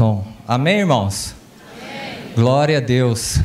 Som. 0.00 0.24
Amém, 0.48 0.78
irmãos? 0.78 1.34
Amém. 1.78 2.32
Glória 2.34 2.78
a 2.78 2.80
Deus. 2.80 3.38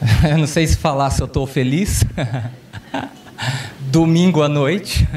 Eu 0.28 0.38
não 0.38 0.46
sei 0.48 0.66
se 0.66 0.76
falar 0.76 1.10
se 1.10 1.22
eu 1.22 1.26
estou 1.26 1.46
feliz. 1.46 2.02
Domingo 3.78 4.42
à 4.42 4.48
noite. 4.48 5.06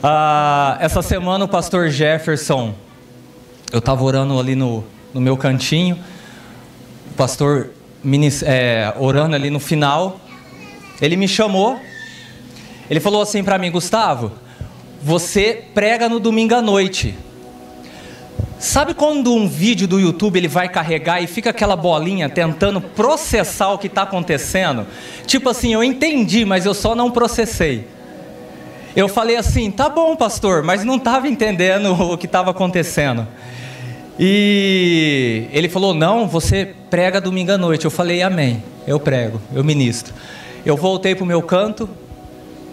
Ah, 0.00 0.78
essa 0.78 1.02
semana 1.02 1.44
o 1.44 1.48
pastor 1.48 1.88
Jefferson, 1.90 2.72
eu 3.72 3.80
estava 3.80 4.04
orando 4.04 4.38
ali 4.38 4.54
no, 4.54 4.84
no 5.12 5.20
meu 5.20 5.36
cantinho. 5.36 5.98
O 7.10 7.14
pastor 7.14 7.70
é, 8.46 8.94
orando 8.96 9.34
ali 9.34 9.50
no 9.50 9.58
final. 9.58 10.20
Ele 11.02 11.16
me 11.16 11.26
chamou. 11.26 11.80
Ele 12.88 13.00
falou 13.00 13.20
assim 13.20 13.42
para 13.42 13.58
mim, 13.58 13.72
Gustavo, 13.72 14.30
você 15.02 15.64
prega 15.74 16.08
no 16.08 16.20
domingo 16.20 16.54
à 16.54 16.62
noite. 16.62 17.16
Sabe 18.58 18.92
quando 18.92 19.32
um 19.32 19.46
vídeo 19.46 19.86
do 19.86 20.00
YouTube 20.00 20.36
ele 20.36 20.48
vai 20.48 20.68
carregar 20.68 21.22
e 21.22 21.28
fica 21.28 21.50
aquela 21.50 21.76
bolinha 21.76 22.28
tentando 22.28 22.80
processar 22.80 23.72
o 23.72 23.78
que 23.78 23.86
está 23.86 24.02
acontecendo? 24.02 24.84
Tipo 25.26 25.48
assim, 25.48 25.72
eu 25.72 25.84
entendi, 25.84 26.44
mas 26.44 26.66
eu 26.66 26.74
só 26.74 26.94
não 26.94 27.10
processei. 27.10 27.86
Eu 28.96 29.08
falei 29.08 29.36
assim, 29.36 29.70
tá 29.70 29.88
bom, 29.88 30.16
pastor, 30.16 30.64
mas 30.64 30.84
não 30.84 30.96
estava 30.96 31.28
entendendo 31.28 31.92
o 32.12 32.18
que 32.18 32.26
estava 32.26 32.50
acontecendo. 32.50 33.28
E 34.18 35.46
ele 35.52 35.68
falou, 35.68 35.94
não, 35.94 36.26
você 36.26 36.74
prega 36.90 37.20
domingo 37.20 37.52
à 37.52 37.58
noite. 37.58 37.84
Eu 37.84 37.92
falei, 37.92 38.22
amém, 38.22 38.60
eu 38.88 38.98
prego, 38.98 39.40
eu 39.54 39.62
ministro. 39.62 40.12
Eu 40.66 40.76
voltei 40.76 41.14
para 41.14 41.22
o 41.22 41.26
meu 41.26 41.40
canto, 41.42 41.88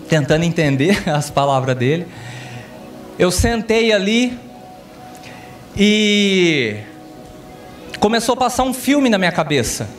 tentando 0.09 0.43
entender 0.43 1.03
as 1.07 1.29
palavras 1.29 1.77
dele. 1.77 2.07
Eu 3.19 3.29
sentei 3.29 3.93
ali, 3.93 4.37
e 5.77 6.77
começou 7.99 8.33
a 8.33 8.37
passar 8.37 8.63
um 8.63 8.73
filme 8.73 9.09
na 9.09 9.17
minha 9.17 9.31
cabeça. 9.31 9.89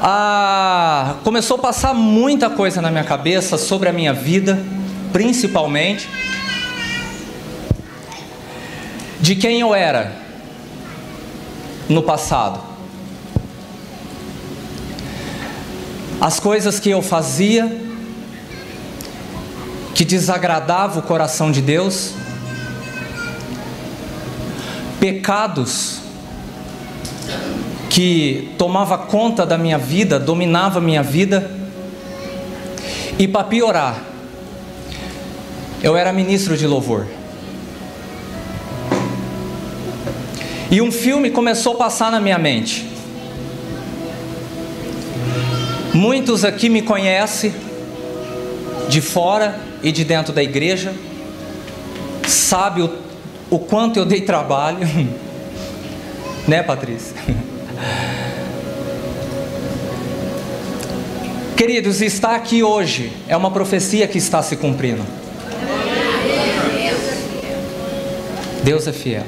Ah, 0.00 1.16
começou 1.24 1.56
a 1.56 1.60
passar 1.60 1.94
muita 1.94 2.48
coisa 2.50 2.80
na 2.80 2.90
minha 2.90 3.04
cabeça 3.04 3.58
sobre 3.58 3.88
a 3.88 3.92
minha 3.92 4.12
vida, 4.12 4.58
principalmente 5.12 6.08
de 9.20 9.34
quem 9.34 9.60
eu 9.60 9.74
era 9.74 10.12
no 11.88 12.02
passado. 12.02 12.60
As 16.20 16.40
coisas 16.40 16.80
que 16.80 16.90
eu 16.90 17.02
fazia 17.02 17.86
que 19.94 20.04
desagradava 20.04 21.00
o 21.00 21.02
coração 21.02 21.50
de 21.50 21.60
Deus, 21.60 22.14
pecados 25.00 26.00
que 27.88 28.54
tomava 28.58 28.98
conta 28.98 29.44
da 29.44 29.56
minha 29.58 29.78
vida, 29.78 30.18
dominava 30.18 30.80
minha 30.80 31.02
vida. 31.02 31.50
E 33.18 33.26
para 33.26 33.44
piorar, 33.44 34.02
eu 35.82 35.96
era 35.96 36.12
ministro 36.12 36.56
de 36.56 36.66
louvor. 36.66 37.06
E 40.70 40.80
um 40.82 40.92
filme 40.92 41.30
começou 41.30 41.74
a 41.74 41.76
passar 41.76 42.12
na 42.12 42.20
minha 42.20 42.38
mente. 42.38 42.86
Muitos 45.94 46.44
aqui 46.44 46.68
me 46.68 46.82
conhecem 46.82 47.52
de 48.88 49.00
fora 49.00 49.58
e 49.82 49.90
de 49.90 50.04
dentro 50.04 50.32
da 50.32 50.42
igreja, 50.42 50.94
sabe 52.26 52.82
o 52.82 53.07
o 53.50 53.58
quanto 53.58 53.98
eu 53.98 54.04
dei 54.04 54.20
trabalho, 54.20 54.80
né, 56.46 56.62
Patrícia? 56.62 57.16
Queridos, 61.56 62.00
estar 62.00 62.36
aqui 62.36 62.62
hoje 62.62 63.12
é 63.26 63.36
uma 63.36 63.50
profecia 63.50 64.06
que 64.06 64.18
está 64.18 64.42
se 64.42 64.56
cumprindo. 64.56 65.02
Deus 68.62 68.86
é 68.86 68.92
fiel. 68.92 69.24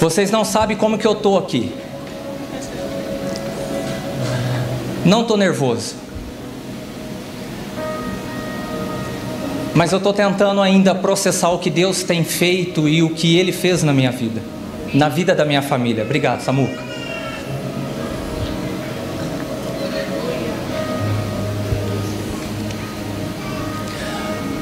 Vocês 0.00 0.30
não 0.30 0.44
sabem 0.44 0.76
como 0.76 0.98
que 0.98 1.06
eu 1.06 1.12
estou 1.12 1.38
aqui. 1.38 1.72
Não 5.04 5.22
estou 5.22 5.36
nervoso. 5.36 6.03
Mas 9.74 9.90
eu 9.90 9.98
estou 9.98 10.12
tentando 10.12 10.60
ainda 10.60 10.94
processar 10.94 11.50
o 11.50 11.58
que 11.58 11.68
Deus 11.68 12.04
tem 12.04 12.22
feito 12.22 12.88
e 12.88 13.02
o 13.02 13.10
que 13.10 13.36
Ele 13.36 13.50
fez 13.50 13.82
na 13.82 13.92
minha 13.92 14.12
vida, 14.12 14.40
na 14.92 15.08
vida 15.08 15.34
da 15.34 15.44
minha 15.44 15.62
família. 15.62 16.04
Obrigado, 16.04 16.40
Samuca. 16.40 16.94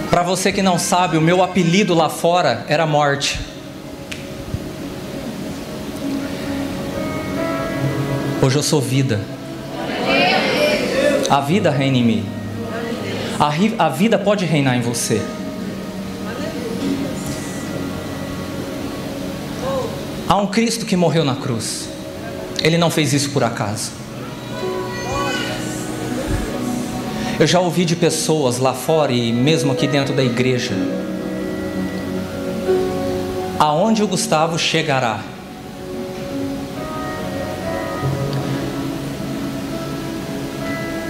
Para 0.09 0.23
você 0.23 0.51
que 0.51 0.63
não 0.63 0.79
sabe, 0.79 1.19
o 1.19 1.21
meu 1.21 1.43
apelido 1.43 1.95
lá 1.95 2.09
fora 2.09 2.65
era 2.67 2.87
Morte. 2.87 3.39
Hoje 8.41 8.57
eu 8.57 8.63
sou 8.63 8.81
vida. 8.81 9.21
A 11.29 11.41
vida 11.41 11.71
reina 11.71 11.97
em 11.97 12.05
mim 12.05 12.42
a, 13.39 13.87
a 13.87 13.89
vida 13.89 14.19
pode 14.19 14.45
reinar 14.45 14.77
em 14.77 14.81
você. 14.81 15.23
Há 20.29 20.37
um 20.37 20.47
Cristo 20.47 20.87
que 20.87 20.97
morreu 20.97 21.25
na 21.25 21.37
cruz. 21.37 21.89
Ele 22.63 22.79
não 22.79 22.91
fez 22.91 23.13
isso 23.13 23.31
por 23.31 23.45
acaso. 23.45 23.91
Eu 27.39 27.47
já 27.47 27.61
ouvi 27.61 27.85
de 27.85 27.97
pessoas 27.97 28.59
lá 28.59 28.73
fora 28.73 29.13
e 29.13 29.33
mesmo 29.33 29.73
aqui 29.73 29.87
dentro 29.87 30.15
da 30.15 30.23
igreja. 30.23 30.75
Aonde 33.59 34.03
o 34.03 34.07
Gustavo 34.07 34.59
chegará? 34.59 35.21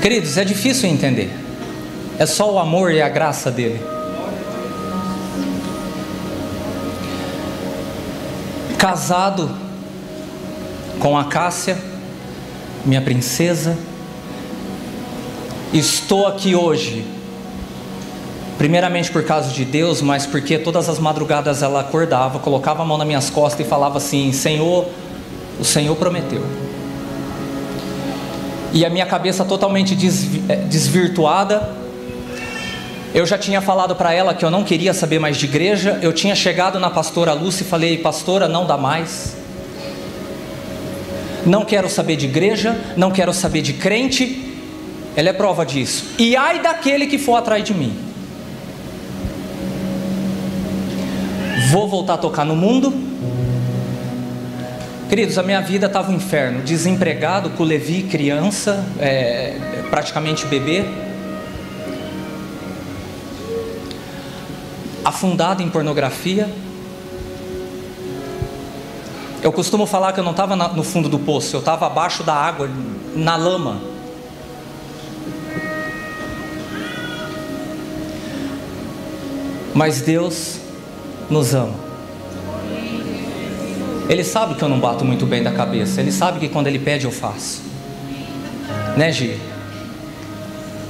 Queridos, 0.00 0.36
é 0.36 0.44
difícil 0.44 0.88
entender. 0.88 1.41
É 2.22 2.26
só 2.26 2.52
o 2.52 2.56
amor 2.60 2.92
e 2.92 3.02
a 3.02 3.08
graça 3.08 3.50
dele. 3.50 3.82
Casado 8.78 9.50
com 11.00 11.18
a 11.18 11.24
Cássia, 11.24 11.76
minha 12.84 13.02
princesa, 13.02 13.76
estou 15.72 16.28
aqui 16.28 16.54
hoje, 16.54 17.04
primeiramente 18.56 19.10
por 19.10 19.24
causa 19.24 19.48
de 19.48 19.64
Deus, 19.64 20.00
mas 20.00 20.24
porque 20.24 20.56
todas 20.58 20.88
as 20.88 21.00
madrugadas 21.00 21.60
ela 21.60 21.80
acordava, 21.80 22.38
colocava 22.38 22.84
a 22.84 22.86
mão 22.86 22.98
nas 22.98 23.06
minhas 23.08 23.30
costas 23.30 23.66
e 23.66 23.68
falava 23.68 23.98
assim: 23.98 24.30
Senhor, 24.30 24.86
o 25.58 25.64
Senhor 25.64 25.96
prometeu. 25.96 26.44
E 28.72 28.86
a 28.86 28.90
minha 28.90 29.06
cabeça 29.06 29.44
totalmente 29.44 29.98
eh, 30.48 30.56
desvirtuada, 30.68 31.81
eu 33.14 33.26
já 33.26 33.36
tinha 33.36 33.60
falado 33.60 33.94
para 33.94 34.12
ela 34.14 34.32
que 34.32 34.42
eu 34.42 34.50
não 34.50 34.64
queria 34.64 34.94
saber 34.94 35.18
mais 35.18 35.36
de 35.36 35.44
igreja. 35.44 35.98
Eu 36.00 36.14
tinha 36.14 36.34
chegado 36.34 36.80
na 36.80 36.88
pastora 36.88 37.34
Lúcia 37.34 37.62
e 37.62 37.66
falei: 37.66 37.98
Pastora, 37.98 38.48
não 38.48 38.66
dá 38.66 38.78
mais. 38.78 39.36
Não 41.44 41.64
quero 41.64 41.90
saber 41.90 42.16
de 42.16 42.24
igreja, 42.26 42.80
não 42.96 43.10
quero 43.10 43.34
saber 43.34 43.60
de 43.60 43.74
crente. 43.74 44.54
Ela 45.14 45.28
é 45.28 45.32
prova 45.32 45.66
disso. 45.66 46.06
E 46.18 46.34
ai 46.36 46.60
daquele 46.60 47.06
que 47.06 47.18
for 47.18 47.36
atrás 47.36 47.62
de 47.62 47.74
mim. 47.74 47.94
Vou 51.70 51.86
voltar 51.88 52.14
a 52.14 52.18
tocar 52.18 52.46
no 52.46 52.56
mundo. 52.56 52.94
Queridos, 55.10 55.36
a 55.36 55.42
minha 55.42 55.60
vida 55.60 55.86
estava 55.86 56.10
um 56.10 56.14
inferno. 56.14 56.62
Desempregado, 56.62 57.50
com 57.50 57.62
Levi, 57.62 58.04
criança, 58.04 58.86
é, 58.98 59.54
praticamente 59.90 60.46
bebê 60.46 60.86
afundado 65.12 65.62
em 65.62 65.68
pornografia. 65.68 66.48
Eu 69.42 69.52
costumo 69.52 69.86
falar 69.86 70.12
que 70.14 70.20
eu 70.20 70.24
não 70.24 70.30
estava 70.30 70.56
no 70.56 70.82
fundo 70.82 71.08
do 71.08 71.18
poço, 71.18 71.54
eu 71.54 71.60
estava 71.60 71.86
abaixo 71.86 72.22
da 72.22 72.34
água, 72.34 72.70
na 73.14 73.36
lama. 73.36 73.80
Mas 79.74 80.00
Deus 80.00 80.58
nos 81.28 81.54
ama. 81.54 81.74
Ele 84.08 84.24
sabe 84.24 84.54
que 84.54 84.62
eu 84.62 84.68
não 84.68 84.80
bato 84.80 85.04
muito 85.04 85.26
bem 85.26 85.42
da 85.42 85.52
cabeça. 85.52 86.00
Ele 86.00 86.12
sabe 86.12 86.38
que 86.38 86.48
quando 86.48 86.66
Ele 86.66 86.78
pede, 86.78 87.04
eu 87.04 87.12
faço. 87.12 87.62
Né, 88.96 89.10
Gi? 89.12 89.38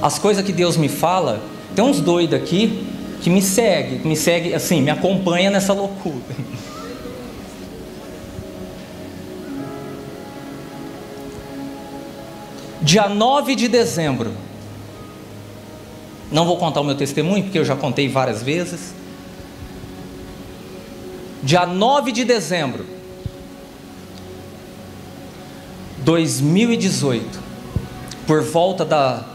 As 0.01 0.19
coisas 0.19 0.45
que 0.45 0.53
Deus 0.53 0.77
me 0.77 0.89
fala, 0.89 1.41
tem 1.75 1.85
uns 1.85 2.01
doidos 2.01 2.35
aqui 2.35 2.92
que 3.23 3.31
me 3.31 3.41
segue, 3.41 4.07
me 4.07 4.17
segue, 4.17 4.53
assim, 4.53 4.83
me 4.83 4.91
acompanha 4.91 5.49
nessa 5.49 5.73
loucura. 5.73 6.17
Dia 12.83 13.09
9 13.09 13.55
de 13.55 13.69
dezembro. 13.69 14.33
Não 16.33 16.45
vou 16.45 16.57
contar 16.57 16.81
o 16.81 16.85
meu 16.85 16.97
testemunho, 16.97 17.45
porque 17.45 17.59
eu 17.59 17.65
já 17.65 17.77
contei 17.77 18.09
várias 18.09 18.43
vezes. 18.43 18.93
Dia 21.45 21.65
9 21.65 22.11
de 22.11 22.25
dezembro 22.25 22.85
2018, 25.99 27.39
por 28.27 28.43
volta 28.43 28.85
da. 28.85 29.31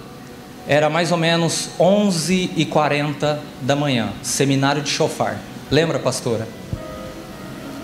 Era 0.67 0.89
mais 0.89 1.13
ou 1.13 1.17
menos 1.17 1.69
11h40 1.79 3.37
da 3.61 3.73
manhã, 3.73 4.09
seminário 4.21 4.81
de 4.81 4.89
chofar. 4.89 5.39
Lembra, 5.71 5.97
pastora? 5.97 6.45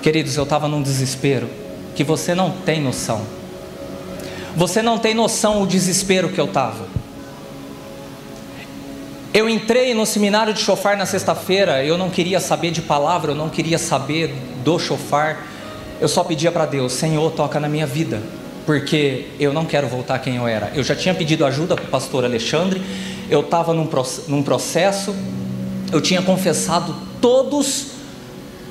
Queridos, 0.02 0.36
eu 0.36 0.44
estava 0.44 0.68
num 0.68 0.82
desespero 0.82 1.50
que 1.96 2.04
você 2.04 2.36
não 2.36 2.52
tem 2.52 2.82
noção. 2.82 3.22
Você 4.58 4.82
não 4.82 5.00
tem 5.00 5.14
noção 5.14 5.62
o 5.62 5.68
desespero 5.68 6.28
que 6.28 6.40
eu 6.40 6.46
estava. 6.46 6.86
Eu 9.34 9.50
entrei 9.50 9.94
no 9.94 10.06
seminário 10.06 10.54
de 10.54 10.60
chofar 10.60 10.98
na 10.98 11.06
sexta-feira, 11.06 11.84
eu 11.86 11.98
não 11.98 12.10
queria 12.10 12.40
saber 12.42 12.72
de 12.72 12.82
palavra, 12.82 13.32
eu 13.32 13.36
não 13.36 13.50
queria 13.50 13.78
saber 13.78 14.36
do 14.62 14.78
chofar. 14.78 15.48
Eu 16.02 16.10
só 16.10 16.22
pedia 16.22 16.52
para 16.52 16.66
Deus: 16.66 16.92
Senhor, 16.92 17.32
toca 17.32 17.62
na 17.62 17.70
minha 17.70 17.88
vida 17.88 18.22
porque 18.66 19.26
eu 19.40 19.54
não 19.54 19.66
quero 19.66 19.88
voltar 19.88 20.20
quem 20.20 20.36
eu 20.36 20.48
era. 20.48 20.72
Eu 20.76 20.84
já 20.84 20.96
tinha 20.96 21.14
pedido 21.14 21.46
ajuda 21.46 21.76
para 21.76 21.86
o 21.86 21.88
pastor 21.88 22.24
Alexandre, 22.24 22.82
eu 23.30 23.42
estava 23.42 23.74
num, 23.74 23.90
num 24.28 24.44
processo, 24.44 25.16
eu 25.92 26.02
tinha 26.02 26.22
confessado 26.22 26.96
todos 27.22 27.88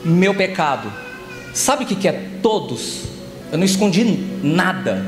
meu 0.04 0.34
pecado. 0.34 0.92
Sabe 1.54 1.84
o 1.84 1.86
que, 1.86 1.94
que 1.94 2.08
é 2.08 2.28
todos? 2.42 3.02
Eu 3.50 3.58
não 3.58 3.64
escondi 3.64 4.04
nada. 4.42 5.04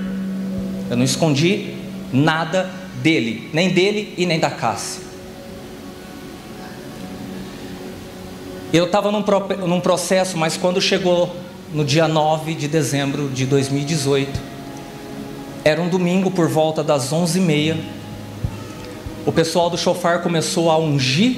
Eu 0.90 0.96
não 0.96 1.04
escondi 1.04 1.75
nada 2.12 2.70
dele, 3.02 3.48
nem 3.52 3.70
dele 3.70 4.14
e 4.16 4.26
nem 4.26 4.38
da 4.38 4.50
Cássia. 4.50 5.02
Eu 8.72 8.87
estava 8.87 9.10
num, 9.10 9.25
num 9.66 9.80
processo, 9.80 10.37
mas 10.37 10.56
quando 10.56 10.80
chegou 10.80 11.34
no 11.72 11.84
dia 11.84 12.06
9 12.06 12.54
de 12.54 12.69
dezembro 12.69 13.28
de 13.28 13.46
2018, 13.46 14.53
era 15.64 15.81
um 15.81 15.88
domingo 15.88 16.31
por 16.31 16.46
volta 16.46 16.84
das 16.84 17.11
onze 17.11 17.38
e 17.38 17.43
meia. 17.43 17.78
O 19.25 19.32
pessoal 19.32 19.70
do 19.70 19.78
chofar 19.78 20.22
começou 20.22 20.70
a 20.70 20.76
ungir 20.76 21.37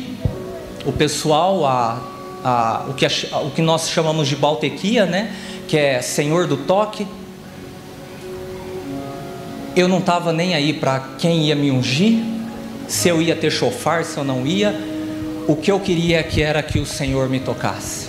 o 0.84 0.92
pessoal 0.92 1.64
a, 1.64 2.00
a 2.42 2.84
o, 2.88 2.94
que, 2.94 3.06
a, 3.06 3.38
o 3.38 3.50
que 3.52 3.62
nós 3.62 3.88
chamamos 3.88 4.26
de 4.26 4.34
baltequia, 4.34 5.06
né? 5.06 5.32
Que 5.68 5.76
é 5.76 6.02
Senhor 6.02 6.48
do 6.48 6.56
toque. 6.56 7.06
Eu 9.76 9.86
não 9.86 9.98
estava 9.98 10.32
nem 10.32 10.54
aí 10.54 10.72
para 10.72 10.98
quem 11.18 11.44
ia 11.44 11.54
me 11.54 11.70
ungir, 11.70 12.24
se 12.88 13.08
eu 13.08 13.22
ia 13.22 13.36
ter 13.36 13.50
chofar, 13.50 14.04
se 14.04 14.18
eu 14.18 14.24
não 14.24 14.44
ia. 14.44 14.74
O 15.46 15.54
que 15.54 15.70
eu 15.70 15.78
queria 15.78 16.20
que 16.24 16.42
era 16.42 16.60
que 16.64 16.80
o 16.80 16.86
Senhor 16.86 17.28
me 17.28 17.38
tocasse. 17.38 18.08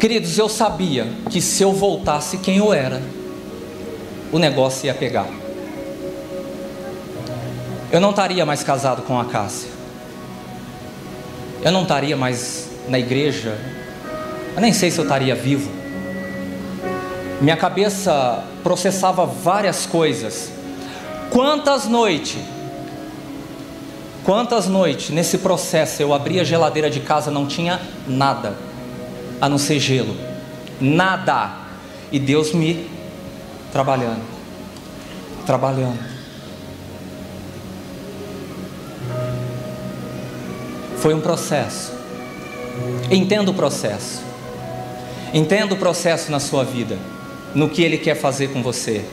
Queridos, 0.00 0.36
eu 0.36 0.48
sabia 0.48 1.06
que 1.30 1.40
se 1.40 1.62
eu 1.62 1.72
voltasse 1.72 2.38
quem 2.38 2.56
eu 2.56 2.72
era, 2.72 3.00
o 4.36 4.38
negócio 4.38 4.84
ia 4.84 4.92
pegar. 4.92 5.26
Eu 7.90 8.00
não 8.00 8.10
estaria 8.10 8.44
mais 8.44 8.62
casado 8.62 9.00
com 9.02 9.18
a 9.18 9.24
Cássia. 9.24 9.70
Eu 11.62 11.72
não 11.72 11.82
estaria 11.82 12.14
mais 12.18 12.68
na 12.86 12.98
igreja. 12.98 13.58
Eu 14.54 14.60
nem 14.60 14.74
sei 14.74 14.90
se 14.90 14.98
eu 14.98 15.04
estaria 15.04 15.34
vivo. 15.34 15.70
Minha 17.40 17.56
cabeça 17.56 18.44
processava 18.62 19.24
várias 19.24 19.86
coisas. 19.86 20.52
Quantas 21.30 21.86
noites, 21.86 22.38
quantas 24.22 24.66
noites 24.66 25.08
nesse 25.08 25.38
processo 25.38 26.02
eu 26.02 26.12
abria 26.12 26.42
a 26.42 26.44
geladeira 26.44 26.90
de 26.90 27.00
casa 27.00 27.30
não 27.30 27.46
tinha 27.46 27.80
nada 28.06 28.54
a 29.40 29.48
não 29.48 29.56
ser 29.56 29.78
gelo, 29.78 30.14
nada. 30.78 31.64
E 32.12 32.18
Deus 32.18 32.52
me 32.52 32.95
trabalhando, 33.76 34.22
trabalhando. 35.44 35.98
Foi 40.96 41.12
um 41.12 41.20
processo. 41.20 41.92
Entenda 43.10 43.50
o 43.50 43.54
processo. 43.54 44.22
Entenda 45.34 45.74
o 45.74 45.76
processo 45.76 46.32
na 46.32 46.40
sua 46.40 46.64
vida, 46.64 46.96
no 47.54 47.68
que 47.68 47.82
Ele 47.82 47.98
quer 47.98 48.14
fazer 48.14 48.48
com 48.48 48.62
você. 48.62 49.04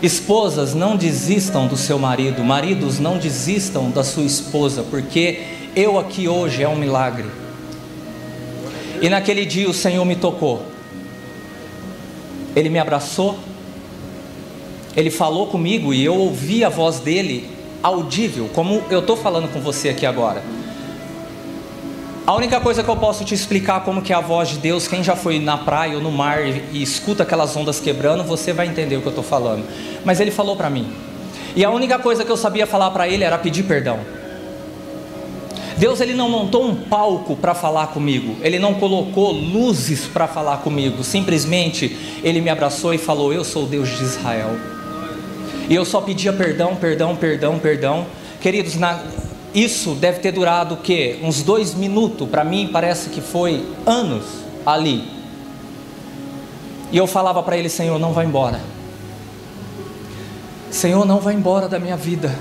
Esposas, 0.00 0.72
não 0.72 0.96
desistam 0.96 1.66
do 1.66 1.76
seu 1.76 1.98
marido, 1.98 2.44
maridos, 2.44 3.00
não 3.00 3.18
desistam 3.18 3.90
da 3.90 4.04
sua 4.04 4.22
esposa, 4.22 4.84
porque 4.88 5.42
eu 5.74 5.98
aqui 5.98 6.28
hoje 6.28 6.62
é 6.62 6.68
um 6.68 6.76
milagre. 6.76 7.28
E 9.00 9.08
naquele 9.08 9.44
dia 9.44 9.68
o 9.68 9.74
Senhor 9.74 10.04
me 10.04 10.14
tocou. 10.14 10.71
Ele 12.54 12.68
me 12.68 12.78
abraçou, 12.78 13.38
ele 14.96 15.10
falou 15.10 15.46
comigo 15.46 15.94
e 15.94 16.04
eu 16.04 16.14
ouvi 16.14 16.64
a 16.64 16.68
voz 16.68 17.00
dele 17.00 17.50
audível, 17.82 18.48
como 18.54 18.82
eu 18.90 19.00
estou 19.00 19.16
falando 19.16 19.52
com 19.52 19.60
você 19.60 19.88
aqui 19.88 20.06
agora. 20.06 20.42
A 22.24 22.34
única 22.34 22.60
coisa 22.60 22.84
que 22.84 22.88
eu 22.88 22.96
posso 22.96 23.24
te 23.24 23.34
explicar 23.34 23.80
como 23.84 24.00
que 24.00 24.12
é 24.12 24.16
a 24.16 24.20
voz 24.20 24.50
de 24.50 24.58
Deus, 24.58 24.86
quem 24.86 25.02
já 25.02 25.16
foi 25.16 25.40
na 25.40 25.58
praia 25.58 25.96
ou 25.96 26.00
no 26.00 26.12
mar 26.12 26.46
e 26.46 26.80
escuta 26.80 27.24
aquelas 27.24 27.56
ondas 27.56 27.80
quebrando, 27.80 28.22
você 28.22 28.52
vai 28.52 28.68
entender 28.68 28.96
o 28.96 29.00
que 29.00 29.08
eu 29.08 29.10
estou 29.10 29.24
falando. 29.24 29.64
Mas 30.04 30.20
ele 30.20 30.30
falou 30.30 30.54
para 30.54 30.70
mim. 30.70 30.88
E 31.56 31.64
a 31.64 31.70
única 31.70 31.98
coisa 31.98 32.24
que 32.24 32.30
eu 32.30 32.36
sabia 32.36 32.66
falar 32.66 32.92
para 32.92 33.08
ele 33.08 33.24
era 33.24 33.36
pedir 33.38 33.64
perdão. 33.64 33.98
Deus 35.76 36.00
ele 36.00 36.14
não 36.14 36.28
montou 36.28 36.66
um 36.66 36.74
palco 36.74 37.36
para 37.36 37.54
falar 37.54 37.88
comigo, 37.88 38.36
ele 38.42 38.58
não 38.58 38.74
colocou 38.74 39.32
luzes 39.32 40.06
para 40.06 40.28
falar 40.28 40.58
comigo, 40.58 41.02
simplesmente 41.02 41.96
ele 42.22 42.40
me 42.40 42.50
abraçou 42.50 42.92
e 42.94 42.98
falou: 42.98 43.32
Eu 43.32 43.44
sou 43.44 43.64
o 43.64 43.66
Deus 43.66 43.88
de 43.88 44.02
Israel. 44.02 44.56
E 45.68 45.74
eu 45.74 45.84
só 45.84 46.00
pedia 46.00 46.32
perdão, 46.32 46.76
perdão, 46.76 47.16
perdão, 47.16 47.58
perdão. 47.58 48.06
Queridos, 48.40 48.76
na, 48.76 49.02
isso 49.54 49.94
deve 49.94 50.18
ter 50.20 50.32
durado 50.32 50.74
o 50.74 50.78
quê? 50.78 51.18
Uns 51.22 51.42
dois 51.42 51.74
minutos, 51.74 52.28
para 52.28 52.44
mim 52.44 52.68
parece 52.72 53.10
que 53.10 53.20
foi 53.20 53.64
anos 53.86 54.24
ali. 54.66 55.04
E 56.90 56.96
eu 56.96 57.06
falava 57.06 57.42
para 57.42 57.56
ele: 57.56 57.68
Senhor, 57.68 57.98
não 57.98 58.12
vai 58.12 58.26
embora. 58.26 58.60
Senhor, 60.70 61.04
não 61.04 61.20
vai 61.20 61.34
embora 61.34 61.68
da 61.68 61.78
minha 61.78 61.96
vida. 61.96 62.34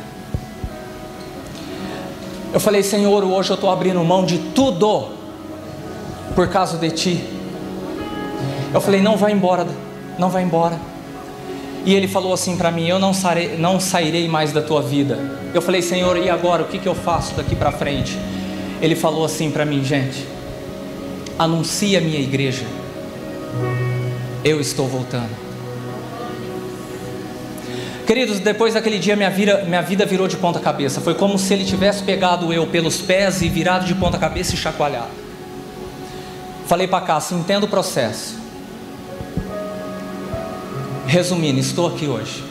Eu 2.53 2.59
falei, 2.59 2.83
Senhor, 2.83 3.23
hoje 3.23 3.49
eu 3.49 3.55
estou 3.55 3.69
abrindo 3.69 4.03
mão 4.03 4.25
de 4.25 4.37
tudo 4.37 5.09
por 6.35 6.47
causa 6.49 6.77
de 6.77 6.91
Ti. 6.91 7.23
Eu 8.73 8.81
falei, 8.81 9.01
não 9.01 9.17
vai 9.17 9.31
embora, 9.31 9.65
não 10.17 10.29
vai 10.29 10.43
embora. 10.43 10.91
E 11.85 11.95
ele 11.95 12.07
falou 12.07 12.33
assim 12.33 12.55
para 12.57 12.71
mim: 12.71 12.87
Eu 12.87 12.99
não, 12.99 13.13
sarei, 13.13 13.57
não 13.57 13.79
sairei 13.79 14.27
mais 14.27 14.51
da 14.51 14.61
tua 14.61 14.81
vida. 14.81 15.17
Eu 15.53 15.61
falei, 15.61 15.81
Senhor, 15.81 16.17
e 16.17 16.29
agora? 16.29 16.63
O 16.63 16.67
que, 16.67 16.77
que 16.77 16.87
eu 16.87 16.95
faço 16.95 17.33
daqui 17.35 17.55
para 17.55 17.71
frente? 17.71 18.17
Ele 18.81 18.95
falou 18.95 19.25
assim 19.25 19.49
para 19.49 19.65
mim, 19.65 19.83
gente: 19.83 20.25
Anuncie 21.39 21.97
a 21.97 22.01
minha 22.01 22.19
igreja. 22.19 22.65
Eu 24.43 24.59
estou 24.59 24.87
voltando. 24.87 25.50
Queridos, 28.11 28.41
depois 28.41 28.73
daquele 28.73 28.99
dia 28.99 29.15
minha 29.15 29.29
vida, 29.29 29.63
minha 29.63 29.81
vida 29.81 30.05
virou 30.05 30.27
de 30.27 30.35
ponta 30.35 30.59
cabeça. 30.59 30.99
Foi 30.99 31.15
como 31.15 31.39
se 31.39 31.53
ele 31.53 31.63
tivesse 31.63 32.03
pegado 32.03 32.51
eu 32.51 32.67
pelos 32.67 32.97
pés 32.97 33.41
e 33.41 33.47
virado 33.47 33.85
de 33.85 33.95
ponta 33.95 34.17
cabeça 34.17 34.53
e 34.53 34.57
chacoalhado. 34.57 35.11
Falei 36.67 36.89
para 36.89 37.05
cá, 37.05 37.21
se 37.21 37.33
entenda 37.33 37.65
o 37.65 37.69
processo. 37.69 38.37
Resumindo, 41.07 41.57
estou 41.57 41.87
aqui 41.87 42.05
hoje. 42.05 42.43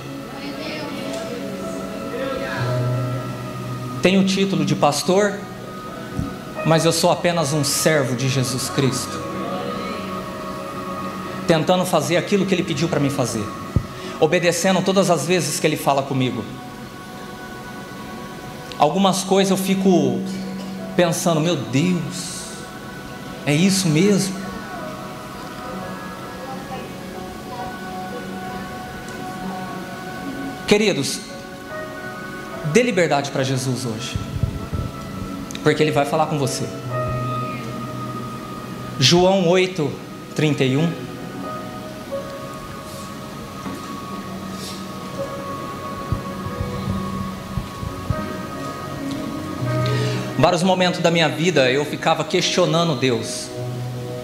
Tenho 4.00 4.22
o 4.22 4.24
título 4.24 4.64
de 4.64 4.74
pastor, 4.74 5.38
mas 6.64 6.86
eu 6.86 6.92
sou 6.92 7.10
apenas 7.10 7.52
um 7.52 7.62
servo 7.62 8.16
de 8.16 8.30
Jesus 8.30 8.70
Cristo, 8.70 9.22
tentando 11.46 11.84
fazer 11.84 12.16
aquilo 12.16 12.46
que 12.46 12.54
Ele 12.54 12.64
pediu 12.64 12.88
para 12.88 12.98
mim 12.98 13.10
fazer 13.10 13.44
obedecendo 14.20 14.82
todas 14.82 15.10
as 15.10 15.26
vezes 15.26 15.58
que 15.58 15.66
Ele 15.66 15.76
fala 15.76 16.02
comigo. 16.02 16.44
Algumas 18.78 19.24
coisas 19.24 19.50
eu 19.50 19.56
fico 19.56 20.20
pensando, 20.94 21.40
meu 21.40 21.56
Deus, 21.56 22.54
é 23.46 23.54
isso 23.54 23.88
mesmo? 23.88 24.38
Queridos, 30.66 31.20
Dê 32.72 32.82
liberdade 32.82 33.32
para 33.32 33.42
Jesus 33.42 33.84
hoje, 33.84 34.16
porque 35.64 35.82
Ele 35.82 35.90
vai 35.90 36.04
falar 36.04 36.26
com 36.26 36.38
você. 36.38 36.64
João 38.98 39.48
8, 39.48 39.90
31. 40.36 41.09
Vários 50.40 50.62
momentos 50.62 51.00
da 51.00 51.10
minha 51.10 51.28
vida 51.28 51.70
eu 51.70 51.84
ficava 51.84 52.24
questionando 52.24 52.94
Deus, 52.94 53.50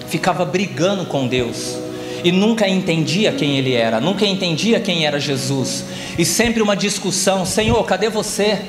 ficava 0.09 0.47
brigando 0.47 1.05
com 1.05 1.29
Deus 1.29 1.77
e 2.25 2.33
nunca 2.33 2.67
entendia 2.67 3.33
quem 3.33 3.59
Ele 3.59 3.75
era, 3.75 4.01
nunca 4.01 4.25
entendia 4.25 4.81
quem 4.81 5.05
era 5.05 5.21
Jesus, 5.21 5.85
e 6.17 6.25
sempre 6.25 6.63
uma 6.63 6.75
discussão: 6.75 7.45
Senhor, 7.45 7.85
cadê 7.85 8.09
você? 8.09 8.63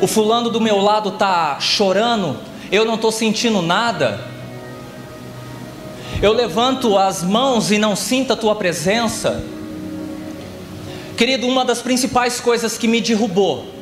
O 0.00 0.08
fulano 0.08 0.50
do 0.50 0.60
meu 0.60 0.78
lado 0.78 1.10
está 1.10 1.60
chorando, 1.60 2.36
eu 2.72 2.84
não 2.84 2.96
estou 2.96 3.12
sentindo 3.12 3.62
nada. 3.62 4.20
Eu 6.20 6.32
levanto 6.32 6.98
as 6.98 7.22
mãos 7.22 7.70
e 7.70 7.78
não 7.78 7.94
sinto 7.94 8.32
a 8.32 8.36
tua 8.36 8.56
presença. 8.56 9.40
Querido, 11.16 11.46
uma 11.46 11.64
das 11.64 11.80
principais 11.80 12.40
coisas 12.40 12.76
que 12.76 12.88
me 12.88 13.00
derrubou, 13.00 13.77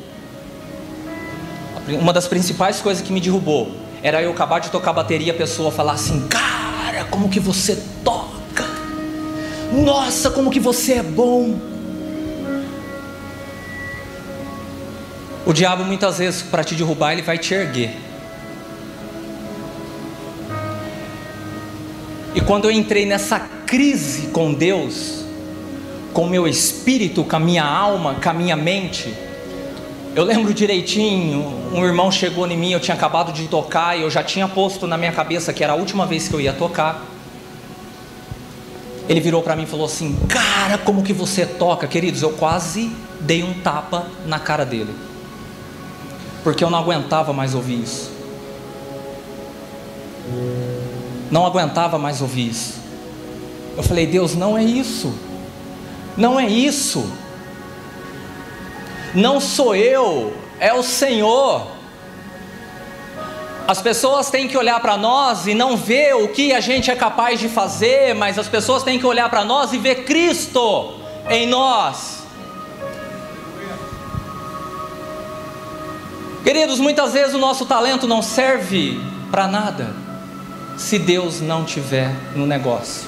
uma 1.95 2.11
das 2.11 2.27
principais 2.27 2.81
coisas 2.81 3.03
que 3.03 3.13
me 3.13 3.21
derrubou, 3.21 3.71
era 4.03 4.21
eu 4.21 4.31
acabar 4.31 4.59
de 4.59 4.69
tocar 4.69 4.93
bateria 4.93 5.27
e 5.27 5.31
a 5.31 5.33
pessoa 5.33 5.71
falar 5.71 5.93
assim: 5.93 6.27
Cara, 6.27 7.05
como 7.05 7.29
que 7.29 7.39
você 7.39 7.81
toca? 8.03 8.65
Nossa, 9.71 10.29
como 10.29 10.49
que 10.49 10.59
você 10.59 10.93
é 10.93 11.03
bom. 11.03 11.59
O 15.45 15.53
diabo 15.53 15.83
muitas 15.85 16.17
vezes 16.17 16.41
para 16.41 16.63
te 16.63 16.75
derrubar 16.75 17.13
ele 17.13 17.21
vai 17.21 17.37
te 17.37 17.53
erguer. 17.53 17.95
E 22.35 22.41
quando 22.41 22.65
eu 22.65 22.71
entrei 22.71 23.05
nessa 23.05 23.39
crise 23.39 24.27
com 24.27 24.53
Deus, 24.53 25.25
com 26.13 26.27
meu 26.27 26.47
espírito, 26.47 27.23
com 27.23 27.35
a 27.35 27.39
minha 27.39 27.63
alma, 27.63 28.15
com 28.15 28.29
a 28.29 28.33
minha 28.33 28.55
mente, 28.55 29.13
eu 30.17 30.23
lembro 30.23 30.51
direitinho, 30.51 31.45
um 31.71 31.85
irmão 31.85 32.11
chegou 32.11 32.47
em 32.47 32.57
mim, 32.57 32.71
eu 32.71 32.79
tinha 32.79 32.95
acabado 32.95 33.31
de 33.31 33.47
tocar 33.47 33.95
e 33.95 34.01
eu 34.01 34.09
já 34.09 34.23
tinha 34.23 34.47
posto 34.47 34.87
na 34.87 34.97
minha 34.97 35.11
cabeça 35.11 35.53
que 35.53 35.63
era 35.63 35.73
a 35.73 35.75
última 35.75 36.07
vez 36.07 36.27
que 36.27 36.33
eu 36.33 36.41
ia 36.41 36.51
tocar. 36.51 37.05
Ele 39.07 39.19
virou 39.19 39.43
para 39.43 39.55
mim 39.55 39.61
e 39.61 39.65
falou 39.67 39.85
assim: 39.85 40.17
"Cara, 40.27 40.79
como 40.79 41.03
que 41.03 41.13
você 41.13 41.45
toca, 41.45 41.85
queridos?" 41.85 42.23
Eu 42.23 42.31
quase 42.31 42.91
dei 43.21 43.43
um 43.43 43.53
tapa 43.61 44.07
na 44.25 44.39
cara 44.39 44.65
dele. 44.65 44.91
Porque 46.43 46.63
eu 46.63 46.71
não 46.71 46.79
aguentava 46.79 47.31
mais 47.31 47.53
ouvir 47.53 47.83
isso. 47.83 48.11
Não 51.29 51.45
aguentava 51.45 51.99
mais 51.99 52.23
ouvir 52.23 52.49
isso. 52.49 52.73
Eu 53.77 53.83
falei: 53.83 54.07
"Deus, 54.07 54.33
não 54.33 54.57
é 54.57 54.63
isso. 54.63 55.13
Não 56.17 56.39
é 56.39 56.49
isso." 56.49 57.07
Não 59.13 59.39
sou 59.39 59.75
eu, 59.75 60.35
é 60.59 60.73
o 60.73 60.83
Senhor. 60.83 61.67
As 63.67 63.81
pessoas 63.81 64.29
têm 64.29 64.47
que 64.47 64.57
olhar 64.57 64.79
para 64.79 64.95
nós 64.95 65.45
e 65.45 65.53
não 65.53 65.75
ver 65.75 66.15
o 66.15 66.29
que 66.29 66.53
a 66.53 66.59
gente 66.59 66.89
é 66.89 66.95
capaz 66.95 67.39
de 67.39 67.49
fazer, 67.49 68.13
mas 68.15 68.39
as 68.39 68.47
pessoas 68.47 68.83
têm 68.83 68.97
que 68.97 69.05
olhar 69.05 69.29
para 69.29 69.43
nós 69.43 69.73
e 69.73 69.77
ver 69.77 70.05
Cristo 70.05 70.93
em 71.29 71.45
nós. 71.45 72.23
Queridos, 76.43 76.79
muitas 76.79 77.11
vezes 77.11 77.35
o 77.35 77.37
nosso 77.37 77.65
talento 77.65 78.07
não 78.07 78.21
serve 78.21 79.01
para 79.29 79.47
nada 79.47 79.93
se 80.77 80.97
Deus 80.97 81.41
não 81.41 81.65
tiver 81.65 82.09
no 82.35 82.45
negócio. 82.45 83.06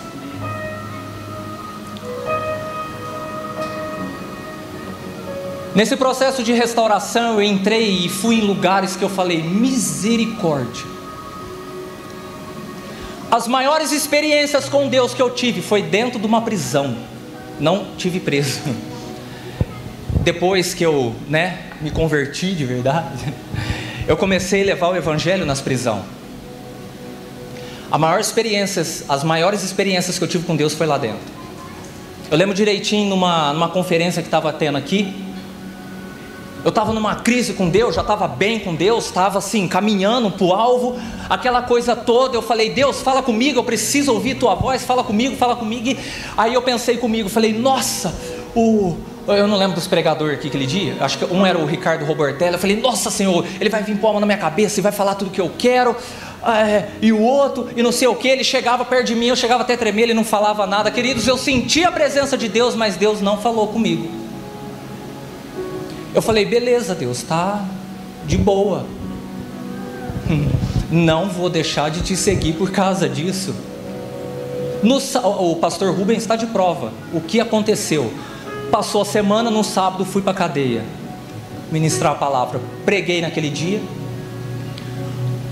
Nesse 5.75 5.95
processo 5.95 6.41
de 6.41 6.51
restauração, 6.51 7.35
eu 7.35 7.43
entrei 7.43 8.05
e 8.05 8.09
fui 8.09 8.35
em 8.35 8.41
lugares 8.41 8.95
que 8.95 9.03
eu 9.03 9.09
falei: 9.09 9.41
misericórdia. 9.41 10.85
As 13.29 13.47
maiores 13.47 13.91
experiências 13.91 14.67
com 14.67 14.87
Deus 14.87 15.13
que 15.13 15.21
eu 15.21 15.29
tive 15.29 15.61
foi 15.61 15.83
dentro 15.83 16.19
de 16.19 16.25
uma 16.25 16.41
prisão. 16.41 16.97
Não 17.59 17.85
tive 17.97 18.19
preso. 18.19 18.61
Depois 20.21 20.73
que 20.73 20.83
eu, 20.83 21.15
né, 21.27 21.59
me 21.79 21.91
converti 21.91 22.53
de 22.53 22.65
verdade, 22.65 23.31
eu 24.07 24.17
comecei 24.17 24.63
a 24.63 24.65
levar 24.65 24.89
o 24.89 24.95
evangelho 24.95 25.45
nas 25.45 25.61
prisões. 25.61 26.03
A 27.91 27.97
maior 27.97 28.19
experiências, 28.19 29.03
as 29.07 29.23
maiores 29.23 29.63
experiências 29.63 30.17
que 30.17 30.23
eu 30.23 30.27
tive 30.27 30.45
com 30.45 30.55
Deus 30.55 30.73
foi 30.73 30.87
lá 30.87 30.97
dentro. 30.97 31.39
Eu 32.29 32.37
lembro 32.37 32.53
direitinho 32.53 33.09
numa, 33.09 33.53
numa 33.53 33.69
conferência 33.69 34.21
que 34.21 34.27
estava 34.27 34.53
tendo 34.53 34.77
aqui, 34.77 35.11
eu 36.63 36.69
estava 36.69 36.91
numa 36.91 37.15
crise 37.15 37.53
com 37.53 37.69
Deus, 37.69 37.95
já 37.95 38.01
estava 38.01 38.27
bem 38.27 38.59
com 38.59 38.75
Deus, 38.75 39.05
estava 39.05 39.37
assim, 39.37 39.67
caminhando 39.67 40.29
para 40.29 40.45
o 40.45 40.53
alvo, 40.53 40.99
aquela 41.29 41.61
coisa 41.61 41.95
toda. 41.95 42.35
Eu 42.35 42.41
falei, 42.41 42.71
Deus, 42.71 43.01
fala 43.01 43.23
comigo, 43.23 43.59
eu 43.59 43.63
preciso 43.63 44.13
ouvir 44.13 44.35
tua 44.35 44.55
voz, 44.55 44.83
fala 44.83 45.03
comigo, 45.03 45.35
fala 45.37 45.55
comigo. 45.55 45.97
Aí 46.37 46.53
eu 46.53 46.61
pensei 46.61 46.97
comigo, 46.97 47.29
falei, 47.29 47.53
nossa, 47.53 48.13
o. 48.55 48.97
Eu 49.27 49.47
não 49.47 49.57
lembro 49.57 49.75
dos 49.75 49.85
pregadores 49.85 50.39
aqui 50.39 50.47
aquele 50.47 50.65
dia, 50.65 50.97
acho 50.99 51.19
que 51.19 51.25
um 51.25 51.45
era 51.45 51.57
o 51.57 51.65
Ricardo 51.65 52.03
Robertelli. 52.03 52.53
Eu 52.53 52.59
falei, 52.59 52.81
nossa 52.81 53.11
Senhor, 53.11 53.45
ele 53.61 53.69
vai 53.69 53.83
vir 53.83 53.95
pôr 53.97 54.09
a 54.09 54.11
mão 54.13 54.19
na 54.19 54.25
minha 54.25 54.39
cabeça 54.39 54.79
e 54.79 54.83
vai 54.83 54.91
falar 54.91 55.13
tudo 55.13 55.27
o 55.27 55.31
que 55.31 55.39
eu 55.39 55.51
quero. 55.55 55.95
É, 56.43 56.87
e 57.01 57.11
o 57.11 57.21
outro, 57.21 57.69
e 57.75 57.83
não 57.83 57.91
sei 57.91 58.07
o 58.07 58.15
que, 58.15 58.27
ele 58.27 58.43
chegava 58.43 58.83
perto 58.83 59.07
de 59.07 59.15
mim, 59.15 59.27
eu 59.27 59.35
chegava 59.35 59.61
até 59.61 59.77
tremer, 59.77 60.03
ele 60.03 60.13
não 60.13 60.23
falava 60.23 60.65
nada. 60.65 60.89
Queridos, 60.89 61.27
eu 61.27 61.37
senti 61.37 61.83
a 61.83 61.91
presença 61.91 62.35
de 62.37 62.49
Deus, 62.49 62.73
mas 62.75 62.95
Deus 62.95 63.21
não 63.21 63.37
falou 63.37 63.67
comigo. 63.67 64.28
Eu 66.13 66.21
falei, 66.21 66.45
beleza, 66.45 66.95
Deus, 66.95 67.23
tá 67.23 67.65
de 68.25 68.37
boa. 68.37 68.85
Não 70.91 71.29
vou 71.29 71.49
deixar 71.49 71.89
de 71.89 72.01
te 72.01 72.15
seguir 72.15 72.53
por 72.53 72.71
causa 72.71 73.07
disso. 73.07 73.53
No, 74.81 74.97
o 75.51 75.55
pastor 75.57 75.93
Rubens 75.93 76.19
está 76.19 76.35
de 76.35 76.47
prova. 76.47 76.91
O 77.13 77.21
que 77.21 77.39
aconteceu? 77.39 78.11
Passou 78.71 79.01
a 79.01 79.05
semana, 79.05 79.49
no 79.51 79.63
sábado 79.63 80.05
fui 80.05 80.21
para 80.21 80.31
a 80.31 80.35
cadeia 80.35 80.83
ministrar 81.71 82.13
a 82.13 82.15
palavra. 82.15 82.59
Preguei 82.85 83.21
naquele 83.21 83.49
dia. 83.49 83.81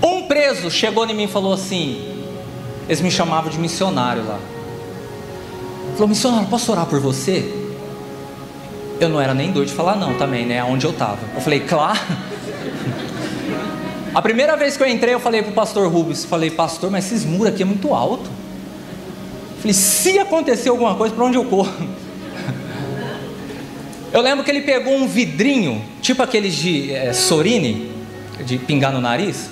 Um 0.02 0.22
preso 0.22 0.70
chegou 0.70 1.06
em 1.06 1.14
mim 1.14 1.24
e 1.24 1.28
falou 1.28 1.52
assim: 1.52 2.00
eles 2.88 3.00
me 3.00 3.10
chamavam 3.10 3.50
de 3.50 3.58
missionário 3.58 4.24
lá. 4.24 4.38
Falou, 5.94 6.08
missionário, 6.08 6.48
posso 6.48 6.70
orar 6.70 6.86
por 6.86 7.00
você? 7.00 7.57
Eu 9.00 9.08
não 9.08 9.20
era 9.20 9.32
nem 9.32 9.52
doido 9.52 9.68
de 9.68 9.74
falar 9.74 9.94
não 9.94 10.14
também, 10.14 10.44
né? 10.44 10.62
Onde 10.64 10.84
eu 10.84 10.90
estava. 10.90 11.18
Eu 11.34 11.40
falei, 11.40 11.60
claro. 11.60 11.98
A 14.14 14.20
primeira 14.22 14.56
vez 14.56 14.76
que 14.76 14.82
eu 14.82 14.88
entrei, 14.88 15.14
eu 15.14 15.20
falei 15.20 15.42
pro 15.42 15.52
pastor 15.52 15.88
Rubens, 15.88 16.24
falei, 16.24 16.50
pastor, 16.50 16.90
mas 16.90 17.06
esses 17.06 17.24
muros 17.24 17.52
aqui 17.52 17.62
é 17.62 17.66
muito 17.66 17.94
alto. 17.94 18.28
Eu 19.50 19.58
falei, 19.58 19.74
se 19.74 20.18
acontecer 20.18 20.70
alguma 20.70 20.94
coisa, 20.94 21.14
para 21.14 21.24
onde 21.24 21.36
eu 21.36 21.44
corro? 21.44 21.72
Eu 24.10 24.22
lembro 24.22 24.42
que 24.42 24.50
ele 24.50 24.62
pegou 24.62 24.94
um 24.94 25.06
vidrinho, 25.06 25.84
tipo 26.00 26.22
aqueles 26.22 26.54
de 26.54 26.90
é, 26.92 27.12
Sorine, 27.12 27.92
de 28.44 28.56
pingar 28.56 28.90
no 28.92 29.00
nariz. 29.00 29.50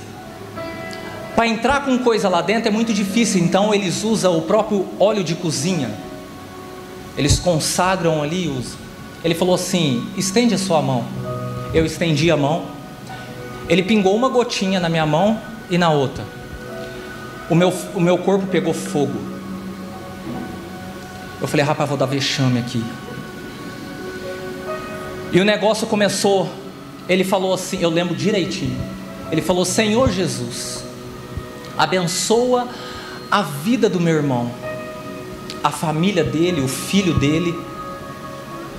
Para 1.34 1.46
entrar 1.46 1.84
com 1.84 1.98
coisa 1.98 2.30
lá 2.30 2.40
dentro 2.40 2.68
é 2.68 2.70
muito 2.70 2.94
difícil, 2.94 3.42
então 3.42 3.74
eles 3.74 4.02
usam 4.02 4.38
o 4.38 4.42
próprio 4.42 4.86
óleo 4.98 5.22
de 5.22 5.34
cozinha. 5.34 5.90
Eles 7.18 7.38
consagram 7.38 8.22
ali 8.22 8.48
os 8.48 8.74
ele 9.24 9.34
falou 9.34 9.54
assim: 9.54 10.06
estende 10.16 10.54
a 10.54 10.58
sua 10.58 10.80
mão. 10.82 11.04
Eu 11.72 11.84
estendi 11.84 12.30
a 12.30 12.36
mão. 12.36 12.64
Ele 13.68 13.82
pingou 13.82 14.14
uma 14.14 14.28
gotinha 14.28 14.78
na 14.78 14.88
minha 14.88 15.04
mão 15.04 15.40
e 15.68 15.76
na 15.76 15.90
outra. 15.90 16.24
O 17.50 17.54
meu, 17.54 17.72
o 17.94 18.00
meu 18.00 18.18
corpo 18.18 18.46
pegou 18.46 18.72
fogo. 18.72 19.18
Eu 21.40 21.46
falei, 21.46 21.64
rapaz, 21.66 21.88
vou 21.88 21.98
dar 21.98 22.06
vexame 22.06 22.58
aqui. 22.58 22.82
E 25.32 25.40
o 25.40 25.44
negócio 25.44 25.86
começou. 25.86 26.48
Ele 27.08 27.24
falou 27.24 27.52
assim, 27.52 27.78
eu 27.80 27.90
lembro 27.90 28.14
direitinho. 28.14 28.76
Ele 29.30 29.42
falou: 29.42 29.64
Senhor 29.64 30.10
Jesus, 30.10 30.84
abençoa 31.76 32.68
a 33.30 33.42
vida 33.42 33.88
do 33.88 34.00
meu 34.00 34.14
irmão, 34.14 34.50
a 35.62 35.70
família 35.70 36.22
dele, 36.22 36.60
o 36.60 36.68
filho 36.68 37.14
dele 37.14 37.54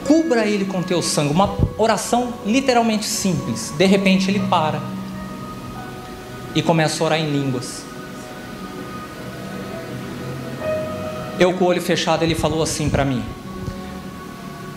cubra 0.08 0.48
ele 0.48 0.66
com 0.66 0.82
teu 0.82 1.02
sangue. 1.02 1.34
Uma 1.34 1.56
oração 1.78 2.34
literalmente 2.46 3.06
simples. 3.06 3.74
De 3.78 3.86
repente 3.86 4.32
ele 4.32 4.40
para 4.40 4.82
e 6.56 6.62
começa 6.62 7.04
a 7.04 7.06
orar 7.06 7.20
em 7.20 7.30
línguas. 7.30 7.84
Eu 11.40 11.54
com 11.54 11.66
o 11.66 11.68
olho 11.68 11.82
fechado, 11.82 12.24
ele 12.24 12.34
falou 12.34 12.64
assim 12.64 12.90
para 12.90 13.06
mim: 13.06 13.24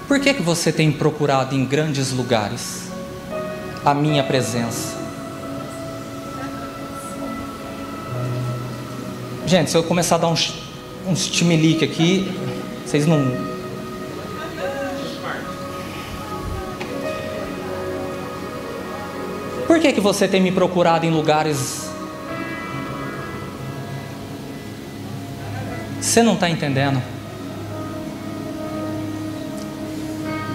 Por 0.06 0.20
que, 0.20 0.34
que 0.34 0.42
você 0.42 0.70
tem 0.70 0.92
procurado 0.92 1.54
em 1.54 1.64
grandes 1.64 2.12
lugares 2.12 2.90
a 3.82 3.94
minha 3.94 4.22
presença? 4.22 4.98
Gente, 9.46 9.70
se 9.70 9.76
eu 9.76 9.82
começar 9.82 10.16
a 10.16 10.18
dar 10.18 10.28
uns, 10.28 10.54
uns 11.08 11.26
timelique 11.26 11.84
aqui, 11.84 12.30
vocês 12.84 13.06
não. 13.06 13.49
Por 19.70 19.78
que, 19.78 19.92
que 19.92 20.00
você 20.00 20.26
tem 20.26 20.42
me 20.42 20.50
procurado 20.50 21.06
em 21.06 21.10
lugares. 21.10 21.88
Você 26.00 26.24
não 26.24 26.34
está 26.34 26.50
entendendo? 26.50 27.00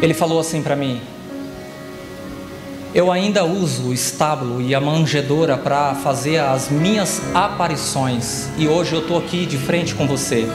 Ele 0.01 0.13
falou 0.13 0.37
assim 0.37 0.61
para 0.61 0.75
mim: 0.75 0.99
Eu 2.93 3.09
ainda 3.09 3.45
uso 3.45 3.83
o 3.83 3.93
estábulo 3.93 4.61
e 4.61 4.75
a 4.75 4.81
manjedoura 4.81 5.57
para 5.57 5.95
fazer 5.95 6.39
as 6.39 6.69
minhas 6.69 7.21
aparições, 7.33 8.49
e 8.57 8.67
hoje 8.67 8.91
eu 8.91 8.99
estou 8.99 9.17
aqui 9.17 9.45
de 9.45 9.57
frente 9.57 9.95
com 9.95 10.05
você. 10.05 10.45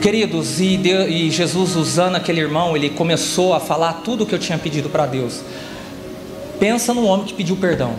Queridos, 0.00 0.60
e, 0.62 0.78
Deus, 0.78 1.08
e, 1.10 1.30
Jesus 1.30 1.76
usando 1.76 2.16
aquele 2.16 2.40
irmão, 2.40 2.74
ele 2.74 2.88
começou 2.88 3.52
a 3.52 3.60
falar 3.60 4.00
tudo 4.02 4.24
o 4.24 4.26
que 4.26 4.34
eu 4.34 4.38
tinha 4.38 4.56
pedido 4.56 4.88
para 4.88 5.04
Deus. 5.04 5.42
Pensa 6.58 6.94
no 6.94 7.04
homem 7.04 7.26
que 7.26 7.34
pediu 7.34 7.54
perdão. 7.54 7.94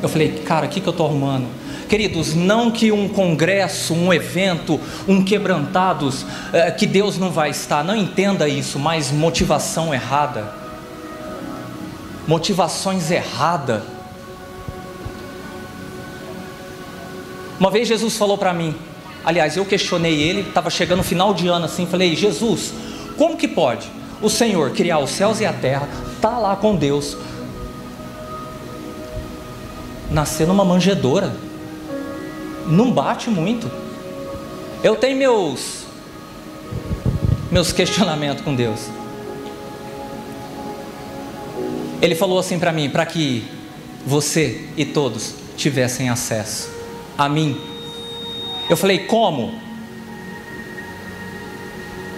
Eu 0.00 0.08
falei, 0.08 0.28
cara, 0.44 0.66
o 0.66 0.68
que, 0.68 0.80
que 0.80 0.86
eu 0.86 0.92
estou 0.92 1.06
arrumando? 1.06 1.48
Queridos, 1.88 2.34
não 2.34 2.70
que 2.70 2.92
um 2.92 3.08
congresso, 3.08 3.94
um 3.94 4.14
evento, 4.14 4.80
um 5.08 5.24
quebrantados, 5.24 6.24
é, 6.52 6.70
que 6.70 6.86
Deus 6.86 7.18
não 7.18 7.32
vai 7.32 7.50
estar, 7.50 7.82
não 7.82 7.96
entenda 7.96 8.48
isso, 8.48 8.78
mas 8.78 9.10
motivação 9.10 9.92
errada. 9.92 10.52
Motivações 12.28 13.10
erradas. 13.10 13.82
Uma 17.58 17.70
vez 17.72 17.88
Jesus 17.88 18.16
falou 18.16 18.38
para 18.38 18.52
mim, 18.52 18.74
Aliás, 19.24 19.56
eu 19.56 19.64
questionei 19.64 20.22
ele, 20.22 20.42
estava 20.42 20.68
chegando 20.68 20.98
no 20.98 21.04
final 21.04 21.32
de 21.32 21.48
ano 21.48 21.64
assim, 21.64 21.86
falei: 21.86 22.14
Jesus, 22.14 22.72
como 23.16 23.36
que 23.36 23.48
pode 23.48 23.88
o 24.20 24.28
Senhor 24.28 24.70
criar 24.70 24.98
os 24.98 25.10
céus 25.10 25.40
e 25.40 25.46
a 25.46 25.52
terra, 25.52 25.88
tá 26.20 26.38
lá 26.38 26.54
com 26.56 26.76
Deus, 26.76 27.16
nascer 30.10 30.46
numa 30.46 30.64
manjedoura? 30.64 31.34
Não 32.66 32.90
bate 32.90 33.30
muito. 33.30 33.70
Eu 34.82 34.96
tenho 34.96 35.16
meus 35.16 35.84
meus 37.50 37.72
questionamentos 37.72 38.42
com 38.44 38.54
Deus. 38.54 38.88
Ele 42.02 42.14
falou 42.14 42.38
assim 42.38 42.58
para 42.58 42.72
mim, 42.72 42.90
para 42.90 43.06
que 43.06 43.44
você 44.04 44.66
e 44.76 44.84
todos 44.84 45.34
tivessem 45.56 46.10
acesso 46.10 46.68
a 47.16 47.28
mim 47.28 47.73
eu 48.68 48.76
falei: 48.76 49.00
Como? 49.00 49.54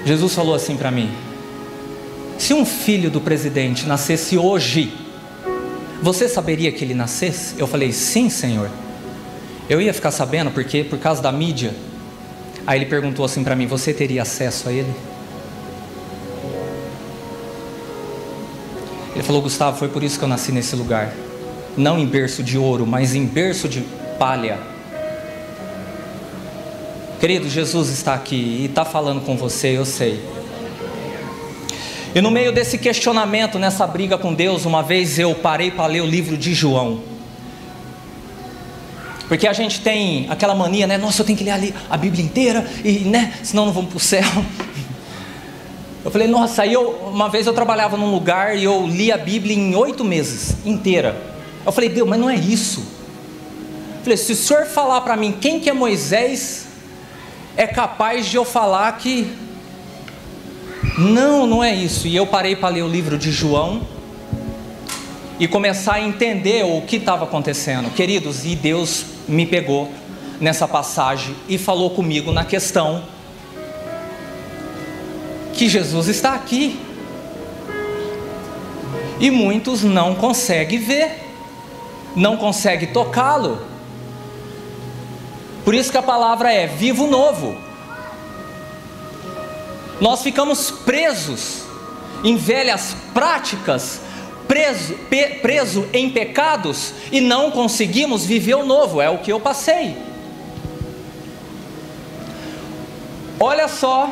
Jesus 0.05 0.35
falou 0.35 0.55
assim 0.55 0.76
para 0.76 0.91
mim: 0.91 1.11
Se 2.38 2.55
um 2.55 2.65
filho 2.65 3.11
do 3.11 3.21
presidente 3.21 3.87
nascesse 3.87 4.38
hoje, 4.38 4.93
você 6.03 6.29
saberia 6.29 6.71
que 6.71 6.85
ele 6.85 6.95
nascesse? 6.95 7.55
Eu 7.59 7.67
falei: 7.67 7.93
Sim, 7.93 8.29
Senhor. 8.31 8.71
Eu 9.69 9.81
ia 9.81 9.93
ficar 9.93 10.12
sabendo 10.12 10.50
porque 10.53 10.85
por 10.85 10.99
causa 10.99 11.21
da 11.21 11.33
mídia. 11.33 11.75
Aí 12.67 12.79
ele 12.79 12.87
perguntou 12.87 13.25
assim 13.25 13.43
para 13.43 13.57
mim: 13.57 13.67
Você 13.67 13.93
teria 13.93 14.23
acesso 14.23 14.69
a 14.69 14.73
ele? 14.73 14.95
Ele 19.15 19.25
falou: 19.25 19.43
Gustavo, 19.43 19.79
foi 19.79 19.88
por 19.88 20.05
isso 20.05 20.19
que 20.19 20.25
eu 20.25 20.29
nasci 20.29 20.53
nesse 20.53 20.76
lugar. 20.76 21.12
Não 21.76 21.99
em 21.99 22.07
berço 22.07 22.43
de 22.43 22.57
ouro, 22.57 22.87
mas 22.87 23.14
em 23.14 23.27
berço 23.27 23.68
de 23.68 23.81
palha. 24.18 24.76
Querido, 27.18 27.48
Jesus 27.48 27.88
está 27.88 28.12
aqui 28.12 28.37
e 28.37 28.64
está 28.66 28.85
falando 28.85 29.22
com 29.22 29.38
você, 29.38 29.68
eu 29.68 29.87
sei. 29.87 30.22
E 32.14 32.20
no 32.20 32.31
meio 32.31 32.52
desse 32.52 32.76
questionamento, 32.76 33.59
nessa 33.59 33.87
briga 33.87 34.18
com 34.18 34.35
Deus, 34.35 34.66
uma 34.66 34.83
vez 34.83 35.18
eu 35.18 35.35
parei 35.35 35.70
para 35.70 35.87
ler 35.87 36.02
o 36.02 36.07
livro 36.07 36.37
de 36.37 36.52
João. 36.52 37.00
Porque 39.29 39.46
a 39.46 39.55
gente 39.55 39.81
tem 39.81 40.26
aquela 40.29 40.55
mania, 40.55 40.87
né? 40.87 40.98
Nossa, 40.98 41.22
eu 41.22 41.26
tenho 41.26 41.38
que 41.38 41.44
ler 41.44 41.74
a 41.88 41.96
Bíblia 41.96 42.22
inteira, 42.22 42.70
e, 42.85 42.98
né? 43.00 43.33
Senão 43.42 43.64
não 43.64 43.72
vamos 43.72 43.90
para 43.90 43.96
o 43.96 44.00
céu. 44.00 44.24
Eu 46.05 46.11
falei, 46.11 46.29
nossa, 46.29 46.62
aí 46.62 46.72
eu, 46.74 46.90
uma 47.12 47.29
vez 47.31 47.46
eu 47.46 47.52
trabalhava 47.55 47.96
num 47.96 48.12
lugar 48.12 48.57
e 48.57 48.62
eu 48.62 48.87
li 48.87 49.11
a 49.11 49.16
Bíblia 49.16 49.57
em 49.57 49.74
oito 49.74 50.05
meses, 50.05 50.55
inteira. 50.64 51.20
Eu 51.64 51.72
falei, 51.72 51.88
Deus, 51.88 52.07
mas 52.09 52.20
não 52.20 52.29
é 52.29 52.37
isso. 52.37 52.81
Eu 52.81 54.02
falei, 54.05 54.16
se 54.16 54.33
o 54.33 54.37
senhor 54.37 54.66
falar 54.66 55.00
para 55.00 55.16
mim 55.16 55.35
quem 55.40 55.59
que 55.59 55.68
é 55.68 55.72
Moisés, 55.72 56.66
é 57.57 57.66
capaz 57.66 58.27
de 58.27 58.37
eu 58.37 58.45
falar 58.45 58.92
que 58.99 59.33
não, 60.99 61.47
não 61.47 61.64
é 61.64 61.75
isso. 61.75 62.07
E 62.07 62.14
eu 62.14 62.27
parei 62.27 62.55
para 62.55 62.69
ler 62.69 62.83
o 62.83 62.88
livro 62.88 63.19
de 63.19 63.31
João 63.31 63.83
e 65.38 65.47
começar 65.47 65.95
a 65.95 66.01
entender 66.01 66.64
o 66.64 66.83
que 66.83 66.97
estava 66.97 67.25
acontecendo. 67.25 67.92
Queridos, 67.95 68.45
e 68.45 68.55
Deus 68.55 69.05
me 69.29 69.47
pegou 69.47 69.90
nessa 70.40 70.69
passagem 70.69 71.35
e 71.49 71.59
falou 71.59 71.90
comigo 71.90 72.33
na 72.33 72.45
questão 72.45 73.03
que 75.53 75.69
Jesus 75.69 76.09
está 76.09 76.35
aqui. 76.35 76.79
E 79.19 79.31
muitos 79.31 79.83
não 79.83 80.14
conseguem 80.14 80.79
ver, 80.79 81.23
não 82.14 82.37
conseguem 82.37 82.92
tocá-lo. 82.92 83.76
Por 85.66 85.74
isso 85.74 85.90
que 85.90 85.98
a 85.98 86.02
palavra 86.02 86.52
é 86.52 86.68
vivo 86.68 87.09
novo. 87.09 87.57
Nós 90.00 90.22
ficamos 90.22 90.70
presos 90.70 91.64
em 92.22 92.37
velhas 92.37 92.96
práticas, 93.12 94.00
preso, 94.46 94.94
pe, 95.11 95.40
preso 95.42 95.88
em 95.92 96.09
pecados 96.09 96.94
e 97.11 97.20
não 97.20 97.50
conseguimos 97.50 98.24
viver 98.24 98.55
o 98.55 98.64
novo, 98.64 99.02
é 99.02 99.11
o 99.11 99.18
que 99.18 99.33
eu 99.33 99.40
passei. 99.40 99.96
Olha 103.40 103.66
só 103.66 104.09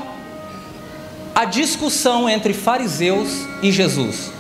a 1.37 1.45
discussão 1.45 2.29
entre 2.29 2.53
fariseus 2.53 3.47
e 3.63 3.71
Jesus. 3.71 4.33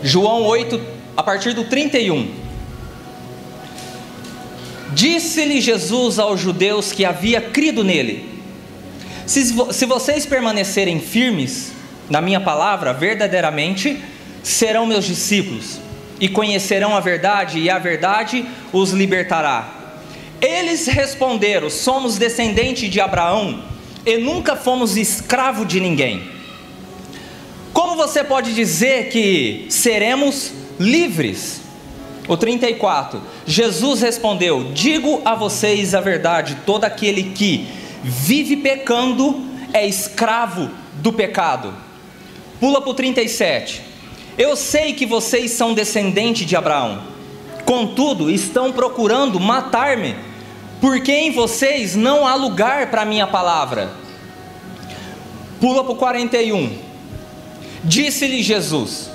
João 0.00 0.44
8, 0.44 0.91
a 1.16 1.22
partir 1.22 1.52
do 1.52 1.64
31. 1.64 2.28
Disse-lhe 4.92 5.60
Jesus 5.60 6.18
aos 6.18 6.40
judeus 6.40 6.92
que 6.92 7.04
havia 7.04 7.40
crido 7.40 7.82
nele: 7.82 8.28
se, 9.26 9.54
se 9.72 9.86
vocês 9.86 10.26
permanecerem 10.26 11.00
firmes 11.00 11.72
na 12.10 12.20
minha 12.20 12.40
palavra, 12.40 12.92
verdadeiramente 12.92 13.98
serão 14.42 14.86
meus 14.86 15.04
discípulos 15.04 15.80
e 16.20 16.28
conhecerão 16.28 16.96
a 16.96 17.00
verdade, 17.00 17.58
e 17.58 17.70
a 17.70 17.78
verdade 17.78 18.44
os 18.72 18.90
libertará. 18.92 19.96
Eles 20.40 20.86
responderam: 20.86 21.70
Somos 21.70 22.18
descendentes 22.18 22.90
de 22.90 23.00
Abraão 23.00 23.62
e 24.04 24.18
nunca 24.18 24.56
fomos 24.56 24.96
escravo 24.96 25.64
de 25.64 25.80
ninguém. 25.80 26.22
Como 27.72 27.96
você 27.96 28.22
pode 28.22 28.54
dizer 28.54 29.08
que 29.08 29.66
seremos 29.70 30.52
livres. 30.82 31.60
O 32.28 32.36
34, 32.36 33.20
Jesus 33.46 34.00
respondeu: 34.00 34.72
Digo 34.72 35.22
a 35.24 35.34
vocês 35.34 35.94
a 35.94 36.00
verdade, 36.00 36.58
todo 36.66 36.84
aquele 36.84 37.30
que 37.30 37.66
vive 38.02 38.56
pecando 38.56 39.42
é 39.72 39.86
escravo 39.86 40.70
do 40.94 41.12
pecado. 41.12 41.74
Pula 42.60 42.80
para 42.80 42.90
o 42.90 42.94
37. 42.94 43.82
Eu 44.38 44.56
sei 44.56 44.92
que 44.92 45.04
vocês 45.04 45.50
são 45.50 45.74
descendentes 45.74 46.46
de 46.46 46.56
Abraão, 46.56 47.02
contudo 47.64 48.30
estão 48.30 48.72
procurando 48.72 49.38
matar-me, 49.38 50.16
porque 50.80 51.12
em 51.12 51.30
vocês 51.32 51.94
não 51.94 52.26
há 52.26 52.34
lugar 52.34 52.90
para 52.90 53.02
a 53.02 53.04
minha 53.04 53.26
palavra. 53.26 53.90
Pula 55.60 55.84
para 55.84 55.92
o 55.92 55.96
41. 55.96 56.72
Disse-lhe 57.84 58.42
Jesus: 58.42 59.11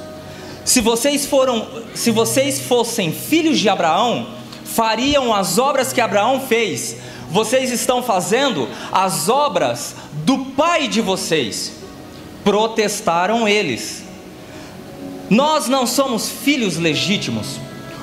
se 0.67 0.81
vocês 0.81 1.25
foram, 1.25 1.65
se 1.95 2.11
vocês 2.11 2.59
fossem 2.59 3.13
filhos 3.13 3.57
de 3.57 3.69
Abraão, 3.69 4.27
fariam 4.65 5.33
as 5.33 5.57
obras 5.57 5.93
que 5.93 6.01
Abraão 6.01 6.41
fez. 6.41 6.97
Vocês 7.31 7.71
estão 7.71 8.03
fazendo 8.03 8.67
as 8.91 9.29
obras 9.29 9.95
do 10.25 10.39
pai 10.39 10.89
de 10.89 10.99
vocês. 10.99 11.71
Protestaram 12.43 13.47
eles. 13.47 14.03
Nós 15.29 15.69
não 15.69 15.87
somos 15.87 16.27
filhos 16.27 16.75
legítimos. 16.75 17.61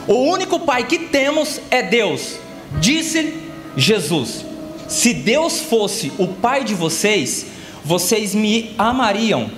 O 0.09 0.14
único 0.14 0.59
pai 0.61 0.87
que 0.87 1.00
temos 1.00 1.61
é 1.70 1.83
Deus. 1.83 2.38
Disse 2.81 3.42
Jesus: 3.77 4.42
Se 4.88 5.12
Deus 5.12 5.61
fosse 5.61 6.11
o 6.16 6.29
Pai 6.29 6.64
de 6.64 6.74
vocês, 6.74 7.44
vocês 7.85 8.35
me 8.35 8.74
amariam, 8.79 9.50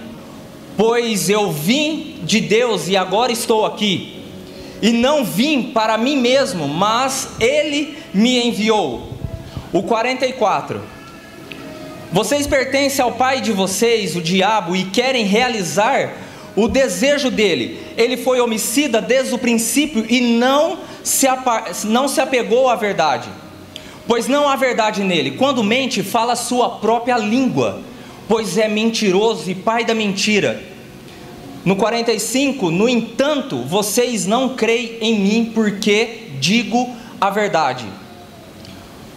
pois 0.77 1.31
eu 1.31 1.53
vim 1.53 2.16
de 2.27 2.41
Deus 2.41 2.89
e 2.89 2.97
agora 2.97 3.33
estou 3.33 3.65
aqui. 3.65 4.21
E 4.83 4.91
não 4.91 5.25
vim 5.25 5.71
para 5.73 5.97
mim 5.97 6.17
mesmo, 6.17 6.69
mas 6.69 7.31
Ele 7.41 7.97
me 8.13 8.49
enviou. 8.49 9.15
O 9.73 9.83
44. 9.83 10.83
Vocês 12.13 12.47
pertencem 12.47 13.03
ao 13.03 13.13
pai 13.13 13.41
de 13.41 13.53
vocês, 13.53 14.17
o 14.17 14.21
diabo, 14.21 14.77
e 14.77 14.85
querem 14.85 15.25
realizar 15.25 16.15
o 16.55 16.69
desejo 16.69 17.31
dele. 17.31 17.81
Ele 17.97 18.17
foi 18.17 18.41
homicida 18.41 19.01
desde 19.01 19.35
o 19.35 19.39
princípio 19.39 20.05
e 20.09 20.21
não 20.21 20.79
se, 21.03 21.27
não 21.85 22.09
se 22.09 22.21
apegou 22.21 22.69
à 22.69 22.77
verdade, 22.77 23.29
pois 24.07 24.27
não 24.29 24.49
há 24.49 24.57
verdade 24.57 25.03
nele. 25.03 25.33
Quando 25.33 25.65
mente, 25.65 26.03
fala 26.03 26.37
sua 26.37 26.71
própria 26.71 27.19
língua, 27.19 27.81
pois 28.29 28.57
é 28.59 28.69
mentiroso 28.69 29.51
e 29.51 29.55
pai 29.55 29.85
da 29.85 29.95
mentira. 29.95 30.76
No 31.67 31.75
45, 31.75 32.71
no 32.71 32.89
entanto, 32.89 33.59
vocês 33.65 34.25
não 34.25 34.55
creem 34.55 34.99
em 35.01 35.19
mim 35.19 35.53
porque 35.53 36.29
digo 36.39 36.95
a 37.21 37.29
verdade. 37.29 37.85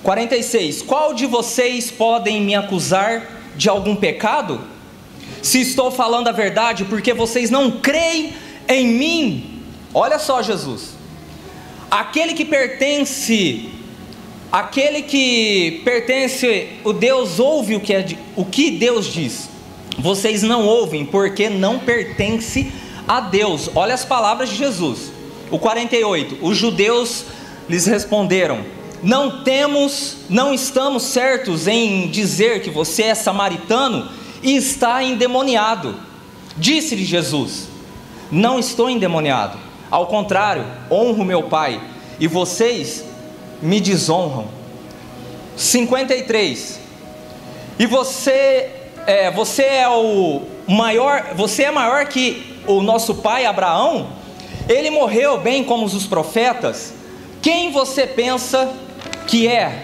46. 0.01 0.81
Qual 0.81 1.13
de 1.13 1.27
vocês 1.27 1.91
podem 1.91 2.41
me 2.41 2.55
acusar 2.55 3.51
de 3.55 3.69
algum 3.69 3.95
pecado? 3.95 4.61
Se 5.43 5.61
estou 5.61 5.91
falando 5.91 6.27
a 6.27 6.31
verdade, 6.31 6.85
porque 6.85 7.13
vocês 7.13 7.51
não 7.51 7.69
creem 7.69 8.33
em 8.67 8.87
mim. 8.87 9.61
Olha 9.93 10.17
só, 10.17 10.41
Jesus. 10.41 10.95
Aquele 11.91 12.33
que 12.33 12.45
pertence, 12.45 13.69
aquele 14.51 15.03
que 15.03 15.81
pertence, 15.85 16.69
o 16.83 16.93
Deus 16.93 17.39
ouve 17.39 17.75
o 17.75 17.79
que, 17.79 17.93
é, 17.93 18.07
o 18.35 18.43
que 18.43 18.71
Deus 18.71 19.05
diz. 19.05 19.48
Vocês 19.99 20.43
não 20.43 20.65
ouvem, 20.65 21.05
porque 21.05 21.49
não 21.49 21.79
pertence 21.79 22.71
a 23.07 23.19
Deus. 23.19 23.69
Olha 23.75 23.93
as 23.93 24.05
palavras 24.05 24.49
de 24.49 24.55
Jesus. 24.55 25.11
O 25.51 25.59
48. 25.59 26.37
Os 26.41 26.57
judeus 26.57 27.25
lhes 27.67 27.85
responderam: 27.85 28.63
Não 29.03 29.43
temos, 29.43 30.17
não 30.29 30.53
estamos 30.53 31.03
certos 31.03 31.67
em 31.67 32.07
dizer 32.07 32.61
que 32.61 32.69
você 32.69 33.03
é 33.03 33.15
samaritano 33.15 34.09
e 34.41 34.55
está 34.55 35.03
endemoniado. 35.03 35.95
Disse-lhe 36.55 37.03
Jesus: 37.03 37.67
Não 38.31 38.57
estou 38.57 38.89
endemoniado, 38.89 39.57
ao 39.91 40.07
contrário, 40.07 40.65
honro 40.89 41.25
meu 41.25 41.43
Pai, 41.43 41.81
e 42.19 42.27
vocês 42.27 43.03
me 43.61 43.81
desonram. 43.81 44.47
53. 45.57 46.79
E 47.77 47.85
você 47.85 48.78
é, 49.09 49.31
você 49.31 49.63
é 49.63 49.89
o 49.89 50.43
maior, 50.67 51.33
você 51.33 51.63
é 51.63 51.71
maior 51.71 52.05
que 52.05 52.61
o 52.67 52.83
nosso 52.83 53.15
pai 53.15 53.43
Abraão? 53.43 54.09
Ele 54.67 54.91
morreu 54.91 55.39
bem 55.39 55.63
como 55.63 55.83
os 55.83 56.05
profetas. 56.05 56.93
Quem 57.41 57.71
você 57.71 58.05
pensa 58.05 58.71
que 59.25 59.47
é? 59.47 59.83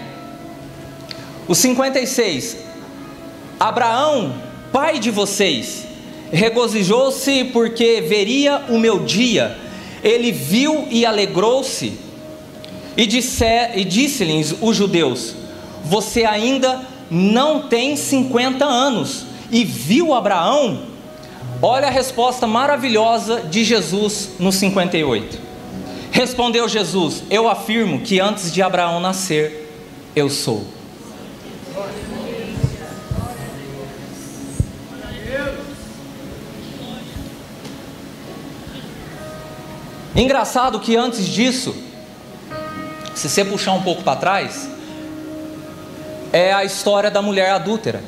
O 1.47 1.55
56. 1.55 2.57
Abraão 3.59 4.35
pai 4.71 4.99
de 4.99 5.09
vocês, 5.09 5.87
regozijou-se 6.31 7.45
porque 7.45 8.01
veria 8.01 8.65
o 8.69 8.77
meu 8.77 8.99
dia, 8.99 9.57
ele 10.03 10.31
viu 10.31 10.87
e 10.91 11.03
alegrou-se, 11.03 11.97
e, 12.95 13.09
e 13.75 13.85
disse-lhes 13.85 14.53
os 14.61 14.75
judeus: 14.75 15.33
Você 15.83 16.25
ainda 16.25 16.94
não 17.09 17.67
tem 17.67 17.95
50 17.95 18.65
anos, 18.65 19.25
e 19.51 19.63
viu 19.63 20.13
Abraão? 20.13 20.83
Olha 21.61 21.87
a 21.87 21.91
resposta 21.91 22.45
maravilhosa 22.45 23.41
de 23.41 23.63
Jesus 23.63 24.31
no 24.39 24.51
58. 24.51 25.39
Respondeu 26.11 26.67
Jesus: 26.67 27.23
Eu 27.29 27.49
afirmo 27.49 28.01
que 28.01 28.19
antes 28.19 28.51
de 28.51 28.61
Abraão 28.61 28.99
nascer, 28.99 29.71
eu 30.15 30.29
sou. 30.29 30.65
Engraçado 40.15 40.79
que 40.79 40.95
antes 40.95 41.27
disso, 41.27 41.75
se 43.13 43.27
você 43.27 43.43
puxar 43.43 43.73
um 43.73 43.81
pouco 43.81 44.01
para 44.01 44.17
trás, 44.17 44.69
é 46.35 46.51
a 46.51 46.65
história 46.65 47.09
da 47.09 47.21
mulher 47.21 47.51
adúltera. 47.51 48.03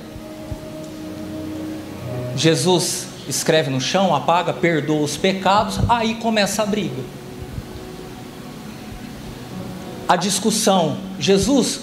Jesus 2.36 3.08
escreve 3.26 3.70
no 3.70 3.80
chão, 3.80 4.14
apaga, 4.14 4.52
perdoa 4.52 5.02
os 5.02 5.16
pecados, 5.16 5.80
aí 5.88 6.16
começa 6.16 6.62
a 6.62 6.66
briga. 6.66 7.02
A 10.10 10.18
discussão: 10.18 10.98
Jesus, 11.18 11.80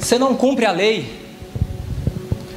você 0.00 0.18
não 0.18 0.34
cumpre 0.34 0.64
a 0.64 0.72
lei, 0.72 1.20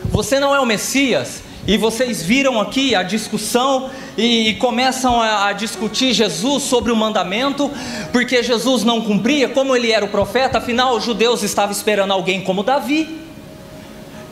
você 0.05 0.39
não 0.39 0.55
é 0.55 0.59
o 0.61 0.65
Messias, 0.65 1.43
e 1.67 1.75
vocês 1.77 2.23
viram 2.23 2.61
aqui 2.61 2.95
a 2.95 3.03
discussão 3.03 3.89
e, 4.17 4.53
começam 4.61 5.19
a, 5.19 5.47
a, 5.47 5.51
discutir 5.51 6.13
Jesus 6.13 6.63
sobre 6.63 6.89
o 6.89 6.95
mandamento, 6.95 7.69
porque 8.13 8.41
Jesus 8.41 8.85
não 8.85 9.01
cumpria, 9.01 9.49
como 9.49 9.75
ele 9.75 9.91
era 9.91 10.05
o 10.05 10.07
profeta, 10.07 10.59
afinal 10.59 10.95
os 10.95 11.03
judeus 11.03 11.43
estavam 11.43 11.73
esperando 11.73 12.11
alguém 12.11 12.39
como 12.39 12.63
Davi, 12.63 13.24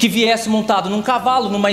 que 0.03 0.09
viesse 0.09 0.49
montado 0.49 0.89
num 0.89 1.01
cavalo, 1.01 1.47
numa, 1.47 1.69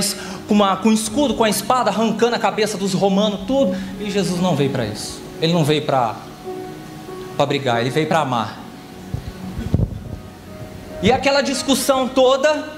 com, 0.47 0.55
uma, 0.55 0.77
com 0.77 0.91
um 0.91 0.93
escudo, 0.93 1.35
com 1.35 1.43
a 1.43 1.51
espada, 1.51 1.91
arrancando 1.91 2.37
a 2.37 2.39
cabeça 2.39 2.79
dos 2.79 2.95
romanos, 2.95 3.41
tudo. 3.45 3.77
E 3.99 4.09
Jesus 4.09 4.41
não 4.41 4.55
veio 4.55 4.71
para 4.71 4.87
isso. 4.87 5.21
Ele 5.43 5.53
não 5.53 5.65
veio 5.65 5.83
para 5.83 6.15
brigar, 7.49 7.81
ele 7.81 7.91
veio 7.91 8.07
para 8.07 8.21
amar. 8.21 8.61
E 11.03 11.11
aquela 11.11 11.43
discussão 11.43 12.07
toda 12.07 12.69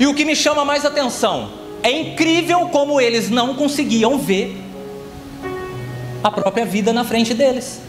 e 0.00 0.08
o 0.08 0.12
que 0.12 0.24
me 0.24 0.34
chama 0.34 0.64
mais 0.64 0.84
atenção, 0.84 1.52
é 1.80 1.92
incrível 1.92 2.68
como 2.70 3.00
eles 3.00 3.30
não 3.30 3.54
conseguiam 3.54 4.18
ver 4.18 4.60
a 6.24 6.32
própria 6.32 6.66
vida 6.66 6.92
na 6.92 7.04
frente 7.04 7.32
deles. 7.32 7.80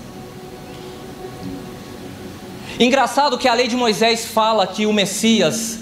Engraçado 2.80 3.40
que 3.40 3.48
a 3.48 3.56
lei 3.56 3.68
de 3.68 3.76
Moisés 3.76 4.24
fala 4.24 4.68
que 4.68 4.86
o 4.86 4.94
Messias 4.94 5.81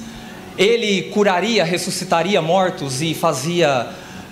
ele 0.60 1.04
curaria, 1.04 1.64
ressuscitaria 1.64 2.42
mortos 2.42 3.02
e 3.02 3.14
fazia, 3.14 3.88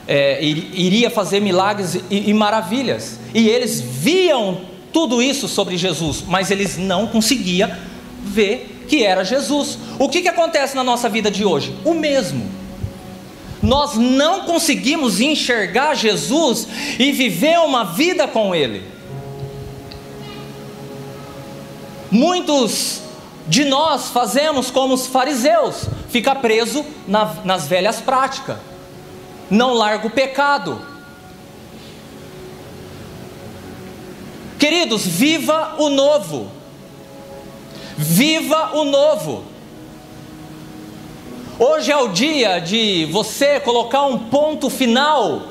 é, 0.05 0.43
iria 0.43 1.09
fazer 1.09 1.39
milagres 1.39 1.95
e, 2.11 2.29
e 2.29 2.33
maravilhas. 2.33 3.17
E 3.33 3.47
eles 3.47 3.79
viam 3.79 4.59
tudo 4.91 5.21
isso 5.21 5.47
sobre 5.47 5.77
Jesus, 5.77 6.25
mas 6.27 6.51
eles 6.51 6.77
não 6.77 7.07
conseguiam 7.07 7.71
ver 8.25 8.83
que 8.89 9.05
era 9.05 9.23
Jesus. 9.23 9.79
O 9.97 10.09
que, 10.09 10.21
que 10.21 10.27
acontece 10.27 10.75
na 10.75 10.83
nossa 10.83 11.07
vida 11.07 11.31
de 11.31 11.45
hoje? 11.45 11.73
O 11.85 11.93
mesmo. 11.93 12.51
Nós 13.63 13.95
não 13.95 14.41
conseguimos 14.41 15.21
enxergar 15.21 15.95
Jesus 15.95 16.67
e 16.99 17.13
viver 17.13 17.57
uma 17.59 17.85
vida 17.85 18.27
com 18.27 18.53
Ele. 18.53 18.83
Muitos 22.11 23.06
de 23.47 23.63
nós 23.63 24.10
fazemos 24.10 24.69
como 24.69 24.93
os 24.93 25.07
fariseus, 25.07 25.86
fica 26.10 26.36
preso 26.36 26.86
na, 27.07 27.33
nas 27.45 27.67
velhas 27.67 28.01
práticas, 28.01 28.57
não 29.49 29.73
larga 29.73 30.07
o 30.07 30.12
pecado. 30.12 30.81
Queridos, 34.60 35.05
viva 35.05 35.75
o 35.77 35.89
novo. 35.89 36.51
Viva 37.95 38.75
o 38.75 38.83
novo. 38.83 39.43
Hoje 41.60 41.91
é 41.91 41.97
o 41.97 42.10
dia 42.10 42.60
de 42.60 43.05
você 43.12 43.60
colocar 43.60 44.03
um 44.03 44.19
ponto 44.29 44.69
final 44.69 45.43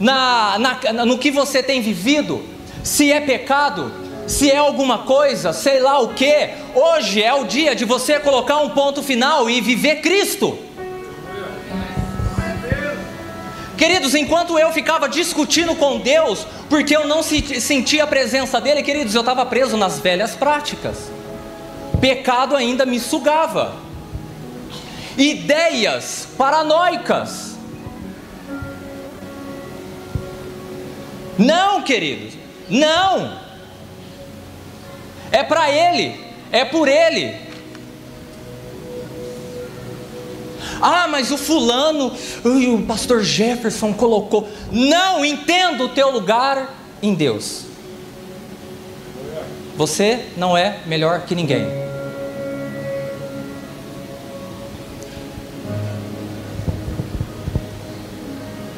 na, 0.00 0.58
na, 0.58 1.04
no 1.04 1.18
que 1.18 1.30
você 1.30 1.62
tem 1.62 1.80
vivido. 1.80 2.42
Se 2.82 3.12
é 3.12 3.20
pecado, 3.20 3.92
se 4.28 4.50
é 4.50 4.56
alguma 4.56 4.98
coisa, 4.98 5.52
sei 5.52 5.80
lá 5.80 5.98
o 5.98 6.08
que. 6.08 6.50
Hoje 6.74 7.22
é 7.22 7.34
o 7.34 7.44
dia 7.44 7.74
de 7.74 7.84
você 7.84 8.20
colocar 8.20 8.58
um 8.58 8.70
ponto 8.70 9.02
final 9.02 9.50
e 9.50 9.60
viver 9.60 9.96
Cristo. 9.96 10.56
Queridos, 13.76 14.14
enquanto 14.14 14.58
eu 14.58 14.70
ficava 14.72 15.08
discutindo 15.08 15.74
com 15.74 15.98
Deus, 15.98 16.46
porque 16.68 16.96
eu 16.96 17.06
não 17.06 17.22
sentia 17.22 18.04
a 18.04 18.06
presença 18.06 18.60
dele, 18.60 18.82
queridos, 18.82 19.14
eu 19.14 19.20
estava 19.20 19.44
preso 19.46 19.76
nas 19.76 19.98
velhas 19.98 20.36
práticas 20.36 21.18
pecado 22.00 22.56
ainda 22.56 22.86
me 22.86 22.98
sugava. 22.98 23.76
Ideias 25.16 26.28
paranoicas. 26.36 27.56
Não, 31.36 31.82
queridos, 31.82 32.34
não 32.68 33.47
é 35.30 35.42
para 35.42 35.70
Ele, 35.70 36.18
é 36.50 36.64
por 36.64 36.88
Ele. 36.88 37.48
Ah, 40.80 41.08
mas 41.08 41.30
o 41.30 41.36
fulano, 41.38 42.12
o 42.44 42.82
pastor 42.82 43.22
Jefferson 43.22 43.92
colocou. 43.92 44.48
Não 44.70 45.24
entendo 45.24 45.84
o 45.84 45.88
teu 45.88 46.10
lugar 46.10 46.74
em 47.02 47.14
Deus. 47.14 47.64
Você 49.76 50.26
não 50.36 50.56
é 50.56 50.80
melhor 50.86 51.22
que 51.22 51.34
ninguém. 51.34 51.66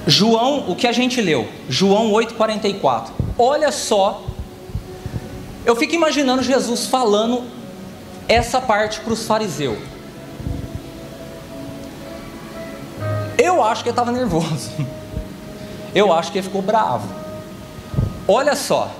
João, 0.06 0.68
o 0.68 0.74
que 0.74 0.86
a 0.86 0.92
gente 0.92 1.20
leu? 1.20 1.48
João 1.68 2.10
8,44. 2.12 3.10
Olha 3.38 3.70
só 3.70 4.24
eu 5.64 5.76
fico 5.76 5.94
imaginando 5.94 6.42
Jesus 6.42 6.86
falando 6.86 7.44
essa 8.26 8.60
parte 8.60 9.00
para 9.00 9.12
os 9.12 9.26
fariseus. 9.26 9.78
Eu 13.36 13.62
acho 13.62 13.82
que 13.82 13.88
ele 13.88 13.92
estava 13.92 14.12
nervoso. 14.12 14.70
Eu 15.94 16.12
acho 16.12 16.30
que 16.30 16.38
ele 16.38 16.46
ficou 16.46 16.62
bravo. 16.62 17.08
Olha 18.28 18.54
só. 18.54 18.90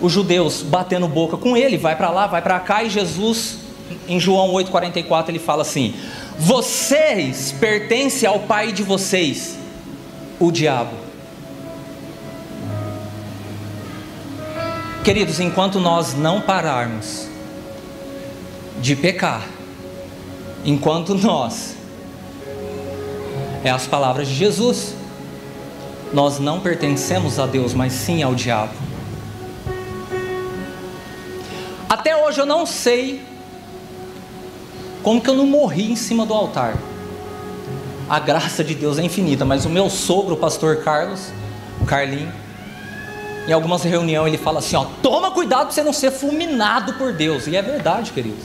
Os 0.00 0.12
judeus 0.12 0.62
batendo 0.62 1.08
boca 1.08 1.36
com 1.36 1.56
ele, 1.56 1.76
vai 1.76 1.96
para 1.96 2.10
lá, 2.10 2.28
vai 2.28 2.40
para 2.40 2.60
cá, 2.60 2.84
e 2.84 2.90
Jesus, 2.90 3.58
em 4.06 4.20
João 4.20 4.52
8,44, 4.52 5.30
ele 5.30 5.40
fala 5.40 5.62
assim: 5.62 5.94
Vocês 6.38 7.50
pertencem 7.58 8.28
ao 8.28 8.38
pai 8.40 8.70
de 8.70 8.84
vocês, 8.84 9.58
o 10.38 10.52
diabo. 10.52 11.07
Queridos, 15.08 15.40
enquanto 15.40 15.80
nós 15.80 16.12
não 16.12 16.38
pararmos 16.38 17.26
de 18.78 18.94
pecar, 18.94 19.42
enquanto 20.66 21.14
nós, 21.14 21.74
é 23.64 23.70
as 23.70 23.86
palavras 23.86 24.28
de 24.28 24.34
Jesus, 24.34 24.94
nós 26.12 26.38
não 26.38 26.60
pertencemos 26.60 27.38
a 27.38 27.46
Deus, 27.46 27.72
mas 27.72 27.94
sim 27.94 28.22
ao 28.22 28.34
diabo. 28.34 28.74
Até 31.88 32.14
hoje 32.14 32.42
eu 32.42 32.46
não 32.46 32.66
sei 32.66 33.22
como 35.02 35.22
que 35.22 35.30
eu 35.30 35.34
não 35.34 35.46
morri 35.46 35.90
em 35.90 35.96
cima 35.96 36.26
do 36.26 36.34
altar. 36.34 36.76
A 38.10 38.18
graça 38.18 38.62
de 38.62 38.74
Deus 38.74 38.98
é 38.98 39.02
infinita, 39.02 39.46
mas 39.46 39.64
o 39.64 39.70
meu 39.70 39.88
sogro, 39.88 40.34
o 40.34 40.38
pastor 40.38 40.82
Carlos, 40.84 41.30
o 41.80 41.86
Carlinho, 41.86 42.30
em 43.48 43.52
algumas 43.52 43.82
reuniões 43.82 44.28
ele 44.28 44.36
fala 44.36 44.58
assim: 44.58 44.76
ó, 44.76 44.84
toma 45.02 45.30
cuidado 45.30 45.66
para 45.66 45.72
você 45.72 45.82
não 45.82 45.92
ser 45.92 46.10
fulminado 46.10 46.92
por 46.92 47.14
Deus. 47.14 47.46
E 47.46 47.56
é 47.56 47.62
verdade, 47.62 48.12
queridos. 48.12 48.44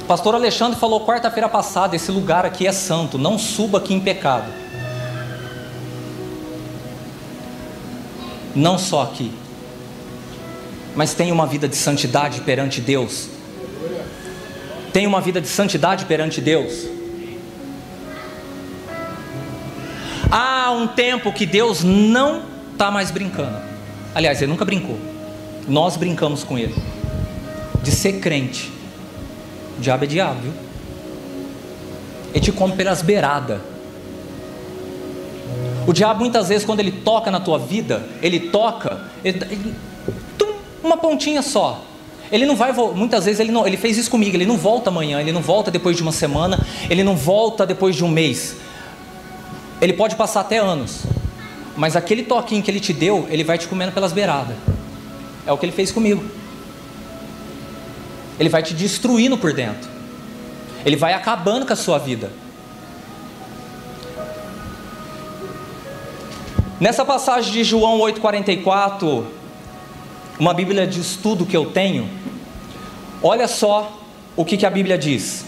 O 0.00 0.04
pastor 0.06 0.34
Alexandre 0.34 0.80
falou 0.80 1.04
quarta-feira 1.04 1.46
passada: 1.46 1.94
esse 1.94 2.10
lugar 2.10 2.46
aqui 2.46 2.66
é 2.66 2.72
santo, 2.72 3.18
não 3.18 3.38
suba 3.38 3.76
aqui 3.76 3.92
em 3.92 4.00
pecado. 4.00 4.50
Não 8.54 8.78
só 8.78 9.02
aqui, 9.02 9.30
mas 10.94 11.12
tenha 11.12 11.34
uma 11.34 11.46
vida 11.46 11.68
de 11.68 11.76
santidade 11.76 12.40
perante 12.40 12.80
Deus. 12.80 13.28
Tenha 14.90 15.06
uma 15.06 15.20
vida 15.20 15.42
de 15.42 15.48
santidade 15.48 16.06
perante 16.06 16.40
Deus. 16.40 16.86
Há 20.30 20.70
um 20.70 20.86
tempo 20.86 21.30
que 21.30 21.44
Deus 21.44 21.84
não 21.84 22.55
está 22.76 22.90
mais 22.90 23.10
brincando. 23.10 23.56
Aliás, 24.14 24.40
ele 24.40 24.50
nunca 24.50 24.64
brincou. 24.64 24.98
Nós 25.66 25.96
brincamos 25.96 26.44
com 26.44 26.58
ele. 26.58 26.74
De 27.82 27.90
ser 27.90 28.20
crente. 28.20 28.70
O 29.78 29.80
diabo 29.80 30.04
é 30.04 30.06
diabo, 30.06 30.40
viu? 30.42 30.52
Ele 32.32 32.44
te 32.44 32.52
come 32.52 32.76
pelas 32.76 33.00
beiradas. 33.00 33.58
O 35.86 35.92
diabo 35.92 36.20
muitas 36.20 36.48
vezes 36.48 36.64
quando 36.66 36.80
ele 36.80 36.92
toca 36.92 37.30
na 37.30 37.40
tua 37.40 37.58
vida, 37.58 38.06
ele 38.20 38.40
toca, 38.40 39.00
ele, 39.24 39.38
ele, 39.50 39.74
tum, 40.36 40.52
uma 40.82 40.96
pontinha 40.96 41.42
só. 41.42 41.82
Ele 42.30 42.44
não 42.44 42.56
vai, 42.56 42.72
muitas 42.72 43.24
vezes 43.24 43.38
ele 43.38 43.52
não, 43.52 43.64
ele 43.66 43.76
fez 43.76 43.96
isso 43.96 44.10
comigo, 44.10 44.36
ele 44.36 44.44
não 44.44 44.56
volta 44.56 44.90
amanhã, 44.90 45.20
ele 45.20 45.30
não 45.30 45.40
volta 45.40 45.70
depois 45.70 45.96
de 45.96 46.02
uma 46.02 46.10
semana, 46.10 46.66
ele 46.90 47.04
não 47.04 47.14
volta 47.14 47.64
depois 47.64 47.94
de 47.94 48.04
um 48.04 48.08
mês. 48.08 48.56
Ele 49.80 49.92
pode 49.92 50.16
passar 50.16 50.40
até 50.40 50.58
anos, 50.58 51.04
mas 51.76 51.94
aquele 51.94 52.22
toquinho 52.22 52.62
que 52.62 52.70
ele 52.70 52.80
te 52.80 52.92
deu, 52.92 53.26
ele 53.30 53.44
vai 53.44 53.58
te 53.58 53.68
comendo 53.68 53.92
pelas 53.92 54.12
beiradas. 54.12 54.56
É 55.46 55.52
o 55.52 55.58
que 55.58 55.66
ele 55.66 55.72
fez 55.72 55.92
comigo. 55.92 56.24
Ele 58.38 58.48
vai 58.48 58.62
te 58.62 58.72
destruindo 58.72 59.36
por 59.36 59.52
dentro. 59.52 59.88
Ele 60.84 60.96
vai 60.96 61.12
acabando 61.12 61.66
com 61.66 61.72
a 61.72 61.76
sua 61.76 61.98
vida. 61.98 62.30
Nessa 66.80 67.04
passagem 67.04 67.52
de 67.52 67.64
João 67.64 67.98
8,44, 68.00 69.24
uma 70.38 70.52
Bíblia 70.52 70.86
de 70.86 71.00
estudo 71.00 71.46
que 71.46 71.56
eu 71.56 71.66
tenho, 71.66 72.08
olha 73.22 73.48
só 73.48 73.98
o 74.34 74.44
que, 74.44 74.56
que 74.56 74.66
a 74.66 74.70
Bíblia 74.70 74.98
diz. 74.98 75.44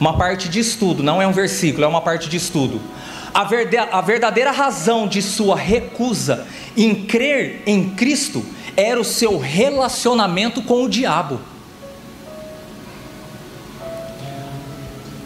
Uma 0.00 0.16
parte 0.16 0.48
de 0.48 0.58
estudo, 0.58 1.02
não 1.02 1.20
é 1.20 1.26
um 1.26 1.32
versículo, 1.32 1.84
é 1.84 1.88
uma 1.88 2.00
parte 2.00 2.28
de 2.28 2.36
estudo 2.36 2.80
a 3.34 4.00
verdadeira 4.00 4.50
razão 4.50 5.06
de 5.06 5.22
sua 5.22 5.56
recusa 5.56 6.46
em 6.76 7.06
crer 7.06 7.62
em 7.66 7.90
Cristo 7.90 8.44
era 8.76 9.00
o 9.00 9.04
seu 9.04 9.38
relacionamento 9.38 10.62
com 10.62 10.84
o 10.84 10.88
diabo. 10.88 11.40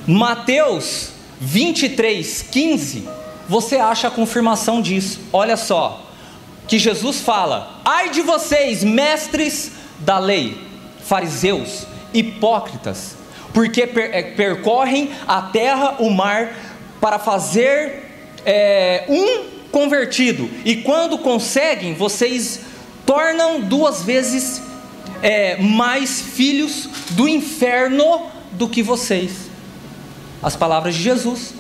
Mateus 0.07 1.11
23, 1.41 2.43
15, 2.43 3.09
você 3.49 3.77
acha 3.77 4.09
a 4.09 4.11
confirmação 4.11 4.81
disso. 4.81 5.21
Olha 5.33 5.57
só, 5.57 6.07
que 6.69 6.79
Jesus 6.79 7.21
fala: 7.21 7.81
Ai 7.85 8.11
de 8.11 8.23
vocês, 8.23 8.85
mestres 8.85 9.73
da 9.99 10.19
lei, 10.19 10.61
fariseus, 11.05 11.87
hipócritas, 12.13 13.17
porque 13.53 13.83
eh, 13.83 14.35
percorrem 14.37 15.11
a 15.27 15.43
terra, 15.43 15.97
o 15.99 16.11
mar, 16.11 16.55
para 17.01 17.19
fazer 17.19 18.05
é, 18.45 19.05
um 19.09 19.57
convertido, 19.71 20.49
e 20.65 20.77
quando 20.77 21.19
conseguem, 21.19 21.95
vocês 21.95 22.61
tornam 23.05 23.61
duas 23.61 24.03
vezes 24.03 24.63
é, 25.23 25.57
mais 25.57 26.21
filhos 26.21 26.89
do 27.11 27.29
inferno 27.29 28.31
do 28.53 28.69
que 28.69 28.83
vocês. 28.83 29.51
As 30.43 30.57
palavras 30.57 30.95
de 30.95 31.03
Jesus. 31.03 31.55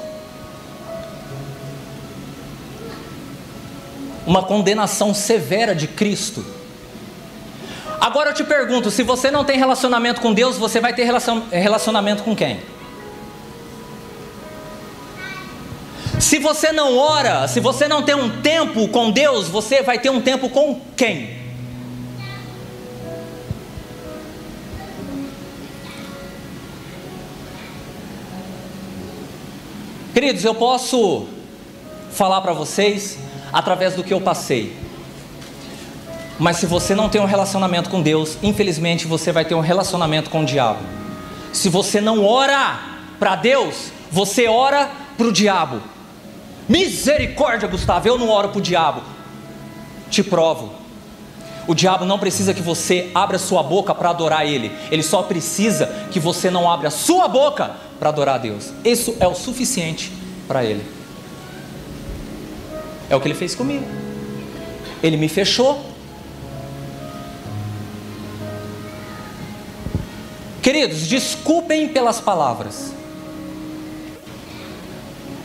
Uma 4.27 4.42
condenação 4.42 5.14
severa 5.14 5.75
de 5.75 5.87
Cristo. 5.87 6.44
Agora 8.01 8.31
eu 8.31 8.35
te 8.35 8.44
pergunto: 8.44 8.90
se 8.90 9.03
você 9.03 9.31
não 9.31 9.44
tem 9.44 9.59
relacionamento 9.59 10.20
com 10.20 10.33
Deus, 10.33 10.57
você 10.57 10.81
vai 10.81 10.94
ter 10.94 11.05
relacionamento 11.53 12.22
com 12.22 12.35
quem? 12.35 12.61
Se 16.26 16.40
você 16.40 16.72
não 16.72 16.98
ora, 16.98 17.46
se 17.46 17.60
você 17.60 17.86
não 17.86 18.02
tem 18.02 18.16
um 18.16 18.40
tempo 18.42 18.88
com 18.88 19.12
Deus, 19.12 19.46
você 19.46 19.80
vai 19.80 19.96
ter 19.96 20.10
um 20.10 20.20
tempo 20.20 20.48
com 20.48 20.80
quem? 20.96 21.30
Queridos, 30.12 30.44
eu 30.44 30.52
posso 30.52 31.28
falar 32.10 32.40
para 32.40 32.52
vocês 32.52 33.16
através 33.52 33.94
do 33.94 34.02
que 34.02 34.12
eu 34.12 34.20
passei. 34.20 34.76
Mas 36.40 36.56
se 36.56 36.66
você 36.66 36.92
não 36.92 37.08
tem 37.08 37.20
um 37.20 37.24
relacionamento 37.24 37.88
com 37.88 38.02
Deus, 38.02 38.36
infelizmente 38.42 39.06
você 39.06 39.30
vai 39.30 39.44
ter 39.44 39.54
um 39.54 39.60
relacionamento 39.60 40.28
com 40.28 40.42
o 40.42 40.44
diabo. 40.44 40.80
Se 41.52 41.68
você 41.68 42.00
não 42.00 42.24
ora 42.26 42.80
para 43.16 43.36
Deus, 43.36 43.92
você 44.10 44.48
ora 44.48 44.90
para 45.16 45.28
o 45.28 45.32
diabo. 45.32 45.94
Misericórdia, 46.68 47.68
Gustavo, 47.68 48.09
eu 48.09 48.18
não 48.18 48.29
oro 48.29 48.48
para 48.48 48.59
o 48.59 48.62
diabo. 48.62 49.02
Te 50.11 50.22
provo. 50.22 50.72
O 51.66 51.74
diabo 51.74 52.05
não 52.05 52.18
precisa 52.18 52.55
que 52.55 52.62
você 52.62 53.11
abra 53.14 53.38
sua 53.38 53.62
boca 53.62 53.94
para 53.94 54.11
adorar 54.11 54.46
ele. 54.46 54.70
Ele 54.90 55.02
só 55.02 55.22
precisa 55.22 55.87
que 56.11 56.20
você 56.20 56.50
não 56.50 56.70
abra 56.70 56.90
sua 56.90 57.26
boca 57.26 57.74
para 57.98 58.09
adorar 58.09 58.37
a 58.37 58.38
Deus. 58.38 58.72
Isso 58.85 59.16
é 59.18 59.26
o 59.26 59.35
suficiente 59.35 60.12
para 60.46 60.64
ele. 60.64 60.85
É 63.11 63.16
o 63.16 63.20
que 63.20 63.26
ele 63.26 63.35
fez 63.35 63.55
comigo. 63.55 63.85
Ele 65.02 65.16
me 65.16 65.29
fechou. 65.29 65.85
Queridos, 70.62 71.07
desculpem 71.07 71.88
pelas 71.88 72.20
palavras. 72.20 72.92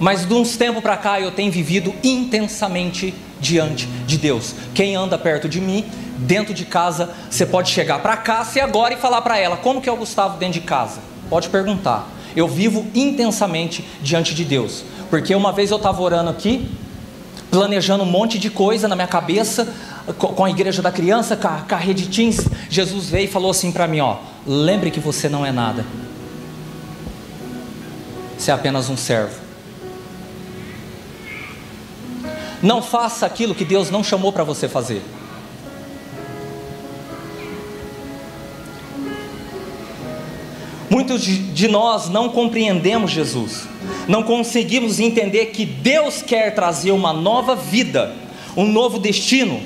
Mas 0.02 0.26
de 0.26 0.34
uns 0.34 0.58
tempos 0.58 0.82
para 0.82 0.98
cá 0.98 1.22
eu 1.22 1.30
tenho 1.30 1.52
vivido 1.52 1.94
intensamente 2.04 3.14
diante 3.40 3.86
de 3.86 4.18
Deus. 4.18 4.56
Quem 4.74 4.96
anda 4.96 5.16
perto 5.16 5.48
de 5.48 5.62
mim, 5.62 5.86
dentro 6.18 6.56
de 6.56 6.66
casa, 6.66 7.14
você 7.30 7.46
pode 7.46 7.70
chegar 7.70 8.00
para 8.00 8.44
se 8.44 8.60
agora 8.60 8.96
e 8.96 8.98
falar 8.98 9.22
para 9.22 9.38
ela 9.38 9.58
como 9.58 9.80
que 9.80 9.88
é 9.88 9.92
o 9.92 9.96
Gustavo 9.96 10.40
dentro 10.40 10.60
de 10.60 10.66
casa. 10.66 11.02
Pode 11.30 11.50
perguntar. 11.50 12.10
Eu 12.36 12.48
vivo 12.48 12.88
intensamente 12.96 13.86
diante 14.02 14.34
de 14.34 14.44
Deus. 14.44 14.84
Porque 15.12 15.36
uma 15.36 15.52
vez 15.52 15.70
eu 15.70 15.78
estava 15.78 16.02
orando 16.02 16.32
aqui, 16.32 16.68
planejando 17.52 18.04
um 18.04 18.08
monte 18.08 18.40
de 18.40 18.50
coisa 18.50 18.88
na 18.88 18.96
minha 18.96 19.08
cabeça, 19.08 19.72
com 20.18 20.44
a 20.44 20.50
igreja 20.50 20.82
da 20.82 20.92
criança, 20.92 21.36
com 21.36 21.48
a, 21.48 21.58
com 21.58 21.76
a 21.76 21.78
rede 21.78 22.08
teens, 22.08 22.48
Jesus 22.72 23.08
veio 23.08 23.26
e 23.26 23.28
falou 23.28 23.52
assim 23.52 23.72
para 23.72 23.88
mim, 23.88 24.00
ó, 24.00 24.18
lembre 24.48 24.90
que 24.90 25.00
você 25.00 25.30
não 25.30 25.46
é 25.46 25.52
nada. 25.52 25.86
Você 28.36 28.50
é 28.50 28.54
apenas 28.56 28.90
um 28.90 28.98
servo. 28.98 29.51
Não 32.62 32.82
faça 32.82 33.26
aquilo 33.26 33.56
que 33.56 33.66
Deus 33.66 33.90
não 33.90 34.04
chamou 34.04 34.32
para 34.32 34.44
você 34.44 34.68
fazer. 34.68 35.02
Muitos 40.90 41.22
de 41.22 41.68
nós 41.70 42.10
não 42.10 42.28
compreendemos 42.28 43.12
Jesus, 43.12 43.64
não 44.10 44.24
conseguimos 44.24 45.00
entender 45.00 45.48
que 45.48 45.66
Deus 45.66 46.22
quer 46.22 46.54
trazer 46.54 46.92
uma 46.92 47.14
nova 47.14 47.56
vida, 47.56 48.14
um 48.58 48.66
novo 48.66 49.00
destino, 49.00 49.62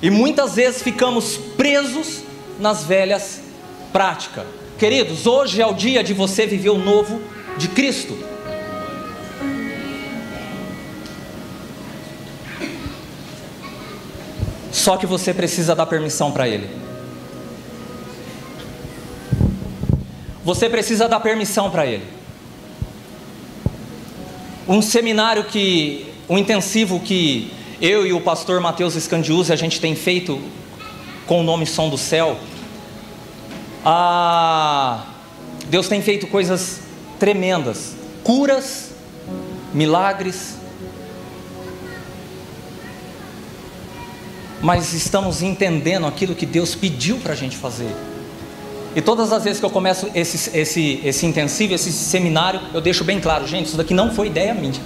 e 0.00 0.08
muitas 0.08 0.54
vezes 0.54 0.82
ficamos 0.82 1.36
presos 1.36 2.22
nas 2.58 2.84
velhas 2.84 3.42
práticas. 3.92 4.46
Queridos, 4.78 5.26
hoje 5.26 5.60
é 5.60 5.66
o 5.66 5.74
dia 5.74 6.02
de 6.02 6.14
você 6.14 6.46
viver 6.46 6.70
o 6.70 6.78
novo 6.78 7.20
de 7.58 7.68
Cristo. 7.68 8.29
Só 14.80 14.96
que 14.96 15.04
você 15.04 15.34
precisa 15.34 15.74
dar 15.74 15.84
permissão 15.84 16.32
para 16.32 16.48
Ele. 16.48 16.66
Você 20.42 20.70
precisa 20.70 21.06
dar 21.06 21.20
permissão 21.20 21.70
para 21.70 21.84
Ele. 21.84 22.02
Um 24.66 24.80
seminário 24.80 25.44
que, 25.44 26.10
um 26.26 26.38
intensivo 26.38 26.98
que 26.98 27.52
eu 27.78 28.06
e 28.06 28.14
o 28.14 28.22
pastor 28.22 28.58
Mateus 28.58 28.94
Scandiuzzi 28.94 29.52
a 29.52 29.56
gente 29.56 29.78
tem 29.82 29.94
feito 29.94 30.40
com 31.26 31.40
o 31.40 31.42
nome 31.42 31.66
Som 31.66 31.90
do 31.90 31.98
Céu. 31.98 32.38
Ah, 33.84 35.04
Deus 35.68 35.88
tem 35.88 36.00
feito 36.00 36.26
coisas 36.26 36.80
tremendas, 37.18 37.94
curas, 38.24 38.92
milagres. 39.74 40.56
Mas 44.60 44.92
estamos 44.92 45.42
entendendo 45.42 46.06
aquilo 46.06 46.34
que 46.34 46.44
Deus 46.44 46.74
pediu 46.74 47.18
para 47.18 47.32
a 47.32 47.36
gente 47.36 47.56
fazer. 47.56 47.94
E 48.94 49.00
todas 49.00 49.32
as 49.32 49.44
vezes 49.44 49.60
que 49.60 49.64
eu 49.64 49.70
começo 49.70 50.10
esse, 50.14 50.56
esse, 50.56 51.00
esse 51.04 51.24
intensivo, 51.24 51.74
esse 51.74 51.92
seminário, 51.92 52.60
eu 52.74 52.80
deixo 52.80 53.04
bem 53.04 53.20
claro, 53.20 53.46
gente, 53.46 53.66
isso 53.66 53.76
daqui 53.76 53.94
não 53.94 54.10
foi 54.12 54.26
ideia 54.26 54.52
minha. 54.52 54.80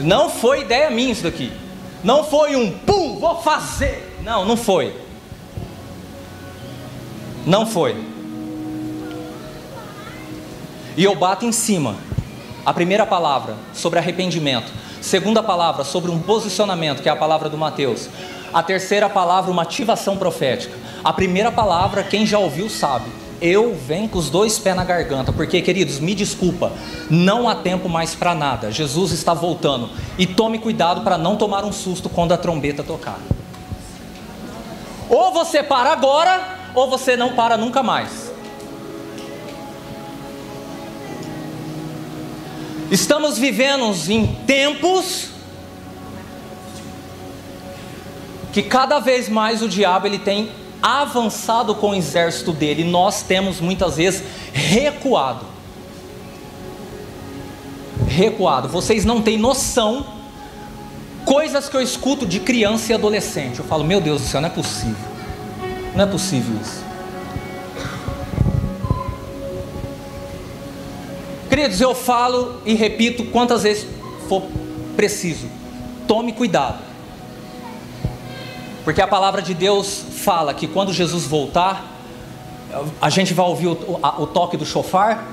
Não 0.00 0.28
foi 0.28 0.60
ideia 0.60 0.90
minha 0.90 1.12
isso 1.12 1.22
daqui. 1.22 1.50
Não 2.02 2.22
foi 2.22 2.54
um 2.54 2.70
pum, 2.70 3.18
vou 3.18 3.40
fazer. 3.40 4.18
Não, 4.22 4.44
não 4.44 4.56
foi. 4.56 4.94
Não 7.46 7.66
foi. 7.66 7.96
E 10.96 11.04
eu 11.04 11.14
bato 11.14 11.46
em 11.46 11.52
cima. 11.52 11.96
A 12.64 12.72
primeira 12.72 13.06
palavra 13.06 13.56
sobre 13.72 13.98
arrependimento. 13.98 14.70
Segunda 15.00 15.42
palavra 15.42 15.84
sobre 15.84 16.10
um 16.10 16.18
posicionamento, 16.18 17.02
que 17.02 17.08
é 17.08 17.12
a 17.12 17.16
palavra 17.16 17.48
do 17.48 17.58
Mateus. 17.58 18.08
A 18.54 18.62
terceira 18.62 19.10
palavra, 19.10 19.50
uma 19.50 19.62
ativação 19.62 20.16
profética. 20.16 20.78
A 21.02 21.12
primeira 21.12 21.50
palavra, 21.50 22.04
quem 22.04 22.24
já 22.24 22.38
ouviu 22.38 22.70
sabe. 22.70 23.10
Eu 23.42 23.74
venho 23.74 24.08
com 24.08 24.16
os 24.16 24.30
dois 24.30 24.60
pés 24.60 24.76
na 24.76 24.84
garganta, 24.84 25.32
porque, 25.32 25.60
queridos, 25.60 25.98
me 25.98 26.14
desculpa, 26.14 26.72
não 27.10 27.48
há 27.48 27.56
tempo 27.56 27.88
mais 27.88 28.14
para 28.14 28.32
nada. 28.32 28.70
Jesus 28.70 29.10
está 29.10 29.34
voltando. 29.34 29.90
E 30.16 30.24
tome 30.24 30.60
cuidado 30.60 31.00
para 31.00 31.18
não 31.18 31.34
tomar 31.34 31.64
um 31.64 31.72
susto 31.72 32.08
quando 32.08 32.30
a 32.30 32.36
trombeta 32.38 32.84
tocar. 32.84 33.18
Ou 35.08 35.32
você 35.32 35.60
para 35.60 35.90
agora, 35.90 36.70
ou 36.76 36.88
você 36.88 37.16
não 37.16 37.32
para 37.34 37.56
nunca 37.56 37.82
mais. 37.82 38.32
Estamos 42.88 43.36
vivendo 43.36 43.92
em 44.08 44.26
tempos 44.46 45.33
que 48.54 48.62
cada 48.62 49.00
vez 49.00 49.28
mais 49.28 49.62
o 49.62 49.68
diabo 49.68 50.06
ele 50.06 50.16
tem 50.16 50.48
avançado 50.80 51.74
com 51.74 51.90
o 51.90 51.94
exército 51.94 52.52
dele, 52.52 52.84
nós 52.84 53.20
temos 53.20 53.60
muitas 53.60 53.96
vezes 53.96 54.22
recuado. 54.52 55.44
Recuado. 58.06 58.68
Vocês 58.68 59.04
não 59.04 59.20
têm 59.20 59.36
noção 59.36 60.06
coisas 61.24 61.68
que 61.68 61.76
eu 61.76 61.80
escuto 61.80 62.24
de 62.24 62.38
criança 62.38 62.92
e 62.92 62.94
adolescente. 62.94 63.58
Eu 63.58 63.64
falo, 63.64 63.82
meu 63.82 64.00
Deus 64.00 64.22
do 64.22 64.28
céu, 64.28 64.40
não 64.40 64.48
é 64.48 64.52
possível. 64.52 65.08
Não 65.96 66.04
é 66.04 66.06
possível 66.06 66.54
isso. 66.62 66.84
Queridos, 71.48 71.80
eu 71.80 71.92
falo 71.92 72.60
e 72.64 72.74
repito 72.74 73.24
quantas 73.24 73.64
vezes 73.64 73.84
for 74.28 74.44
preciso. 74.94 75.48
Tome 76.06 76.32
cuidado. 76.32 76.83
Porque 78.84 79.00
a 79.00 79.06
palavra 79.06 79.40
de 79.40 79.54
Deus 79.54 80.04
fala 80.10 80.52
que 80.52 80.66
quando 80.66 80.92
Jesus 80.92 81.24
voltar, 81.24 81.84
a 83.00 83.08
gente 83.08 83.32
vai 83.32 83.46
ouvir 83.46 83.68
o, 83.68 83.72
o, 83.72 84.22
o 84.22 84.26
toque 84.26 84.56
do 84.56 84.66
chofar, 84.66 85.24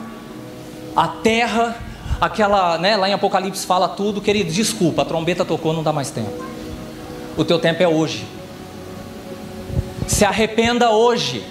a 0.95 1.07
terra, 1.07 1.75
aquela, 2.19 2.77
né, 2.77 2.95
lá 2.95 3.09
em 3.09 3.13
Apocalipse 3.13 3.65
fala 3.65 3.89
tudo, 3.89 4.21
querido, 4.21 4.51
desculpa, 4.51 5.01
a 5.01 5.05
trombeta 5.05 5.43
tocou, 5.43 5.73
não 5.73 5.83
dá 5.83 5.91
mais 5.91 6.11
tempo. 6.11 6.31
O 7.37 7.43
teu 7.43 7.59
tempo 7.59 7.81
é 7.81 7.87
hoje. 7.87 8.25
Se 10.07 10.25
arrependa 10.25 10.89
hoje. 10.89 11.43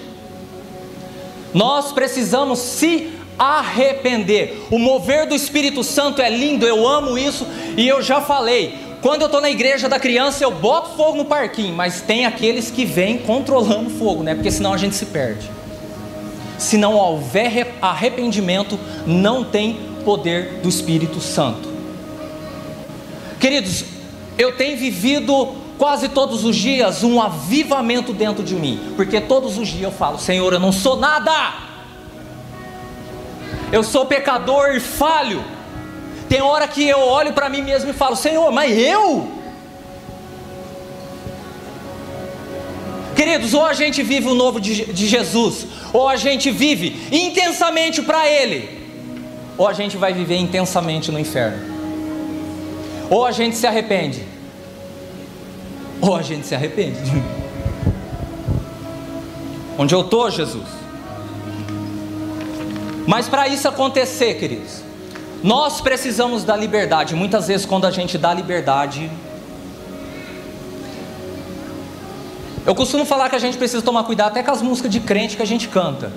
Nós 1.53 1.93
precisamos 1.93 2.59
se 2.59 3.13
arrepender. 3.39 4.67
O 4.71 4.79
mover 4.79 5.27
do 5.27 5.35
Espírito 5.35 5.83
Santo 5.83 6.21
é 6.21 6.31
lindo, 6.31 6.67
eu 6.67 6.87
amo 6.87 7.19
isso 7.19 7.47
e 7.77 7.89
eu 7.89 8.03
já 8.03 8.21
falei. 8.21 8.89
Quando 9.03 9.23
eu 9.23 9.27
estou 9.27 9.41
na 9.41 9.51
igreja 9.51 9.89
da 9.89 9.99
criança, 9.99 10.45
eu 10.45 10.51
boto 10.51 10.97
fogo 10.97 11.17
no 11.17 11.25
parquinho, 11.25 11.75
mas 11.75 12.01
tem 12.03 12.27
aqueles 12.27 12.71
que 12.71 12.85
vêm 12.85 13.19
controlando 13.19 13.89
o 13.89 13.91
fogo, 13.91 14.23
né? 14.23 14.35
Porque 14.35 14.51
senão 14.51 14.75
a 14.75 14.77
gente 14.77 14.95
se 14.95 15.07
perde. 15.07 15.51
Se 16.59 16.77
não 16.77 16.95
houver 16.95 17.75
arrependimento, 17.81 18.79
não 19.07 19.43
tem 19.43 19.81
poder 20.05 20.61
do 20.63 20.69
Espírito 20.69 21.21
Santo. 21.21 21.69
Queridos, 23.39 23.85
eu 24.37 24.57
tenho 24.57 24.77
vivido 24.77 25.55
quase 25.79 26.11
todos 26.11 26.45
os 26.45 26.55
dias 26.55 27.03
um 27.03 27.23
avivamento 27.23 28.13
dentro 28.13 28.45
de 28.45 28.55
mim, 28.55 28.93
porque 28.97 29.19
todos 29.19 29.57
os 29.57 29.67
dias 29.69 29.85
eu 29.85 29.93
falo: 29.93 30.19
Senhor, 30.19 30.53
eu 30.53 30.61
não 30.61 30.73
sou 30.73 30.97
nada 30.97 31.71
eu 33.73 33.85
sou 33.85 34.05
pecador 34.05 34.71
e 34.75 34.81
falho. 34.81 35.45
Tem 36.31 36.40
hora 36.40 36.69
que 36.69 36.87
eu 36.87 37.01
olho 37.01 37.33
para 37.33 37.49
mim 37.49 37.61
mesmo 37.61 37.90
e 37.90 37.93
falo: 37.93 38.14
Senhor, 38.14 38.53
mas 38.53 38.79
eu? 38.79 39.29
Queridos, 43.16 43.53
ou 43.53 43.66
a 43.66 43.73
gente 43.73 44.01
vive 44.05 44.29
o 44.29 44.35
novo 44.35 44.61
de, 44.61 44.85
de 44.93 45.09
Jesus, 45.09 45.66
ou 45.93 46.09
a 46.09 46.14
gente 46.14 46.53
vive 46.53 47.09
intensamente 47.11 48.01
para 48.01 48.31
Ele, 48.31 48.79
ou 49.59 49.66
a 49.66 49.73
gente 49.73 49.97
vai 49.97 50.12
viver 50.12 50.37
intensamente 50.37 51.11
no 51.11 51.19
inferno. 51.19 51.59
Ou 53.11 53.27
a 53.27 53.33
gente 53.33 53.57
se 53.57 53.66
arrepende, 53.66 54.25
ou 56.01 56.14
a 56.14 56.23
gente 56.23 56.47
se 56.47 56.55
arrepende. 56.55 57.01
Onde 59.76 59.97
eu 59.97 60.03
estou, 60.03 60.31
Jesus? 60.31 60.68
Mas 63.05 63.28
para 63.28 63.49
isso 63.49 63.66
acontecer, 63.66 64.35
queridos, 64.35 64.89
nós 65.43 65.80
precisamos 65.80 66.45
da 66.45 66.57
liberdade. 66.57 67.14
Muitas 67.14 67.49
vezes, 67.49 67.64
quando 67.64 67.86
a 67.86 67.91
gente 67.91 68.18
dá 68.18 68.32
liberdade, 68.34 69.11
eu 72.66 72.74
costumo 72.74 73.05
falar 73.05 73.28
que 73.30 73.36
a 73.36 73.38
gente 73.38 73.57
precisa 73.57 73.82
tomar 73.82 74.05
cuidado 74.05 74.28
até 74.28 74.43
com 74.43 74.51
as 74.51 74.61
músicas 74.61 74.91
de 74.91 75.01
crente 75.01 75.36
que 75.36 75.43
a 75.43 75.47
gente 75.47 75.68
canta. 75.68 76.12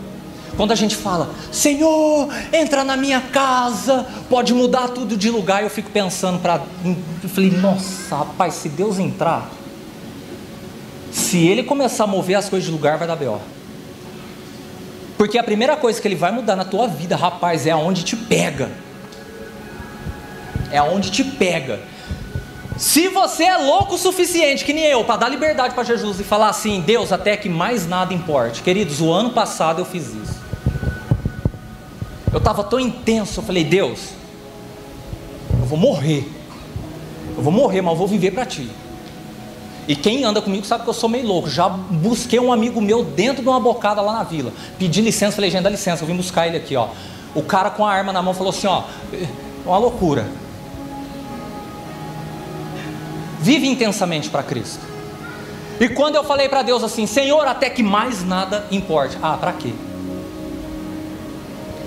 Quando 0.57 0.71
a 0.71 0.75
gente 0.75 0.95
fala, 0.95 1.29
Senhor, 1.51 2.29
entra 2.51 2.83
na 2.83 2.95
minha 2.95 3.21
casa, 3.21 4.05
pode 4.29 4.53
mudar 4.53 4.89
tudo 4.89 5.17
de 5.17 5.31
lugar, 5.31 5.63
eu 5.63 5.69
fico 5.69 5.89
pensando 5.89 6.39
para. 6.39 6.61
Eu 7.23 7.29
falei, 7.29 7.49
nossa, 7.49 8.17
rapaz, 8.17 8.55
se 8.55 8.69
Deus 8.69 8.99
entrar, 8.99 9.49
se 11.11 11.47
Ele 11.47 11.63
começar 11.63 12.03
a 12.03 12.07
mover 12.07 12.35
as 12.35 12.49
coisas 12.49 12.67
de 12.67 12.71
lugar, 12.71 12.97
vai 12.99 13.07
dar 13.07 13.15
B.O. 13.15 13.39
Porque 15.17 15.37
a 15.37 15.43
primeira 15.43 15.75
coisa 15.75 16.01
que 16.01 16.07
ele 16.07 16.15
vai 16.15 16.31
mudar 16.31 16.55
na 16.55 16.65
tua 16.65 16.87
vida, 16.87 17.15
rapaz, 17.15 17.65
é 17.65 17.71
aonde 17.71 18.03
te 18.03 18.15
pega. 18.15 18.69
É 20.73 20.79
aonde 20.79 21.11
te 21.11 21.23
pega. 21.23 21.79
Se 22.77 23.07
você 23.07 23.43
é 23.43 23.57
louco 23.57 23.95
o 23.95 23.97
suficiente, 23.97 24.65
que 24.65 24.73
nem 24.73 24.85
eu, 24.85 25.03
para 25.03 25.17
dar 25.17 25.29
liberdade 25.29 25.75
para 25.75 25.83
Jesus 25.83 26.19
e 26.19 26.23
falar 26.23 26.49
assim, 26.49 26.81
Deus, 26.81 27.11
até 27.11 27.37
que 27.37 27.47
mais 27.47 27.87
nada 27.87 28.13
importe. 28.13 28.63
Queridos, 28.63 28.99
o 28.99 29.11
ano 29.11 29.29
passado 29.29 29.79
eu 29.79 29.85
fiz 29.85 30.07
isso. 30.07 30.41
Eu 32.31 32.39
estava 32.39 32.63
tão 32.63 32.79
intenso, 32.79 33.39
eu 33.39 33.43
falei, 33.43 33.63
Deus, 33.63 34.09
eu 35.59 35.67
vou 35.67 35.77
morrer. 35.77 36.27
Eu 37.37 37.43
vou 37.43 37.53
morrer, 37.53 37.81
mas 37.81 37.93
eu 37.93 37.97
vou 37.97 38.07
viver 38.07 38.31
para 38.31 38.45
ti. 38.45 38.67
E 39.87 39.95
quem 39.95 40.23
anda 40.23 40.41
comigo 40.41 40.65
sabe 40.65 40.83
que 40.83 40.89
eu 40.89 40.93
sou 40.93 41.07
meio 41.07 41.27
louco. 41.27 41.47
Já 41.49 41.69
busquei 41.69 42.39
um 42.39 42.51
amigo 42.51 42.81
meu 42.81 43.03
dentro 43.03 43.43
de 43.43 43.49
uma 43.49 43.59
bocada 43.59 44.01
lá 44.01 44.13
na 44.13 44.23
vila. 44.23 44.51
Pedi 44.79 45.01
licença, 45.01 45.35
falei, 45.35 45.51
gente, 45.51 45.63
dá 45.63 45.69
licença, 45.69 46.03
eu 46.03 46.07
vim 46.07 46.15
buscar 46.15 46.47
ele 46.47 46.57
aqui, 46.57 46.75
ó. 46.75 46.87
O 47.35 47.43
cara 47.43 47.69
com 47.69 47.85
a 47.85 47.91
arma 47.91 48.11
na 48.11 48.21
mão 48.21 48.33
falou 48.33 48.49
assim, 48.49 48.65
ó, 48.65 48.83
é 49.13 49.27
uma 49.65 49.77
loucura. 49.77 50.25
Vive 53.43 53.67
intensamente 53.67 54.29
para 54.29 54.41
Cristo. 54.41 54.79
E 55.77 55.89
quando 55.89 56.15
eu 56.15 56.23
falei 56.23 56.47
para 56.47 56.61
Deus 56.61 56.81
assim, 56.81 57.05
Senhor, 57.05 57.45
até 57.45 57.69
que 57.69 57.83
mais 57.83 58.23
nada 58.23 58.65
importe. 58.71 59.17
Ah, 59.21 59.35
para 59.35 59.51
quê? 59.51 59.73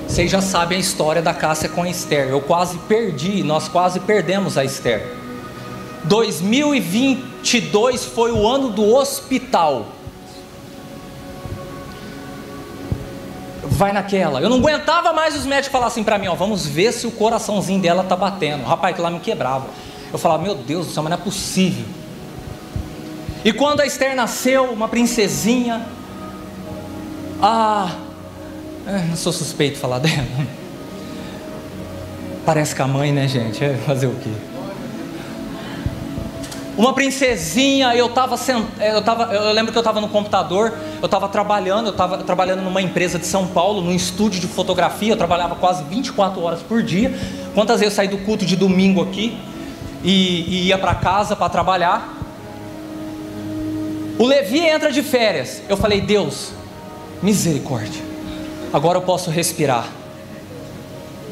Vocês 0.07 0.31
já 0.31 0.43
sabem 0.43 0.77
a 0.77 0.81
história 0.81 1.23
da 1.23 1.33
Cássia 1.33 1.71
com 1.71 1.83
a 1.83 1.89
Esther. 1.89 2.29
Eu 2.29 2.43
quase 2.43 2.77
perdi, 2.81 3.43
nós 3.43 3.69
quase 3.69 4.01
perdemos 4.01 4.59
a 4.59 4.67
Esther. 4.67 5.17
2022 6.05 8.05
foi 8.05 8.33
o 8.33 8.47
ano 8.47 8.69
do 8.69 8.95
hospital. 8.95 9.87
Vai 13.63 13.95
naquela. 13.95 14.43
Eu 14.43 14.51
não 14.51 14.59
aguentava 14.59 15.15
mais 15.15 15.35
os 15.35 15.47
médicos 15.47 15.73
falar 15.73 15.87
assim 15.87 16.05
para 16.05 16.19
mim, 16.19 16.27
ó, 16.27 16.35
vamos 16.35 16.67
ver 16.67 16.93
se 16.93 17.07
o 17.07 17.11
coraçãozinho 17.11 17.81
dela 17.81 18.05
tá 18.05 18.15
batendo. 18.15 18.65
Rapaz, 18.65 18.95
que 18.95 19.01
lá 19.01 19.09
me 19.09 19.21
quebrava. 19.21 19.65
Eu 20.13 20.19
falava, 20.19 20.43
meu 20.43 20.55
Deus 20.55 20.87
do 20.87 20.93
céu, 20.93 21.03
mas 21.03 21.11
não 21.11 21.19
é 21.19 21.21
possível. 21.21 21.85
E 23.45 23.53
quando 23.53 23.81
a 23.81 23.87
Esther 23.87 24.17
nasceu, 24.17 24.65
uma 24.65 24.89
princesinha, 24.89 25.87
ah, 27.41 27.95
não 29.09 29.17
sou 29.17 29.33
suspeito 29.33 29.75
de 29.75 29.81
falar 29.81 29.99
dela. 30.01 30.27
Parece 32.45 32.75
com 32.75 32.83
a 32.83 32.89
mãe, 32.89 33.13
né, 33.13 33.27
gente? 33.29 33.65
É 33.65 33.75
fazer 33.87 34.07
o 34.07 34.15
quê? 34.15 34.31
Uma 36.77 36.93
princesinha, 36.93 37.95
eu 37.95 38.07
estava 38.07 38.37
sent... 38.37 38.67
eu 38.79 39.01
tava, 39.01 39.33
eu 39.33 39.53
lembro 39.53 39.73
que 39.73 39.79
eu 39.79 39.81
estava 39.81 40.01
no 40.01 40.09
computador, 40.09 40.75
eu 41.01 41.07
estava 41.07 41.27
trabalhando, 41.29 41.87
eu 41.87 41.93
estava 41.93 42.19
trabalhando 42.19 42.63
numa 42.63 42.83
empresa 42.83 43.19
de 43.19 43.27
São 43.27 43.47
Paulo, 43.47 43.81
num 43.81 43.95
estúdio 43.95 44.41
de 44.41 44.47
fotografia, 44.47 45.13
eu 45.13 45.17
trabalhava 45.17 45.55
quase 45.55 45.85
24 45.85 46.43
horas 46.43 46.61
por 46.61 46.83
dia. 46.83 47.15
Quantas 47.55 47.81
vezes 47.81 47.95
eu 47.95 47.97
saí 47.97 48.09
do 48.09 48.19
culto 48.19 48.45
de 48.45 48.57
domingo 48.57 49.03
aqui 49.03 49.39
e, 50.03 50.42
e 50.42 50.66
ia 50.68 50.78
para 50.78 50.94
casa 50.94 51.36
para 51.36 51.49
trabalhar? 51.49 52.14
O 54.18 54.24
Levi 54.24 54.61
entra 54.61 54.90
de 54.90 55.03
férias. 55.03 55.62
Eu 55.68 55.76
falei, 55.76 56.01
Deus, 56.01 56.53
misericórdia. 57.22 58.03
Agora 58.72 58.99
eu 58.99 59.03
posso 59.03 59.30
respirar. 59.30 59.88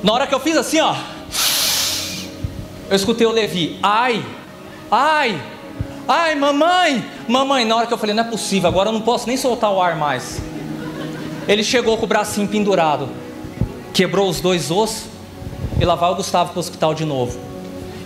Na 0.02 0.12
hora 0.12 0.26
que 0.26 0.34
eu 0.34 0.40
fiz 0.40 0.56
assim, 0.56 0.80
ó, 0.80 0.94
eu 2.90 2.96
escutei 2.96 3.26
o 3.26 3.30
Levi, 3.30 3.78
ai, 3.82 4.24
Ai, 4.96 5.42
ai, 6.06 6.36
mamãe, 6.36 7.04
mamãe. 7.26 7.64
Na 7.64 7.74
hora 7.74 7.86
que 7.86 7.92
eu 7.92 7.98
falei, 7.98 8.14
não 8.14 8.22
é 8.22 8.26
possível, 8.28 8.68
agora 8.68 8.90
eu 8.90 8.92
não 8.92 9.00
posso 9.00 9.26
nem 9.26 9.36
soltar 9.36 9.72
o 9.72 9.82
ar 9.82 9.96
mais. 9.96 10.40
Ele 11.48 11.64
chegou 11.64 11.98
com 11.98 12.04
o 12.04 12.06
bracinho 12.06 12.46
pendurado, 12.46 13.08
quebrou 13.92 14.28
os 14.28 14.40
dois 14.40 14.70
ossos 14.70 15.06
e 15.80 15.84
lá 15.84 15.96
vai 15.96 16.12
o 16.12 16.14
Gustavo 16.14 16.50
para 16.50 16.58
o 16.58 16.60
hospital 16.60 16.94
de 16.94 17.04
novo. 17.04 17.38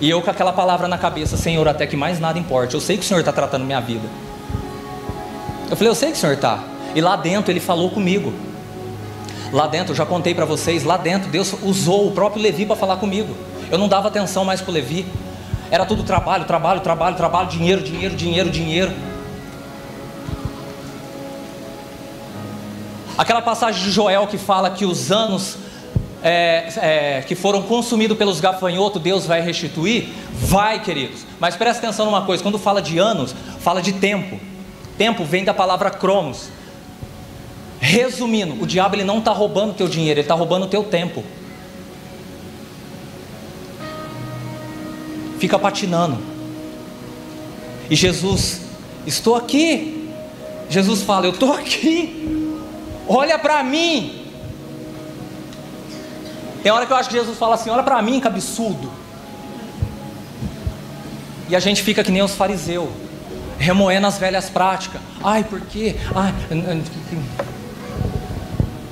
E 0.00 0.08
eu 0.08 0.22
com 0.22 0.30
aquela 0.30 0.52
palavra 0.52 0.86
na 0.86 0.96
cabeça, 0.96 1.36
Senhor, 1.36 1.66
até 1.66 1.86
que 1.86 1.96
mais 1.96 2.20
nada 2.20 2.38
importe. 2.38 2.74
Eu 2.74 2.80
sei 2.80 2.96
que 2.96 3.04
o 3.04 3.06
Senhor 3.06 3.20
está 3.20 3.32
tratando 3.32 3.64
minha 3.64 3.80
vida. 3.80 4.06
Eu 5.70 5.76
falei, 5.76 5.90
eu 5.90 5.94
sei 5.94 6.10
que 6.10 6.16
o 6.16 6.20
Senhor 6.20 6.34
está. 6.34 6.62
E 6.94 7.00
lá 7.00 7.16
dentro 7.16 7.50
ele 7.50 7.60
falou 7.60 7.90
comigo. 7.90 8.32
Lá 9.52 9.66
dentro, 9.66 9.92
eu 9.92 9.96
já 9.96 10.04
contei 10.04 10.34
para 10.34 10.44
vocês, 10.44 10.84
lá 10.84 10.96
dentro 10.96 11.30
Deus 11.30 11.54
usou 11.62 12.06
o 12.06 12.12
próprio 12.12 12.42
Levi 12.42 12.66
para 12.66 12.76
falar 12.76 12.96
comigo. 12.96 13.34
Eu 13.70 13.78
não 13.78 13.88
dava 13.88 14.08
atenção 14.08 14.44
mais 14.44 14.60
para 14.60 14.72
Levi. 14.72 15.06
Era 15.70 15.84
tudo 15.84 16.02
trabalho, 16.02 16.44
trabalho, 16.44 16.80
trabalho, 16.80 17.16
trabalho, 17.16 17.48
dinheiro, 17.48 17.82
dinheiro, 17.82 18.14
dinheiro, 18.14 18.50
dinheiro. 18.50 18.92
Aquela 23.16 23.42
passagem 23.42 23.82
de 23.82 23.90
Joel 23.90 24.26
que 24.26 24.38
fala 24.38 24.70
que 24.70 24.84
os 24.84 25.10
anos 25.10 25.58
é, 26.22 26.68
é, 26.76 27.22
que 27.22 27.34
foram 27.34 27.62
consumidos 27.62 28.16
pelos 28.16 28.40
gafanhotos, 28.40 29.00
Deus 29.00 29.26
vai 29.26 29.40
restituir? 29.40 30.08
Vai, 30.32 30.82
queridos. 30.82 31.26
Mas 31.38 31.56
presta 31.56 31.86
atenção 31.86 32.06
numa 32.06 32.22
coisa: 32.22 32.42
quando 32.42 32.58
fala 32.58 32.82
de 32.82 32.98
anos, 32.98 33.34
fala 33.60 33.80
de 33.80 33.92
tempo. 33.92 34.40
Tempo 34.96 35.24
vem 35.24 35.44
da 35.44 35.54
palavra 35.54 35.90
cromos. 35.90 36.50
Resumindo, 37.80 38.60
o 38.60 38.66
diabo 38.66 38.96
ele 38.96 39.04
não 39.04 39.18
está 39.18 39.30
roubando 39.30 39.74
teu 39.74 39.88
dinheiro, 39.88 40.18
ele 40.18 40.24
está 40.24 40.34
roubando 40.34 40.66
teu 40.66 40.82
tempo. 40.82 41.22
fica 45.38 45.58
patinando. 45.58 46.18
E 47.88 47.96
Jesus, 47.96 48.62
estou 49.06 49.34
aqui. 49.34 50.10
Jesus 50.68 51.02
fala, 51.02 51.26
eu 51.26 51.30
estou 51.30 51.52
aqui. 51.54 52.52
Olha 53.08 53.38
para 53.38 53.62
mim. 53.62 54.26
Tem 56.62 56.72
hora 56.72 56.86
que 56.86 56.92
eu 56.92 56.96
acho 56.96 57.08
que 57.08 57.16
Jesus 57.16 57.38
fala 57.38 57.54
assim: 57.54 57.70
olha 57.70 57.82
para 57.82 58.00
mim, 58.02 58.20
que 58.20 58.26
absurdo. 58.26 58.90
E 61.48 61.56
a 61.56 61.60
gente 61.60 61.82
fica 61.82 62.04
que 62.04 62.10
nem 62.10 62.22
os 62.22 62.34
fariseus, 62.34 62.90
remoendo 63.58 64.06
as 64.06 64.18
velhas 64.18 64.50
práticas. 64.50 65.00
Ai, 65.22 65.44
por 65.44 65.60
quê? 65.60 65.96
Ai, 66.14 66.34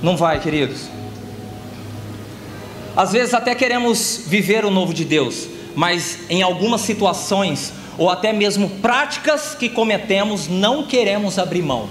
não 0.02 0.16
vai, 0.16 0.40
queridos. 0.40 0.88
Às 2.96 3.12
vezes 3.12 3.34
até 3.34 3.54
queremos 3.54 4.22
viver 4.26 4.64
o 4.64 4.70
novo 4.70 4.94
de 4.94 5.04
Deus, 5.04 5.46
mas 5.74 6.20
em 6.30 6.42
algumas 6.42 6.80
situações, 6.80 7.72
ou 7.98 8.08
até 8.08 8.32
mesmo 8.32 8.70
práticas 8.80 9.54
que 9.54 9.68
cometemos, 9.68 10.48
não 10.48 10.86
queremos 10.86 11.38
abrir 11.38 11.60
mão. 11.60 11.88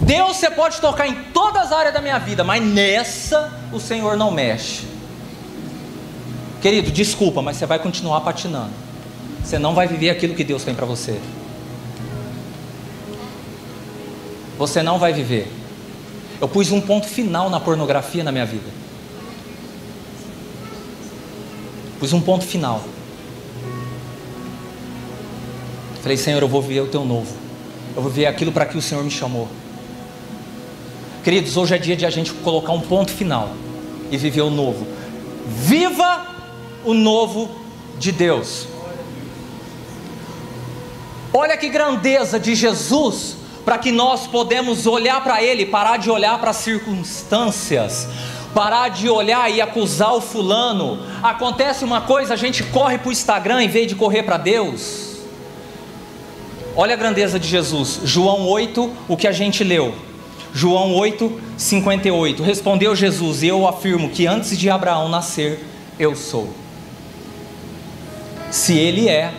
Deus 0.00 0.36
você 0.36 0.50
pode 0.50 0.80
tocar 0.80 1.06
em 1.06 1.14
todas 1.32 1.66
as 1.66 1.72
áreas 1.72 1.94
da 1.94 2.00
minha 2.00 2.18
vida, 2.18 2.44
mas 2.44 2.62
nessa 2.62 3.52
o 3.72 3.80
Senhor 3.80 4.16
não 4.16 4.30
mexe. 4.30 4.86
Querido, 6.60 6.90
desculpa, 6.90 7.40
mas 7.40 7.56
você 7.56 7.66
vai 7.66 7.78
continuar 7.78 8.20
patinando. 8.20 8.72
Você 9.42 9.58
não 9.58 9.74
vai 9.74 9.86
viver 9.86 10.10
aquilo 10.10 10.34
que 10.34 10.44
Deus 10.44 10.64
tem 10.64 10.74
para 10.74 10.84
você. 10.84 11.18
Você 14.58 14.82
não 14.82 14.98
vai 14.98 15.12
viver. 15.12 15.50
Eu 16.40 16.48
pus 16.48 16.70
um 16.70 16.80
ponto 16.80 17.06
final 17.06 17.48
na 17.48 17.60
pornografia 17.60 18.24
na 18.24 18.32
minha 18.32 18.44
vida. 18.44 18.68
Pus 21.98 22.12
um 22.12 22.20
ponto 22.20 22.44
final. 22.44 22.82
Falei, 26.02 26.16
Senhor, 26.16 26.42
eu 26.42 26.48
vou 26.48 26.60
viver 26.60 26.80
o 26.80 26.86
teu 26.86 27.04
novo. 27.04 27.34
Eu 27.94 28.02
vou 28.02 28.10
viver 28.10 28.26
aquilo 28.26 28.52
para 28.52 28.66
que 28.66 28.76
o 28.76 28.82
Senhor 28.82 29.02
me 29.02 29.10
chamou. 29.10 29.48
Queridos, 31.26 31.56
hoje 31.56 31.74
é 31.74 31.78
dia 31.78 31.96
de 31.96 32.06
a 32.06 32.10
gente 32.10 32.32
colocar 32.32 32.70
um 32.72 32.80
ponto 32.80 33.10
final 33.10 33.50
e 34.12 34.16
viver 34.16 34.42
o 34.42 34.48
novo. 34.48 34.86
Viva 35.44 36.24
o 36.84 36.94
novo 36.94 37.50
de 37.98 38.12
Deus. 38.12 38.68
Olha 41.34 41.56
que 41.56 41.68
grandeza 41.68 42.38
de 42.38 42.54
Jesus 42.54 43.38
para 43.64 43.76
que 43.76 43.90
nós 43.90 44.28
podemos 44.28 44.86
olhar 44.86 45.20
para 45.24 45.42
Ele, 45.42 45.66
parar 45.66 45.96
de 45.96 46.08
olhar 46.08 46.38
para 46.38 46.50
as 46.50 46.58
circunstâncias, 46.58 48.08
parar 48.54 48.90
de 48.90 49.08
olhar 49.08 49.50
e 49.50 49.60
acusar 49.60 50.14
o 50.14 50.20
fulano. 50.20 51.00
Acontece 51.24 51.84
uma 51.84 52.02
coisa, 52.02 52.34
a 52.34 52.36
gente 52.36 52.62
corre 52.62 52.98
para 52.98 53.08
o 53.08 53.12
Instagram 53.12 53.64
em 53.64 53.68
vez 53.68 53.88
de 53.88 53.96
correr 53.96 54.22
para 54.22 54.36
Deus. 54.36 55.16
Olha 56.76 56.94
a 56.94 56.96
grandeza 56.96 57.36
de 57.36 57.48
Jesus. 57.48 58.02
João 58.04 58.46
8, 58.46 58.92
o 59.08 59.16
que 59.16 59.26
a 59.26 59.32
gente 59.32 59.64
leu. 59.64 59.92
João 60.56 60.94
8, 60.94 61.38
58. 61.58 62.42
Respondeu 62.42 62.96
Jesus: 62.96 63.42
eu 63.42 63.68
afirmo 63.68 64.08
que 64.08 64.26
antes 64.26 64.56
de 64.56 64.70
Abraão 64.70 65.06
nascer, 65.06 65.62
eu 65.98 66.16
sou. 66.16 66.48
Se 68.50 68.74
ele 68.74 69.06
é, 69.06 69.34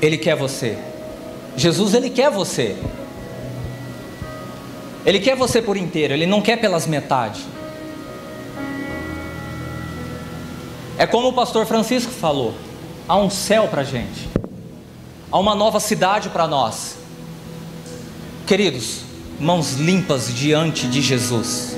ele 0.00 0.18
quer 0.18 0.34
você. 0.34 0.76
Jesus, 1.56 1.94
ele 1.94 2.10
quer 2.10 2.32
você. 2.32 2.76
Ele 5.06 5.20
quer 5.20 5.36
você 5.36 5.62
por 5.62 5.76
inteiro, 5.76 6.12
ele 6.12 6.26
não 6.26 6.42
quer 6.42 6.56
pelas 6.56 6.84
metades. 6.84 7.42
É 10.98 11.06
como 11.06 11.28
o 11.28 11.32
pastor 11.32 11.64
Francisco 11.64 12.10
falou: 12.10 12.54
há 13.06 13.16
um 13.16 13.30
céu 13.30 13.68
para 13.68 13.84
gente, 13.84 14.28
há 15.30 15.38
uma 15.38 15.54
nova 15.54 15.78
cidade 15.78 16.28
para 16.28 16.48
nós. 16.48 16.96
Queridos, 18.48 19.11
mãos 19.38 19.74
limpas 19.74 20.32
diante 20.34 20.86
de 20.86 21.00
Jesus. 21.00 21.76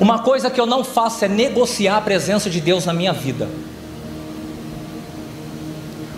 Uma 0.00 0.20
coisa 0.20 0.48
que 0.48 0.60
eu 0.60 0.66
não 0.66 0.84
faço 0.84 1.24
é 1.24 1.28
negociar 1.28 1.96
a 1.96 2.00
presença 2.00 2.48
de 2.48 2.60
Deus 2.60 2.86
na 2.86 2.92
minha 2.92 3.12
vida. 3.12 3.48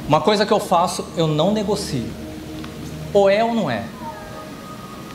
Uma 0.07 0.21
coisa 0.21 0.45
que 0.45 0.53
eu 0.53 0.61
faço, 0.61 1.05
eu 1.17 1.27
não 1.27 1.53
negocio. 1.53 2.05
Ou 3.13 3.31
é 3.31 3.43
ou 3.43 3.55
não 3.55 3.71
é. 3.71 3.85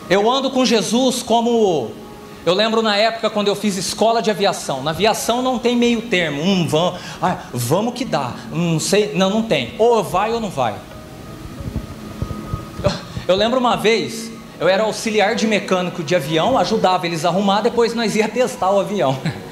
Eu 0.09 0.29
ando 0.29 0.49
com 0.49 0.63
Jesus 0.65 1.21
como 1.21 1.91
Eu 2.45 2.53
lembro 2.53 2.81
na 2.81 2.95
época 2.95 3.29
quando 3.29 3.47
eu 3.47 3.55
fiz 3.55 3.75
escola 3.75 4.21
de 4.21 4.31
aviação. 4.31 4.81
Na 4.83 4.91
aviação 4.91 5.41
não 5.41 5.59
tem 5.59 5.75
meio 5.75 6.03
termo. 6.03 6.41
Um 6.41 6.67
vamos, 6.67 6.99
ah, 7.21 7.37
vamos 7.53 7.93
que 7.93 8.05
dá. 8.05 8.33
Não 8.51 8.79
sei, 8.79 9.13
não, 9.13 9.29
não 9.29 9.41
tem. 9.43 9.73
Ou 9.77 10.03
vai 10.03 10.31
ou 10.31 10.39
não 10.39 10.49
vai. 10.49 10.75
Eu, 13.27 13.35
lembro 13.35 13.59
uma 13.59 13.75
vez, 13.75 14.31
eu 14.59 14.67
era 14.67 14.83
auxiliar 14.83 15.35
de 15.35 15.47
mecânico 15.47 16.03
de 16.03 16.15
avião, 16.15 16.57
ajudava 16.59 17.07
eles 17.07 17.25
a 17.25 17.29
arrumar, 17.29 17.61
depois 17.61 17.95
nós 17.95 18.15
ia 18.15 18.27
testar 18.27 18.69
o 18.69 18.79
avião. 18.79 19.19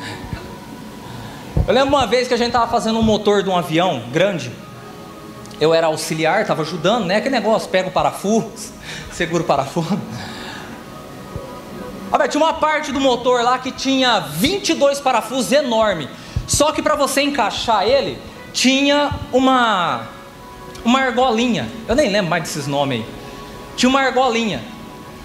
Eu 1.66 1.74
lembro 1.74 1.96
uma 1.96 2.06
vez 2.06 2.28
que 2.28 2.34
a 2.34 2.38
gente 2.38 2.48
estava 2.48 2.70
fazendo 2.70 3.00
um 3.00 3.02
motor 3.02 3.42
de 3.42 3.50
um 3.50 3.56
avião 3.56 4.04
grande. 4.12 4.52
Eu 5.62 5.74
era 5.74 5.88
auxiliar, 5.88 6.42
estava 6.42 6.62
ajudando, 6.62 7.06
né? 7.06 7.16
Aquele 7.16 7.36
negócio, 7.36 7.70
pega 7.70 7.88
o 7.88 7.92
parafuso, 7.92 8.74
segura 9.14 9.44
o 9.44 9.46
parafuso. 9.46 9.98
Ah, 12.12 12.28
tinha 12.28 12.44
uma 12.44 12.54
parte 12.54 12.92
do 12.92 13.00
motor 13.00 13.42
lá 13.44 13.58
que 13.60 13.72
tinha 13.72 14.20
22 14.20 15.00
parafusos 15.00 15.54
enorme. 15.54 16.10
Só 16.46 16.74
que 16.74 16.82
para 16.82 16.96
você 16.96 17.22
encaixar 17.22 17.88
ele, 17.88 18.20
tinha 18.52 19.12
uma 19.32 20.02
uma 20.84 21.00
argolinha. 21.00 21.70
Eu 21.88 21.96
nem 21.96 22.10
lembro 22.10 22.30
mais 22.30 22.44
desses 22.44 22.68
nomes 22.68 23.00
aí. 23.00 23.23
Tinha 23.76 23.90
uma 23.90 24.02
argolinha. 24.02 24.62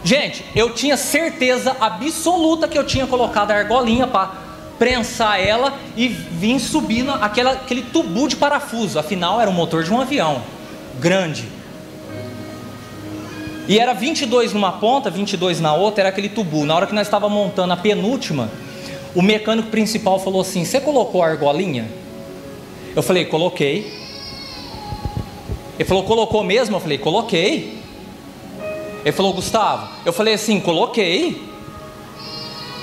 Gente, 0.05 0.45
eu 0.55 0.73
tinha 0.73 0.97
certeza 0.97 1.77
absoluta 1.81 2.69
que 2.69 2.79
eu 2.79 2.85
tinha 2.85 3.07
colocado 3.07 3.51
a 3.51 3.57
argolinha 3.57 4.07
para 4.07 4.33
prensar 4.79 5.41
ela 5.41 5.77
e 5.97 6.09
vir 6.09 6.59
subindo 6.61 7.11
aquela, 7.11 7.53
aquele 7.53 7.83
tubo 7.83 8.29
de 8.29 8.37
parafuso. 8.37 8.99
Afinal, 8.99 9.41
era 9.41 9.51
o 9.51 9.53
motor 9.53 9.83
de 9.83 9.93
um 9.93 10.01
avião 10.01 10.43
grande. 10.99 11.49
E 13.67 13.79
era 13.79 13.93
22 13.93 14.55
numa 14.55 14.73
ponta, 14.73 15.11
22 15.11 15.61
na 15.61 15.75
outra, 15.75 16.03
era 16.03 16.09
aquele 16.09 16.29
tubu. 16.29 16.65
Na 16.65 16.75
hora 16.75 16.87
que 16.87 16.95
nós 16.95 17.07
estávamos 17.07 17.37
montando 17.37 17.73
a 17.73 17.77
penúltima, 17.77 18.49
o 19.15 19.21
mecânico 19.21 19.69
principal 19.69 20.19
falou 20.19 20.41
assim: 20.41 20.65
Você 20.65 20.81
colocou 20.81 21.23
a 21.23 21.27
argolinha? 21.27 21.87
Eu 22.97 23.03
falei: 23.03 23.27
Coloquei. 23.27 23.93
Ele 25.79 25.87
falou: 25.87 26.05
Colocou 26.05 26.43
mesmo? 26.43 26.77
Eu 26.77 26.81
falei: 26.81 26.99
Coloquei. 26.99 27.78
Ele 29.05 29.13
falou: 29.13 29.33
Gustavo. 29.33 29.89
Eu 30.05 30.13
falei 30.13 30.35
assim: 30.35 30.61
Coloquei. 30.61 31.43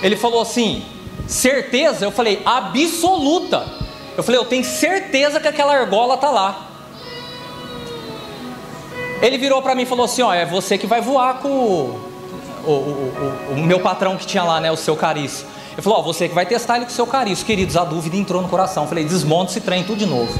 Ele 0.01 0.15
falou 0.15 0.41
assim: 0.41 0.83
Certeza? 1.27 2.05
Eu 2.05 2.11
falei: 2.11 2.41
Absoluta. 2.45 3.65
Eu 4.17 4.23
falei: 4.23 4.39
Eu 4.39 4.45
tenho 4.45 4.63
certeza 4.63 5.39
que 5.39 5.47
aquela 5.47 5.73
argola 5.73 6.17
tá 6.17 6.29
lá. 6.29 6.71
Ele 9.21 9.37
virou 9.37 9.61
para 9.61 9.75
mim 9.75 9.83
e 9.83 9.85
falou 9.85 10.05
assim: 10.05 10.21
Ó, 10.21 10.33
é 10.33 10.45
você 10.45 10.77
que 10.77 10.87
vai 10.87 11.01
voar 11.01 11.39
com 11.39 11.49
o, 11.49 11.99
o, 12.65 12.71
o, 12.71 13.53
o 13.53 13.57
meu 13.57 13.79
patrão 13.79 14.17
que 14.17 14.25
tinha 14.25 14.43
lá, 14.43 14.59
né? 14.59 14.71
O 14.71 14.77
seu 14.77 14.95
cariço. 14.95 15.45
Ele 15.73 15.81
falou: 15.81 15.99
Ó, 15.99 16.01
você 16.01 16.29
que 16.29 16.35
vai 16.35 16.45
testar 16.45 16.77
ele 16.77 16.85
com 16.85 16.91
o 16.91 16.93
seu 16.93 17.07
cariço. 17.07 17.45
Queridos, 17.45 17.75
a 17.75 17.83
dúvida 17.83 18.15
entrou 18.15 18.41
no 18.41 18.47
coração. 18.47 18.83
Eu 18.83 18.89
falei: 18.89 19.03
desmonta 19.03 19.51
esse 19.51 19.61
trem 19.61 19.83
tudo 19.83 19.97
de 19.99 20.05
novo. 20.05 20.33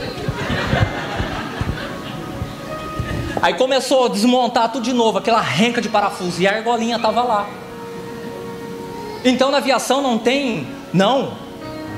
Aí 3.46 3.54
começou 3.54 4.06
a 4.06 4.08
desmontar 4.08 4.72
tudo 4.72 4.82
de 4.82 4.92
novo, 4.92 5.20
aquela 5.20 5.40
renca 5.40 5.80
de 5.80 5.88
parafuso, 5.88 6.42
e 6.42 6.48
a 6.48 6.56
argolinha 6.56 6.96
estava 6.96 7.22
lá. 7.22 7.48
Então 9.24 9.52
na 9.52 9.58
aviação 9.58 10.02
não 10.02 10.18
tem, 10.18 10.66
não, 10.92 11.34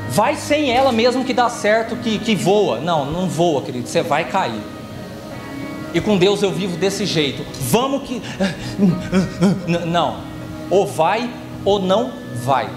vai 0.09 0.35
sem 0.35 0.71
ela 0.71 0.91
mesmo 0.91 1.23
que 1.23 1.31
dá 1.31 1.47
certo, 1.49 1.95
que, 1.95 2.19
que 2.19 2.35
voa. 2.35 2.81
Não, 2.81 3.05
não 3.05 3.29
voa, 3.29 3.61
querido, 3.61 3.87
você 3.87 4.01
vai 4.01 4.25
cair. 4.25 4.59
E 5.93 6.01
com 6.01 6.17
Deus 6.17 6.43
eu 6.43 6.51
vivo 6.51 6.75
desse 6.75 7.05
jeito. 7.05 7.45
Vamos 7.61 8.03
que. 8.03 8.21
Não. 9.87 10.17
Ou 10.69 10.85
vai 10.85 11.29
ou 11.63 11.79
não 11.79 12.11
vai. 12.43 12.69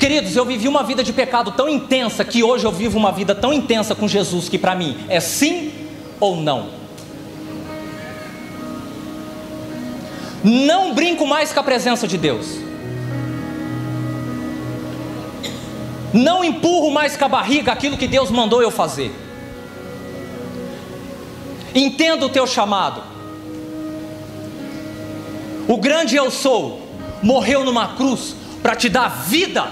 Queridos, 0.00 0.34
eu 0.34 0.46
vivi 0.46 0.66
uma 0.66 0.82
vida 0.82 1.04
de 1.04 1.12
pecado 1.12 1.50
tão 1.52 1.68
intensa 1.68 2.24
que 2.24 2.42
hoje 2.42 2.64
eu 2.64 2.72
vivo 2.72 2.96
uma 2.96 3.12
vida 3.12 3.34
tão 3.34 3.52
intensa 3.52 3.94
com 3.94 4.08
Jesus 4.08 4.48
que 4.48 4.58
para 4.58 4.74
mim 4.74 4.96
é 5.08 5.20
sim 5.20 5.75
ou 6.20 6.36
não. 6.36 6.70
Não 10.42 10.94
brinco 10.94 11.26
mais 11.26 11.52
com 11.52 11.60
a 11.60 11.62
presença 11.62 12.06
de 12.06 12.16
Deus. 12.16 12.58
Não 16.12 16.44
empurro 16.44 16.90
mais 16.90 17.16
com 17.16 17.24
a 17.24 17.28
barriga 17.28 17.72
aquilo 17.72 17.96
que 17.96 18.06
Deus 18.06 18.30
mandou 18.30 18.62
eu 18.62 18.70
fazer. 18.70 19.12
Entenda 21.74 22.24
o 22.24 22.28
teu 22.28 22.46
chamado. 22.46 23.02
O 25.68 25.76
grande 25.76 26.16
eu 26.16 26.30
sou 26.30 26.86
morreu 27.22 27.64
numa 27.64 27.88
cruz 27.96 28.36
para 28.62 28.76
te 28.76 28.88
dar 28.88 29.08
vida. 29.08 29.66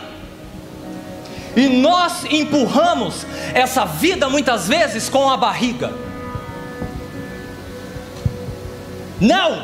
E 1.57 1.69
nós 1.69 2.25
empurramos 2.25 3.25
essa 3.55 3.85
vida 3.85 4.29
muitas 4.29 4.67
vezes 4.67 5.09
com 5.09 5.31
a 5.31 5.37
barriga. 5.37 6.04
Não! 9.25 9.63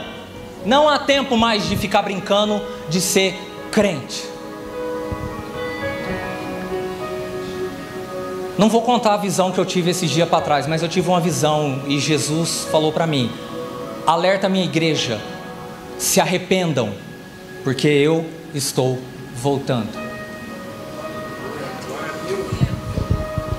Não 0.65 0.89
há 0.89 0.99
tempo 0.99 1.37
mais 1.37 1.69
de 1.69 1.77
ficar 1.77 2.01
brincando 2.01 2.63
de 2.89 2.99
ser 2.99 3.35
crente. 3.71 4.25
Não 8.57 8.71
vou 8.71 8.81
contar 8.81 9.15
a 9.15 9.17
visão 9.19 9.53
que 9.53 9.59
eu 9.59 9.65
tive 9.67 9.91
esse 9.91 10.07
dia 10.07 10.27
para 10.27 10.43
trás, 10.43 10.67
mas 10.67 10.83
eu 10.83 10.89
tive 10.89 11.09
uma 11.09 11.21
visão 11.21 11.83
e 11.87 11.99
Jesus 11.99 12.67
falou 12.71 12.91
para 12.91 13.07
mim: 13.07 13.31
alerta 14.07 14.49
minha 14.49 14.65
igreja, 14.65 15.21
se 15.99 16.21
arrependam, 16.21 16.95
porque 17.63 17.89
eu 17.89 18.25
estou 18.55 18.99
voltando. 19.35 19.89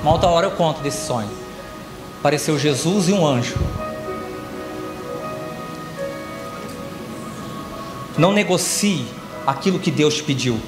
Uma 0.02 0.14
outra 0.14 0.30
hora 0.30 0.48
eu 0.48 0.52
conto 0.52 0.82
desse 0.82 1.06
sonho. 1.06 1.30
Apareceu 2.20 2.58
Jesus 2.58 3.08
e 3.08 3.14
um 3.14 3.26
anjo. 3.26 3.56
Não 8.18 8.32
negocie 8.32 9.06
aquilo 9.46 9.80
que 9.80 9.92
Deus 9.92 10.16
te 10.16 10.24
pediu. 10.24 10.60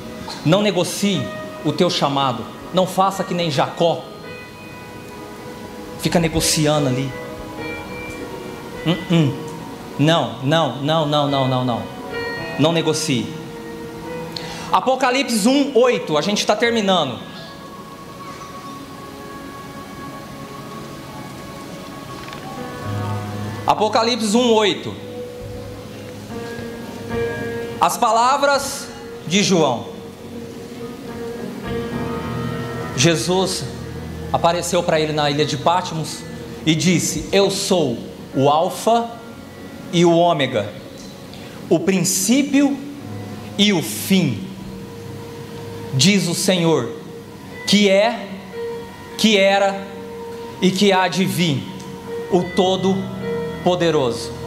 Não 0.45 0.61
negocie 0.61 1.21
o 1.65 1.71
teu 1.71 1.89
chamado. 1.89 2.43
Não 2.73 2.87
faça 2.87 3.23
que 3.23 3.33
nem 3.33 3.51
Jacó, 3.51 4.03
fica 5.99 6.19
negociando 6.19 6.89
ali. 6.89 7.09
Hum. 8.85 9.33
Não, 9.97 10.39
não, 10.43 10.81
não, 10.81 11.05
não, 11.05 11.27
não, 11.29 11.47
não, 11.47 11.65
não. 11.65 11.81
Não 12.59 12.71
negocie. 12.71 13.33
Apocalipse 14.71 15.47
1, 15.47 15.77
8, 15.77 16.17
a 16.17 16.21
gente 16.21 16.39
está 16.39 16.55
terminando. 16.55 17.19
Apocalipse 23.65 24.35
1, 24.35 24.51
8. 24.51 25.12
As 27.83 27.97
palavras 27.97 28.87
de 29.27 29.43
João. 29.43 29.87
Jesus 32.95 33.65
apareceu 34.31 34.81
para 34.81 35.01
ele 35.01 35.11
na 35.11 35.29
ilha 35.29 35.45
de 35.45 35.57
Patmos 35.57 36.19
e 36.65 36.75
disse: 36.75 37.27
Eu 37.29 37.51
sou 37.51 37.97
o 38.33 38.49
Alfa 38.49 39.11
e 39.91 40.05
o 40.05 40.13
Ômega, 40.13 40.71
o 41.69 41.77
princípio 41.77 42.77
e 43.57 43.73
o 43.73 43.83
fim, 43.83 44.47
diz 45.93 46.29
o 46.29 46.33
Senhor, 46.33 46.89
que 47.67 47.89
é, 47.89 48.29
que 49.17 49.37
era 49.37 49.85
e 50.61 50.71
que 50.71 50.93
há 50.93 51.09
de 51.09 51.25
vir, 51.25 51.61
o 52.31 52.43
Todo-Poderoso. 52.43 54.42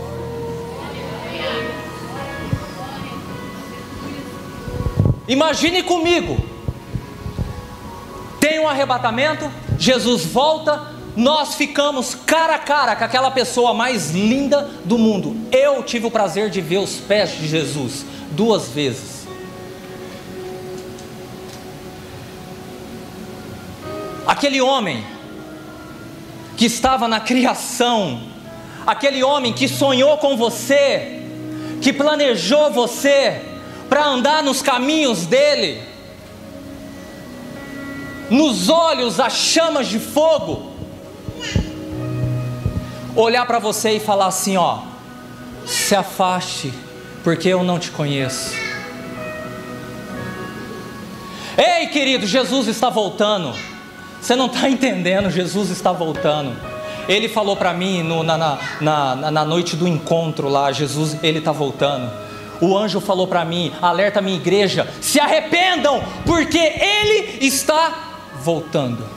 Imagine 5.28 5.82
comigo, 5.82 6.36
tem 8.38 8.60
um 8.60 8.68
arrebatamento, 8.68 9.50
Jesus 9.76 10.24
volta, 10.24 10.94
nós 11.16 11.56
ficamos 11.56 12.14
cara 12.14 12.54
a 12.54 12.58
cara 12.58 12.94
com 12.94 13.02
aquela 13.02 13.30
pessoa 13.30 13.74
mais 13.74 14.12
linda 14.12 14.70
do 14.84 14.96
mundo. 14.96 15.36
Eu 15.50 15.82
tive 15.82 16.06
o 16.06 16.10
prazer 16.10 16.48
de 16.48 16.60
ver 16.60 16.78
os 16.78 16.96
pés 16.98 17.30
de 17.32 17.48
Jesus 17.48 18.06
duas 18.30 18.68
vezes. 18.68 19.26
Aquele 24.24 24.60
homem 24.60 25.04
que 26.56 26.66
estava 26.66 27.08
na 27.08 27.18
criação, 27.18 28.20
aquele 28.86 29.24
homem 29.24 29.52
que 29.52 29.66
sonhou 29.66 30.18
com 30.18 30.36
você, 30.36 31.22
que 31.80 31.92
planejou 31.92 32.70
você 32.70 33.55
para 33.88 34.04
andar 34.04 34.42
nos 34.42 34.62
caminhos 34.62 35.26
dele 35.26 35.96
nos 38.30 38.68
olhos 38.68 39.20
as 39.20 39.34
chamas 39.34 39.88
de 39.88 39.98
fogo, 39.98 40.72
olhar 43.14 43.46
para 43.46 43.58
você 43.58 43.92
e 43.92 44.00
falar 44.00 44.26
assim: 44.26 44.56
ó, 44.56 44.80
se 45.64 45.94
afaste, 45.94 46.72
porque 47.22 47.48
eu 47.48 47.62
não 47.62 47.78
te 47.78 47.90
conheço. 47.90 48.54
Ei, 51.56 51.86
querido, 51.86 52.26
Jesus 52.26 52.68
está 52.68 52.90
voltando. 52.90 53.54
Você 54.20 54.34
não 54.34 54.46
está 54.46 54.68
entendendo, 54.68 55.30
Jesus 55.30 55.70
está 55.70 55.92
voltando. 55.92 56.54
Ele 57.08 57.28
falou 57.28 57.56
para 57.56 57.72
mim 57.72 58.02
no, 58.02 58.24
na, 58.24 58.36
na, 58.36 58.58
na, 58.80 59.30
na 59.30 59.44
noite 59.44 59.76
do 59.76 59.86
encontro 59.86 60.48
lá, 60.48 60.72
Jesus, 60.72 61.16
ele 61.22 61.38
está 61.38 61.52
voltando. 61.52 62.10
O 62.60 62.76
anjo 62.76 63.00
falou 63.00 63.26
para 63.26 63.44
mim: 63.44 63.72
alerta 63.80 64.18
a 64.18 64.22
minha 64.22 64.36
igreja, 64.36 64.92
se 65.00 65.20
arrependam, 65.20 66.02
porque 66.24 66.58
ele 66.58 67.38
está 67.46 68.20
voltando. 68.42 69.16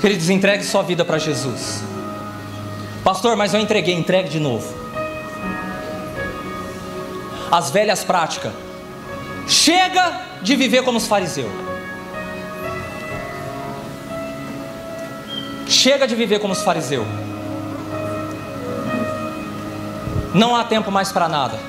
Queridos, 0.00 0.28
entregue 0.28 0.62
sua 0.64 0.82
vida 0.82 1.02
para 1.02 1.16
Jesus. 1.16 1.82
Pastor, 3.02 3.36
mas 3.36 3.54
eu 3.54 3.60
entreguei, 3.60 3.94
entregue 3.94 4.28
de 4.28 4.38
novo. 4.38 4.74
As 7.50 7.70
velhas 7.70 8.04
práticas. 8.04 8.52
Chega 9.46 10.20
de 10.42 10.56
viver 10.56 10.82
como 10.82 10.98
os 10.98 11.06
fariseus. 11.06 11.63
Chega 15.84 16.08
de 16.08 16.14
viver 16.14 16.38
como 16.38 16.54
os 16.54 16.62
fariseus. 16.62 17.06
Não 20.32 20.56
há 20.56 20.64
tempo 20.64 20.90
mais 20.90 21.12
para 21.12 21.28
nada. 21.28 21.60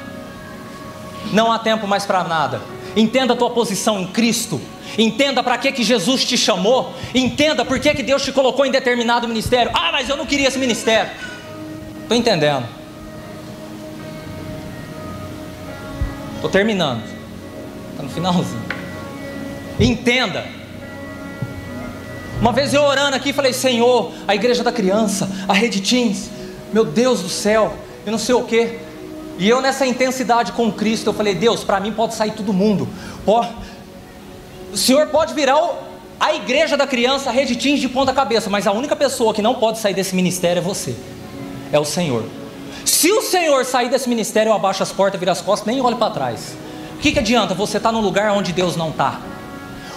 Não 1.34 1.51
há 1.51 1.59
tempo 1.59 1.86
mais 1.86 2.05
para 2.05 2.24
nada. 2.24 2.61
Entenda 2.95 3.34
a 3.34 3.36
tua 3.36 3.49
posição 3.49 3.99
em 3.99 4.07
Cristo. 4.07 4.61
Entenda 4.97 5.43
para 5.43 5.57
que, 5.57 5.70
que 5.74 5.84
Jesus 5.84 6.24
te 6.24 6.38
chamou. 6.38 6.93
Entenda 7.13 7.66
por 7.66 7.78
que, 7.78 7.93
que 7.93 8.01
Deus 8.01 8.24
te 8.24 8.32
colocou 8.32 8.66
em 8.66 8.72
determinado 8.72 9.28
ministério. 9.28 9.70
Ah, 9.74 9.91
mas 9.91 10.07
eu 10.07 10.16
não 10.16 10.26
queria 10.26 10.47
esse 10.47 10.57
ministério. 10.57 11.11
Estou 12.03 12.16
entendendo. 12.16 12.66
Estou 16.36 16.49
terminando. 16.49 17.03
Está 17.91 18.01
no 18.01 18.09
finalzinho. 18.09 18.63
Entenda. 19.78 20.64
Uma 22.46 22.54
vez 22.54 22.76
eu 22.76 22.84
orando 22.84 23.16
aqui, 23.16 23.34
falei: 23.34 23.52
Senhor, 23.52 24.12
a 24.28 24.36
igreja 24.36 24.64
da 24.64 24.72
criança, 24.72 25.28
a 25.48 25.54
rede 25.54 25.82
teens, 25.82 26.30
meu 26.72 26.86
Deus 26.86 27.22
do 27.22 27.28
céu, 27.28 27.74
eu 28.06 28.12
não 28.12 28.20
sei 28.20 28.36
o 28.36 28.43
que. 28.43 28.78
E 29.39 29.50
eu 29.50 29.60
nessa 29.62 29.84
intensidade 29.84 30.52
com 30.52 30.72
Cristo, 30.72 31.08
eu 31.08 31.14
falei: 31.16 31.34
Deus, 31.34 31.64
para 31.64 31.80
mim 31.80 31.91
pode 31.91 32.14
sair 32.14 32.34
todo 32.34 32.54
mundo. 32.54 32.88
O 33.26 34.78
Senhor 34.78 35.08
pode 35.08 35.34
virar 35.34 35.58
o, 35.58 35.74
a 36.20 36.36
igreja 36.36 36.78
da 36.78 36.86
criança, 36.86 37.32
a 37.32 37.34
rede 37.34 37.56
teens 37.56 37.80
de 37.80 37.89
ponta 37.89 38.14
cabeça, 38.14 38.48
mas 38.48 38.68
a 38.68 38.72
única 38.72 38.96
pessoa 38.96 39.34
que 39.34 39.41
não 39.41 39.56
pode 39.56 39.80
sair 39.80 39.96
desse 39.96 40.16
ministério 40.16 40.60
é 40.60 40.64
você. 40.64 40.96
É 41.72 41.80
o 41.80 41.84
Senhor. 41.84 42.26
Se 42.86 43.12
o 43.12 43.24
Senhor 43.24 43.66
sair 43.66 43.89
desse 43.89 44.08
ministério, 44.08 44.52
eu 44.52 44.54
abaixo 44.54 44.84
as 44.84 44.91
portas, 44.91 45.20
viro 45.20 45.32
as 45.32 45.41
costas, 45.41 45.66
nem 45.66 45.82
olho 45.82 45.98
para 45.98 46.14
trás. 46.14 46.56
O 46.93 47.00
que, 47.00 47.12
que 47.12 47.18
adianta 47.18 47.56
você 47.56 47.78
estar 47.78 47.89
tá 47.89 47.93
num 47.93 48.02
lugar 48.02 48.32
onde 48.34 48.54
Deus 48.54 48.76
não 48.76 48.91
está? 48.91 49.20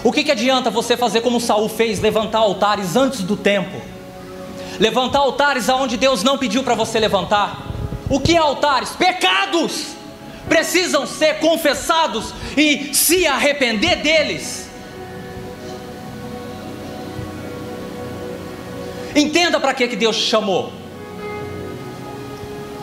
O 0.03 0.11
que, 0.11 0.23
que 0.23 0.31
adianta 0.31 0.69
você 0.69 0.95
fazer 0.95 1.21
como 1.21 1.41
Saul 1.41 1.67
fez, 1.67 1.99
levantar 1.99 2.39
altares 2.39 2.95
antes 2.95 3.21
do 3.21 3.35
tempo? 3.35 3.81
Levantar 4.79 5.19
altares 5.19 5.67
aonde 5.67 5.97
Deus 5.97 6.23
não 6.23 6.37
pediu 6.37 6.63
para 6.63 6.73
você 6.73 6.99
levantar? 6.99 7.67
O 8.09 8.19
que 8.19 8.35
é 8.35 8.37
altares? 8.37 8.91
Pecados! 8.91 9.99
Precisam 10.47 11.05
ser 11.05 11.39
confessados 11.39 12.33
e 12.57 12.93
se 12.93 13.27
arrepender 13.27 13.97
deles. 13.97 14.69
Entenda 19.15 19.59
para 19.59 19.73
que, 19.73 19.87
que 19.87 19.95
Deus 19.95 20.15
te 20.15 20.23
chamou. 20.23 20.78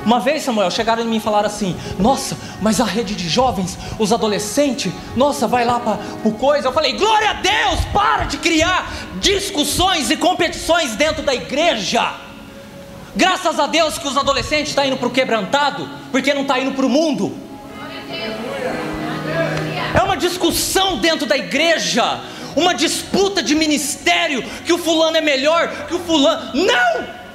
Uma 0.06 0.20
vez, 0.20 0.44
Samuel, 0.44 0.70
chegaram 0.70 1.02
em 1.02 1.06
mim 1.06 1.16
e 1.16 1.20
falaram 1.20 1.48
assim: 1.48 1.76
Nossa, 1.98 2.38
mas 2.62 2.80
a 2.80 2.84
rede 2.84 3.16
de 3.16 3.28
jovens, 3.28 3.76
os 3.98 4.12
adolescentes, 4.12 4.92
nossa, 5.16 5.48
vai 5.48 5.64
lá 5.64 5.80
para 5.80 5.98
o 6.22 6.30
coisa. 6.30 6.68
Eu 6.68 6.72
falei: 6.72 6.92
Glória 6.92 7.30
a 7.30 7.32
Deus, 7.32 7.80
para 7.92 8.22
de 8.22 8.38
criar 8.38 8.88
discussões 9.20 10.08
e 10.08 10.16
competições 10.16 10.94
dentro 10.94 11.24
da 11.24 11.34
igreja. 11.34 12.14
Graças 13.16 13.58
a 13.58 13.66
Deus 13.66 13.98
que 13.98 14.06
os 14.06 14.16
adolescentes 14.16 14.68
estão 14.68 14.84
tá 14.84 14.88
indo 14.88 14.96
para 14.96 15.08
o 15.08 15.10
quebrantado, 15.10 15.88
porque 16.12 16.32
não 16.32 16.42
está 16.42 16.60
indo 16.60 16.70
para 16.70 16.86
o 16.86 16.88
mundo. 16.88 17.36
É 19.92 20.02
uma 20.04 20.16
discussão 20.16 20.98
dentro 20.98 21.26
da 21.26 21.36
igreja 21.36 22.20
uma 22.54 22.72
disputa 22.72 23.42
de 23.42 23.54
ministério, 23.54 24.42
que 24.64 24.72
o 24.72 24.78
fulano 24.78 25.18
é 25.18 25.20
melhor, 25.20 25.68
que 25.86 25.94
o 25.94 25.98
fulano. 25.98 26.52
Não! 26.54 27.25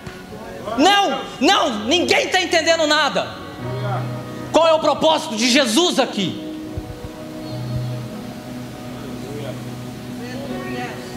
Não, 0.77 1.21
não, 1.39 1.85
ninguém 1.85 2.25
está 2.25 2.41
entendendo 2.41 2.87
nada. 2.87 3.27
Qual 4.51 4.67
é 4.67 4.73
o 4.73 4.79
propósito 4.79 5.35
de 5.35 5.49
Jesus 5.49 5.99
aqui? 5.99 6.49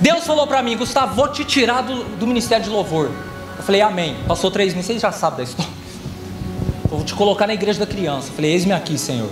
Deus 0.00 0.26
falou 0.26 0.46
para 0.46 0.62
mim, 0.62 0.76
Gustavo, 0.76 1.14
vou 1.14 1.28
te 1.28 1.44
tirar 1.44 1.82
do, 1.82 2.04
do, 2.16 2.26
ministério 2.26 2.62
de 2.64 2.70
louvor. 2.70 3.10
Eu 3.56 3.62
falei, 3.62 3.80
amém. 3.80 4.16
Passou 4.28 4.50
três 4.50 4.74
meses, 4.74 4.86
vocês 4.86 5.00
já 5.00 5.10
sabem 5.10 5.38
da 5.38 5.42
história. 5.44 5.72
vou 6.90 7.02
te 7.02 7.14
colocar 7.14 7.46
na 7.46 7.54
igreja 7.54 7.78
da 7.78 7.86
criança. 7.86 8.28
Eu 8.28 8.34
falei, 8.34 8.52
eis-me 8.52 8.72
aqui, 8.72 8.98
Senhor. 8.98 9.30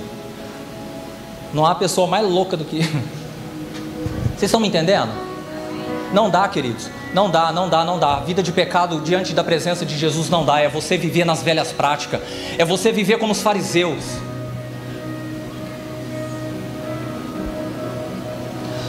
Não 1.52 1.66
há 1.66 1.74
pessoa 1.74 2.06
mais 2.06 2.26
louca 2.26 2.56
do 2.56 2.64
que. 2.64 2.80
Vocês 4.32 4.48
estão 4.48 4.58
me 4.58 4.68
entendendo? 4.68 5.10
Não 6.12 6.30
dá, 6.30 6.48
queridos. 6.48 6.88
Não 7.14 7.30
dá, 7.30 7.52
não 7.52 7.68
dá, 7.68 7.84
não 7.84 7.98
dá. 7.98 8.16
Vida 8.20 8.42
de 8.42 8.50
pecado 8.52 9.00
diante 9.00 9.34
da 9.34 9.44
presença 9.44 9.84
de 9.84 9.96
Jesus 9.98 10.30
não 10.30 10.44
dá. 10.44 10.60
É 10.60 10.68
você 10.68 10.96
viver 10.96 11.24
nas 11.24 11.42
velhas 11.42 11.70
práticas. 11.70 12.20
É 12.56 12.64
você 12.64 12.90
viver 12.90 13.18
como 13.18 13.32
os 13.32 13.42
fariseus. 13.42 14.02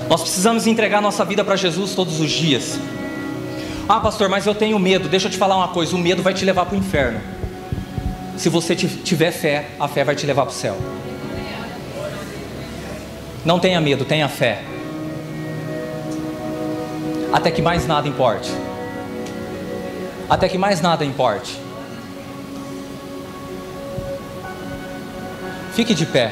Nós 0.09 0.21
precisamos 0.21 0.67
entregar 0.67 1.01
nossa 1.01 1.25
vida 1.25 1.43
para 1.43 1.55
Jesus 1.55 1.95
todos 1.95 2.21
os 2.21 2.31
dias. 2.31 2.79
Ah, 3.89 3.99
pastor, 3.99 4.29
mas 4.29 4.45
eu 4.45 4.55
tenho 4.55 4.79
medo. 4.79 5.09
Deixa 5.09 5.27
eu 5.27 5.31
te 5.31 5.37
falar 5.37 5.57
uma 5.57 5.67
coisa: 5.67 5.93
o 5.93 5.99
medo 5.99 6.23
vai 6.23 6.33
te 6.33 6.45
levar 6.45 6.65
para 6.65 6.75
o 6.75 6.77
inferno. 6.77 7.19
Se 8.37 8.47
você 8.47 8.75
tiver 8.75 9.31
fé, 9.31 9.67
a 9.79 9.87
fé 9.87 10.03
vai 10.03 10.15
te 10.15 10.25
levar 10.25 10.43
para 10.43 10.51
o 10.51 10.55
céu. 10.55 10.77
Não 13.43 13.59
tenha 13.59 13.81
medo, 13.81 14.05
tenha 14.05 14.29
fé 14.29 14.63
até 17.33 17.49
que 17.49 17.61
mais 17.63 17.87
nada 17.87 18.07
importe. 18.07 18.51
Até 20.29 20.47
que 20.47 20.57
mais 20.57 20.81
nada 20.81 21.03
importe. 21.03 21.59
Fique 25.73 25.95
de 25.95 26.05
pé. 26.05 26.31